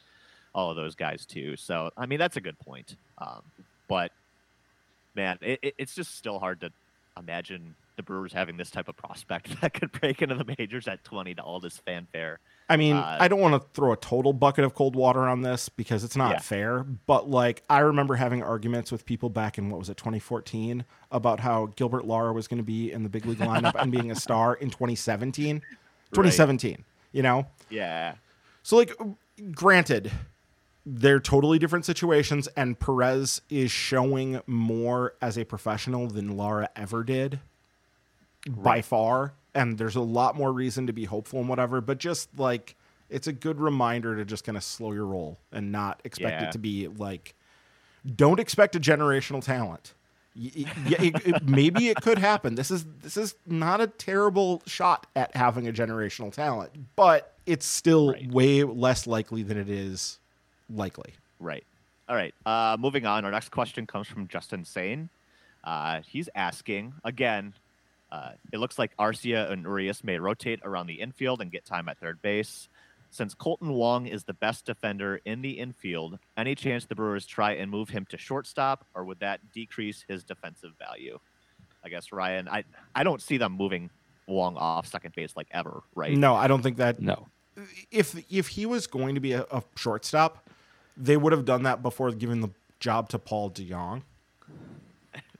[0.56, 1.56] all of those guys too.
[1.58, 2.96] So I mean that's a good point.
[3.18, 3.44] Um,
[3.88, 4.12] but
[5.16, 6.72] man, it, it's just still hard to
[7.18, 11.04] imagine the Brewers having this type of prospect that could break into the majors at
[11.04, 12.40] twenty to all this fanfare.
[12.70, 15.42] I mean, Uh, I don't want to throw a total bucket of cold water on
[15.42, 16.40] this because it's not Yeah.
[16.40, 16.84] fair.
[16.84, 21.40] But like, I remember having arguments with people back in what was it, 2014, about
[21.42, 24.16] how Gilbert Lara was going to be in the big league lineup and being a
[24.20, 25.62] star in 2017.
[26.14, 26.84] 2017.
[27.12, 27.48] You know?
[27.70, 28.16] Yeah.
[28.64, 28.92] So like
[29.54, 30.12] granted,
[30.86, 37.04] they're totally different situations and Perez is showing more as a professional than Lara ever
[37.04, 37.40] did
[38.48, 42.30] by far and there's a lot more reason to be hopeful and whatever, but just
[42.38, 42.76] like
[43.10, 46.48] it's a good reminder to just kind of slow your roll and not expect Yeah.
[46.50, 47.34] it to be like
[48.16, 49.94] don't expect a generational talent.
[50.36, 50.52] Y-
[50.86, 52.56] it, it- maybe it could happen.
[52.56, 57.66] This is this is not a terrible shot at having a generational talent, but it's
[57.66, 58.32] still Right.
[58.32, 60.20] way less likely than it is
[60.70, 61.14] likely.
[61.40, 61.64] Right.
[62.08, 62.34] All right.
[62.46, 63.26] Uh, moving on.
[63.26, 65.10] Our next question comes from Justin Sane.
[65.64, 67.54] Uh, he's asking again.
[68.12, 71.90] Uh, it looks like Arcia and Urias may rotate around the infield and get time
[71.90, 72.70] at third base.
[73.10, 77.54] Since Kolten Wong is the best defender in the infield, any chance the Brewers try
[77.54, 81.18] and move him to shortstop, or would that decrease his defensive value?
[81.84, 82.64] I guess Ryan, I
[82.94, 83.90] I don't see them moving
[84.28, 86.18] Wong off second base like ever, right?
[86.18, 87.28] No, I don't think that No.
[87.92, 90.50] if if he was going to be a, a shortstop,
[90.98, 92.50] they would have done that before giving the
[92.82, 94.02] job to Paul DeJong.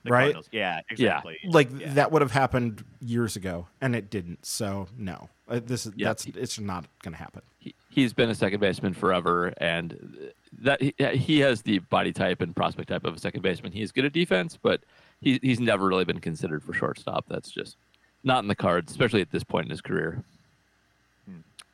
[0.04, 0.20] The right?
[0.24, 0.48] Cardinals.
[0.52, 1.38] Yeah, exactly.
[1.44, 1.92] Like Yeah.
[1.94, 4.44] that would have happened years ago, and it didn't.
[4.46, 6.08] So no, Uh, this is Yeah.
[6.08, 7.42] that's it's not going to happen.
[7.58, 10.30] he, he's been a second baseman forever, and
[10.60, 13.72] that he, he has the body type and prospect type of a second baseman.
[13.72, 14.82] He's good at defense, but
[15.20, 17.24] he, he's never really been considered for shortstop.
[17.28, 17.76] That's just
[18.22, 20.22] not in the cards, especially at this point in his career.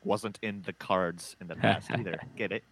[0.03, 2.19] wasn't in the cards in the past either.
[2.37, 2.63] Get it?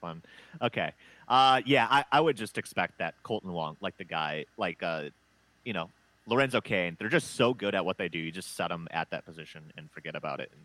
[0.00, 0.22] Fun.
[0.60, 0.92] Okay.
[1.28, 5.04] Uh, yeah, I, I would just expect that Kolten Wong, like the guy, like uh,
[5.64, 5.90] you know,
[6.26, 8.18] Lorenzo Cain, they're just so good at what they do.
[8.18, 10.60] You just set them at that position and forget about it, and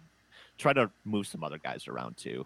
[0.58, 2.46] try to move some other guys around too.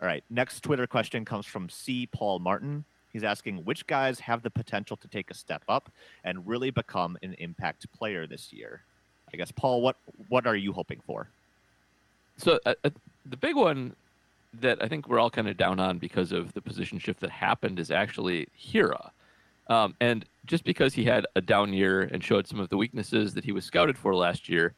[0.00, 0.24] All right.
[0.30, 2.08] Next Twitter question comes from C.
[2.10, 2.84] Paul Martin.
[3.12, 5.92] He's asking which guys have the potential to take a step up
[6.24, 8.80] and really become an impact player this year.
[9.32, 9.96] I guess Paul, what
[10.28, 11.28] what are you hoping for?
[12.38, 12.90] So uh, uh,
[13.26, 13.94] the big one
[14.60, 17.30] that I think we're all kind of down on because of the position shift that
[17.30, 19.10] happened is actually Hiura.
[19.68, 23.34] Um, and just because he had a down year and showed some of the weaknesses
[23.34, 24.74] that he was scouted for last year,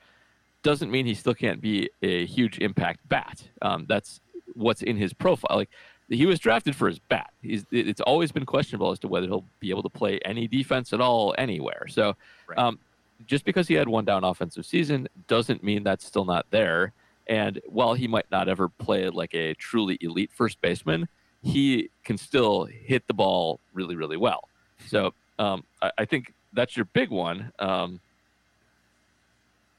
[0.62, 3.42] doesn't mean he still can't be a huge impact bat.
[3.62, 4.20] Um, that's
[4.54, 5.56] what's in his profile.
[5.56, 5.70] Like
[6.08, 7.30] he was drafted for his bat.
[7.42, 10.92] He's it's always been questionable as to whether he'll be able to play any defense
[10.92, 11.86] at all anywhere.
[11.88, 12.58] So Right.
[12.58, 12.78] um,
[13.26, 16.92] just because he had one down offensive season doesn't mean that's still not there.
[17.26, 21.08] And while he might not ever play like a truly elite first baseman,
[21.42, 24.48] he can still hit the ball really, really well.
[24.86, 27.52] So um, I, I think that's your big one.
[27.58, 28.00] Um,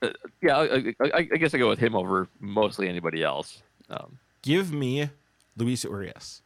[0.02, 0.10] uh,
[0.42, 3.62] yeah, I, I, I I guess I go with him over mostly anybody else.
[3.90, 5.10] Um, Give me
[5.58, 6.42] Luis Urias.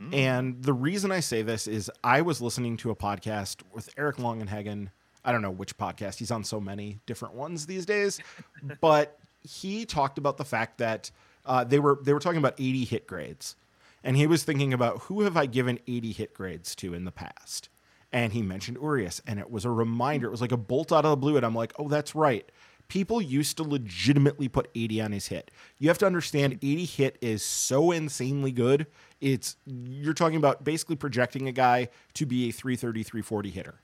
[0.00, 0.14] Mm.
[0.14, 4.16] And the reason I say this is I was listening to a podcast with Eric
[4.16, 4.88] Longenhagen.
[5.24, 6.18] I don't know which podcast.
[6.18, 8.20] He's on so many different ones these days,
[8.80, 11.10] but he talked about the fact that
[11.44, 13.56] uh, they were they were talking about 80 hit grades,
[14.02, 17.12] and he was thinking about who have I given 80 hit grades to in the
[17.12, 17.68] past,
[18.12, 20.26] and he mentioned Urias, and it was a reminder.
[20.28, 22.50] It was like a bolt out of the blue, and I'm like, oh, that's right.
[22.88, 25.50] People used to legitimately put 80 on his hit.
[25.78, 28.86] You have to understand 80 hit is so insanely good.
[29.20, 33.80] It's you're talking about basically projecting a guy to be a 330, 340 hitter.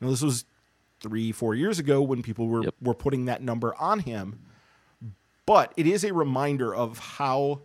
[0.00, 0.44] Now this was
[1.00, 2.74] three, four years ago when people were Yep.
[2.82, 4.40] were putting that number on him.
[5.46, 7.60] But it is a reminder of how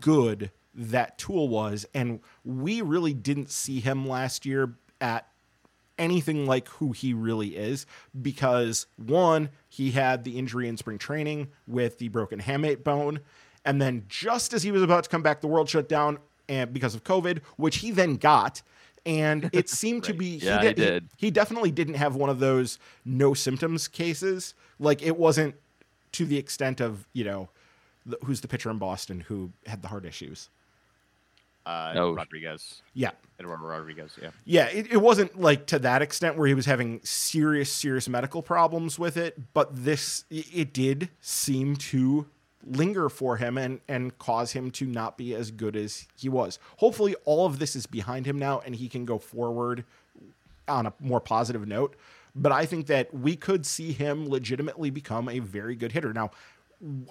[0.00, 1.86] good that tool was.
[1.94, 5.26] And we really didn't see him last year at
[5.98, 7.84] anything like who he really is
[8.22, 13.20] because one, he had the injury in spring training with the broken hamate bone.
[13.64, 16.18] And then just as he was about to come back, the world shut down
[16.48, 18.62] and because of COVID, which he then got.
[19.04, 21.08] And it seemed to be Yeah, he de- did.
[21.16, 24.54] he definitely didn't have one of those no symptoms cases.
[24.78, 25.54] Like it wasn't
[26.12, 27.48] to the extent of, you know,
[28.06, 30.48] the, who's the pitcher in Boston who had the heart issues.
[31.66, 32.12] Uh, No.
[32.12, 33.10] Rodriguez, Yeah.
[33.38, 34.12] Eduardo Rodriguez.
[34.20, 34.30] Yeah.
[34.44, 38.42] Yeah, it, it wasn't like to that extent where he was having serious, serious medical
[38.42, 42.26] problems with it, but this it, it did seem to
[42.66, 46.58] linger for him and and cause him to not be as good as he was.
[46.78, 49.84] Hopefully, all of this is behind him now, and he can go forward
[50.68, 51.94] on a more positive note.
[52.34, 56.12] But I think that we could see him legitimately become a very good hitter.
[56.12, 56.30] Now,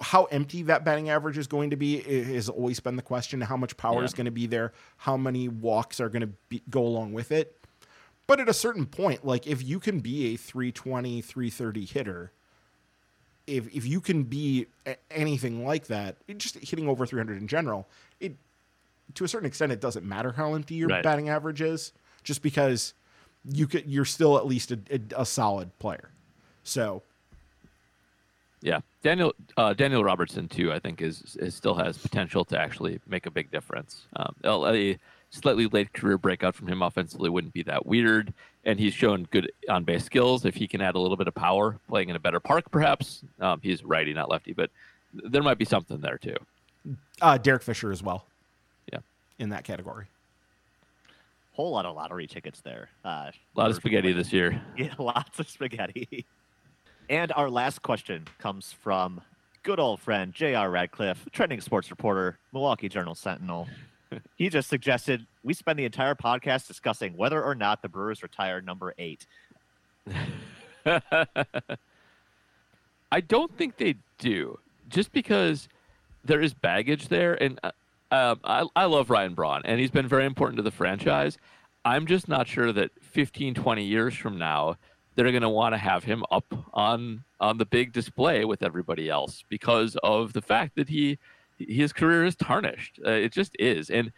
[0.00, 3.40] how empty that batting average is going to be has always been the question.
[3.40, 4.04] How much power Yeah.
[4.06, 4.72] is going to be there?
[4.96, 7.56] How many walks are going to be, go along with it?
[8.26, 12.32] But at a certain point, like if you can be a 320, 330 hitter,
[13.46, 14.66] if if you can be
[15.10, 17.88] anything like that, just hitting over 300 in general,
[18.20, 18.36] it
[19.14, 21.02] to a certain extent it doesn't matter how empty your Right.
[21.02, 21.92] batting average is,
[22.22, 22.94] just because
[23.44, 26.10] you could you're still at least a, a, a solid player.
[26.64, 27.02] So
[28.60, 30.72] Yeah, Daniel uh, Daniel Robertson too.
[30.72, 34.02] I think is, is still has potential to actually make a big difference.
[34.16, 34.98] Um, a
[35.30, 38.34] slightly late career breakout from him offensively wouldn't be that weird,
[38.64, 40.44] and he's shown good on base skills.
[40.44, 43.22] If he can add a little bit of power, playing in a better park, perhaps
[43.40, 44.70] um, he's righty, not lefty, but
[45.12, 46.36] there might be something there too.
[47.20, 48.26] Uh, Derek Fisher as well.
[48.92, 49.00] Yeah,
[49.38, 50.06] in that category.
[51.52, 52.88] Whole lot of lottery tickets there.
[53.04, 54.60] Uh, a lot of spaghetti this year.
[54.76, 56.24] Yeah, lots of spaghetti.
[57.08, 59.20] And our last question comes from
[59.62, 60.70] good old friend J.R.
[60.70, 63.68] Radcliffe, trending sports reporter, Milwaukee Journal Sentinel.
[64.36, 68.60] he just suggested we spend the entire podcast discussing whether or not the Brewers retire
[68.60, 69.26] number eight.
[73.12, 74.58] I don't think they do,
[74.88, 75.68] just because
[76.24, 77.58] there is baggage there, and
[78.10, 81.38] um, I, I love Ryan Braun, and he's been very important to the franchise.
[81.84, 84.76] I'm just not sure that 15, 20 years from now,
[85.14, 89.08] they're going to want to have him up on on the big display with everybody
[89.08, 91.18] else because of the fact that he
[91.58, 93.00] his career is tarnished.
[93.04, 93.90] Uh, it just is.
[93.90, 94.12] And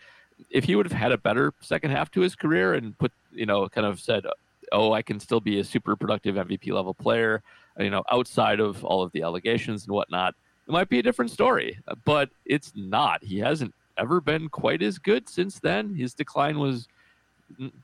[0.50, 3.46] if he would have had a better second half to his career and put, you
[3.46, 4.24] know, kind of said,
[4.70, 7.42] "Oh, I can still be a super productive MVP level player,"
[7.78, 10.34] you know, outside of all of the allegations and whatnot,
[10.66, 11.78] it might be a different story.
[12.04, 13.24] But it's not.
[13.24, 15.94] He hasn't ever been quite as good since then.
[15.94, 16.88] His decline was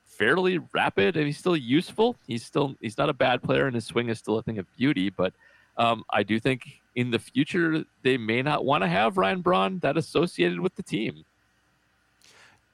[0.05, 2.17] fairly rapid and he's still useful.
[2.27, 4.67] He's still he's not a bad player and his swing is still a thing of
[4.77, 5.11] beauty.
[5.11, 5.33] But
[5.77, 9.79] um, I do think in the future they may not want to have Ryan Braun
[9.79, 11.25] that associated with the team.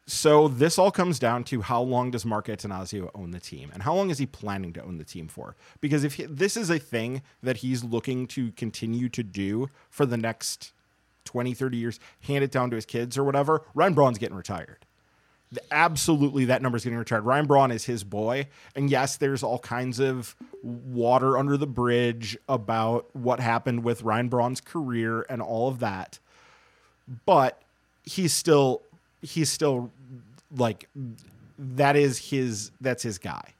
[0.06, 3.82] So this all comes down to how long does Mark Attanasio own the team, and
[3.82, 5.56] how long is he planning to own the team for?
[5.80, 10.04] Because if he, this is a thing that he's looking to continue to do for
[10.04, 10.73] the next
[11.24, 14.84] 20, 30 years, hand it down to his kids or whatever, Ryan Braun's getting retired
[15.70, 17.22] absolutely that number is getting retired.
[17.22, 18.48] Ryan Braun is his boy.
[18.74, 24.28] And yes, there's all kinds of water under the bridge about what happened with Ryan
[24.28, 26.18] Braun's career and all of that.
[27.26, 27.62] But
[28.04, 28.82] he's still
[29.22, 29.90] he's still
[30.56, 30.88] like
[31.58, 33.54] that is his that's his guy.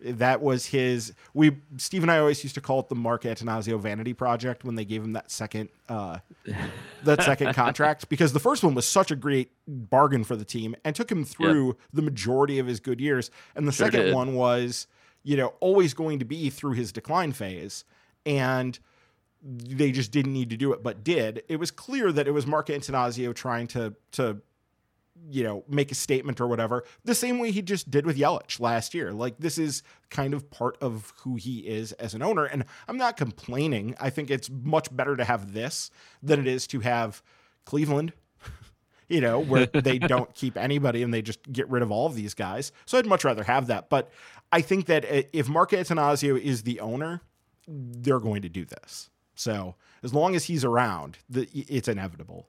[0.00, 1.12] That was his.
[1.34, 4.76] We Steve and I always used to call it the Mark Attanasio Vanity Project when
[4.76, 6.18] they gave him that second uh,
[7.04, 10.76] that second contract because the first one was such a great bargain for the team
[10.84, 14.14] and took him through the majority of his good years, and the sure second did.
[14.14, 14.86] one was
[15.24, 17.84] you know always going to be through his decline phase,
[18.24, 18.78] and
[19.42, 21.42] they just didn't need to do it, but did.
[21.48, 24.38] It was clear that it was Mark Attanasio trying to to
[25.30, 28.60] you know, make a statement or whatever, the same way he just did with Yelich
[28.60, 29.12] last year.
[29.12, 32.44] Like, this is kind of part of who he is as an owner.
[32.44, 33.94] And I'm not complaining.
[34.00, 35.90] I think it's much better to have this
[36.22, 37.22] than it is to have
[37.64, 38.12] Cleveland,
[39.08, 42.14] you know, where they don't keep anybody and they just get rid of all of
[42.14, 42.72] these guys.
[42.86, 43.90] So I'd much rather have that.
[43.90, 44.10] But
[44.50, 45.04] I think that
[45.36, 47.20] if Mark Attanasio is the owner,
[47.66, 49.10] they're going to do this.
[49.34, 52.48] So as long as he's around, the, it's inevitable.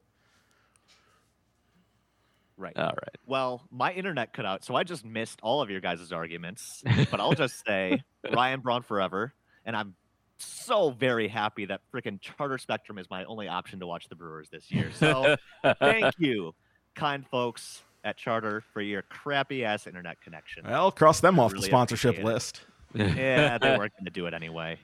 [2.60, 2.76] Right.
[2.76, 3.16] All right.
[3.26, 6.84] Well, my internet cut out, so I just missed all of your guys' arguments.
[7.10, 8.04] but I'll just say
[8.34, 9.34] Ryan Braun forever,
[9.66, 9.96] and I'm
[10.40, 14.50] so very happy that freaking Charter Spectrum is my only option to watch the Brewers
[14.50, 14.92] this year.
[14.94, 15.38] So
[15.80, 16.54] thank you,
[16.96, 20.66] kind folks at Charter, for your crappy ass internet connection.
[20.68, 22.62] Well, cross them I off really the sponsorship list.
[22.94, 24.80] yeah, they weren't going to do it anyway.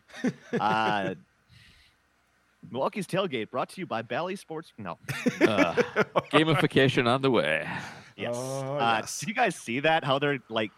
[0.58, 1.16] Uh,
[2.72, 4.74] Milwaukee's tailgate brought to you by Bally Sports.
[4.78, 4.98] No,
[5.42, 5.74] uh,
[6.32, 7.68] gamification on the way.
[8.16, 8.36] Yes.
[8.38, 9.20] Oh, uh, yes.
[9.20, 10.04] Do you guys see that?
[10.04, 10.72] How they're like,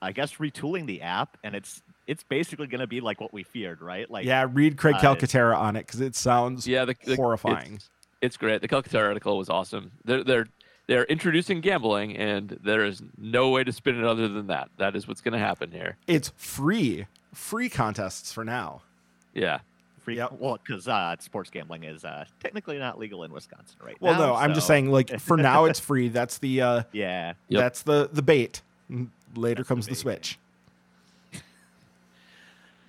[0.00, 3.42] I guess retooling the app, and it's it's basically going to be like what we
[3.42, 4.10] feared, right?
[4.10, 7.74] Like, yeah, read Craig uh, Calcaterra on it because it sounds yeah the, the, horrifying.
[7.74, 7.90] It's,
[8.20, 8.60] it's, great.
[8.60, 9.92] The Calcaterra article was awesome.
[10.04, 10.46] They're they're
[10.86, 14.70] they're introducing gambling, and there is no way to spin it other than that.
[14.78, 15.96] That is what's going to happen here.
[16.06, 18.82] It's free, free contests for now.
[19.32, 19.60] Yeah,
[20.04, 20.16] free.
[20.16, 20.32] Yep.
[20.38, 24.18] Well, because uh, sports gambling is uh, technically not legal in Wisconsin right well, now.
[24.18, 24.40] Well, no, so.
[24.40, 26.08] I'm just saying, like for now, it's free.
[26.08, 27.34] That's the uh, yeah.
[27.48, 27.60] Yep.
[27.60, 28.62] That's the the bait.
[29.34, 30.38] Later that's comes the, the switch.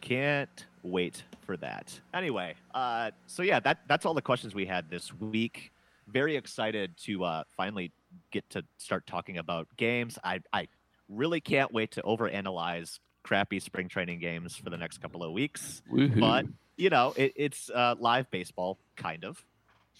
[0.01, 1.99] Can't wait for that.
[2.13, 5.71] Anyway, uh, so yeah, that that's all the questions we had this week.
[6.07, 7.91] Very excited to uh, finally
[8.31, 10.19] get to start talking about games.
[10.23, 10.67] I I
[11.09, 15.81] really can't wait to overanalyze crappy spring training games for the next couple of weeks.
[15.89, 16.19] Woo-hoo.
[16.19, 16.45] But
[16.77, 19.43] you know, it, it's uh, live baseball, kind of.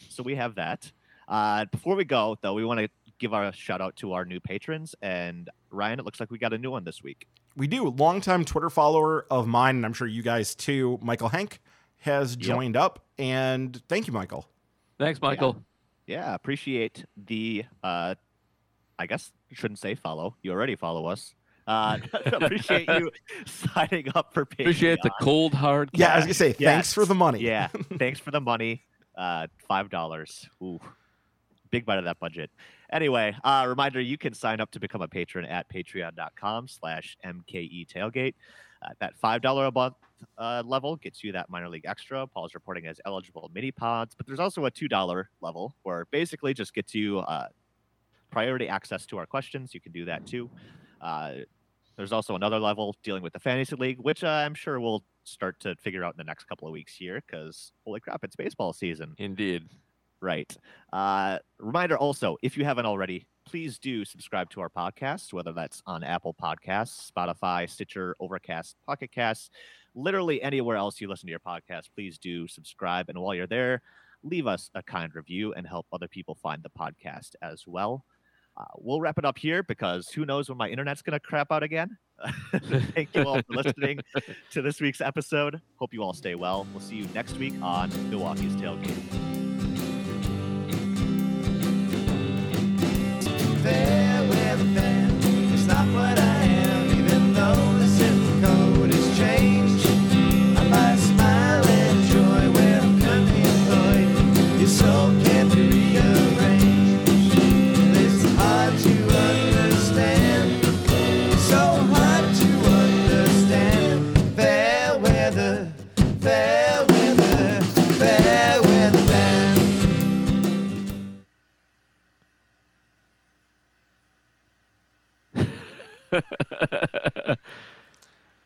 [0.10, 0.92] So we have that.
[1.28, 2.90] Uh, before we go, though, we want to
[3.20, 4.96] give our shout out to our new patrons.
[5.02, 7.28] And Ryan, it looks like we got a new one this week.
[7.56, 7.88] We do.
[7.90, 11.62] Longtime Twitter follower of mine, and I'm sure you guys too, Michael Hank,
[12.00, 12.84] has joined yep.
[12.84, 13.06] up.
[13.18, 14.48] And thank you, Michael.
[15.00, 15.64] Thanks, Michael.
[16.06, 18.16] Yeah, yeah appreciate the, uh,
[19.00, 20.36] I guess you shouldn't say follow.
[20.42, 21.34] You already follow us.
[21.68, 23.12] Uh, appreciate you
[23.46, 24.62] signing up for Patreon.
[24.62, 25.90] Appreciate the cold hard.
[25.94, 27.40] Yeah, I was gonna say thanks for the money.
[27.40, 27.68] Yeah,
[27.98, 28.84] thanks for the money.
[29.18, 30.48] Uh, five dollars.
[30.62, 30.80] Ooh,
[31.72, 32.52] big bite of that budget.
[32.92, 38.36] Anyway, uh, reminder: you can sign up to become a patron at Patreon.com/slash MKE Tailgate.
[38.84, 39.96] Uh, that five dollar a month
[40.38, 42.28] uh, level gets you that minor league extra.
[42.28, 46.54] Paul's reporting as eligible mini pods, but there's also a two dollar level where basically
[46.54, 47.48] just gets you uh,
[48.30, 49.74] priority access to our questions.
[49.74, 50.48] You can do that too.
[51.98, 55.60] There's also another level dealing with the fantasy league, which uh, I'm sure we'll start
[55.62, 58.74] to figure out in the next couple of weeks here because holy crap, it's baseball
[58.74, 59.16] season.
[59.18, 59.64] Indeed.
[60.22, 60.56] Right.
[60.92, 65.82] Uh, reminder also, if you haven't already, please do subscribe to our podcast, whether that's
[65.86, 69.50] on Apple Podcasts, Spotify, Stitcher, Overcast, Pocket Casts,
[69.94, 71.90] literally anywhere else you listen to your podcast.
[71.94, 73.10] Please do subscribe.
[73.10, 73.82] And while you're there,
[74.24, 78.04] leave us a kind review and help other people find the podcast as well.
[78.58, 81.52] Uh, we'll wrap it up here because who knows when my internet's going to crap
[81.52, 81.98] out again.
[82.94, 84.00] Thank you all for listening
[84.52, 85.62] to this week's episode.
[85.78, 86.66] Hope you all stay well.
[86.72, 89.55] We'll see you next week on Milwaukee's Tailgate.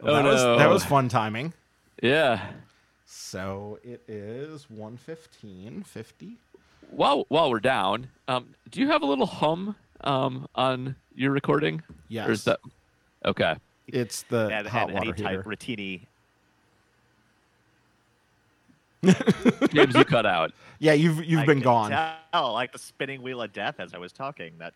[0.09, 1.53] Oh, that was that was fun timing.
[2.01, 2.51] yeah.
[3.05, 6.37] So it is 115 50.
[6.91, 11.83] While while we're down, um, do you have a little hum um, on your recording?
[12.07, 12.27] Yes.
[12.27, 12.59] Or is that
[13.25, 13.55] okay?
[13.87, 15.43] It's the and, hot and any water type heater.
[15.43, 16.01] Ratini.
[19.73, 20.51] James, you cut out.
[20.79, 21.91] Yeah, you've you've I been gone.
[21.91, 24.53] Tell, like the spinning wheel of death as I was talking.
[24.59, 24.73] That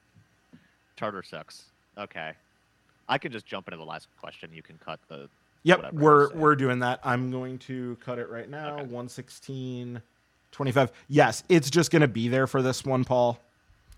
[0.95, 1.65] tartar sucks.
[1.97, 2.33] Okay,
[3.07, 4.49] I can just jump into the last question.
[4.53, 5.29] You can cut the.
[5.63, 6.99] Yep, we're we're doing that.
[7.03, 8.73] I'm going to cut it right now.
[8.73, 8.81] Okay.
[8.83, 10.01] 116
[10.51, 10.91] 25.
[11.07, 13.39] Yes, it's just going to be there for this one, Paul.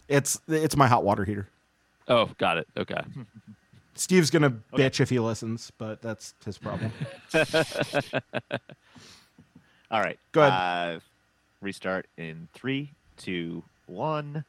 [0.07, 1.49] It's it's my hot water heater.
[2.07, 2.67] Oh, got it.
[2.77, 3.01] Okay.
[3.95, 4.89] Steve's going to Okay.
[4.89, 6.91] bitch if he listens, but that's his problem.
[9.91, 10.19] All right.
[10.33, 10.97] Go ahead.
[10.97, 10.99] Uh,
[11.61, 14.43] restart in three, two, one.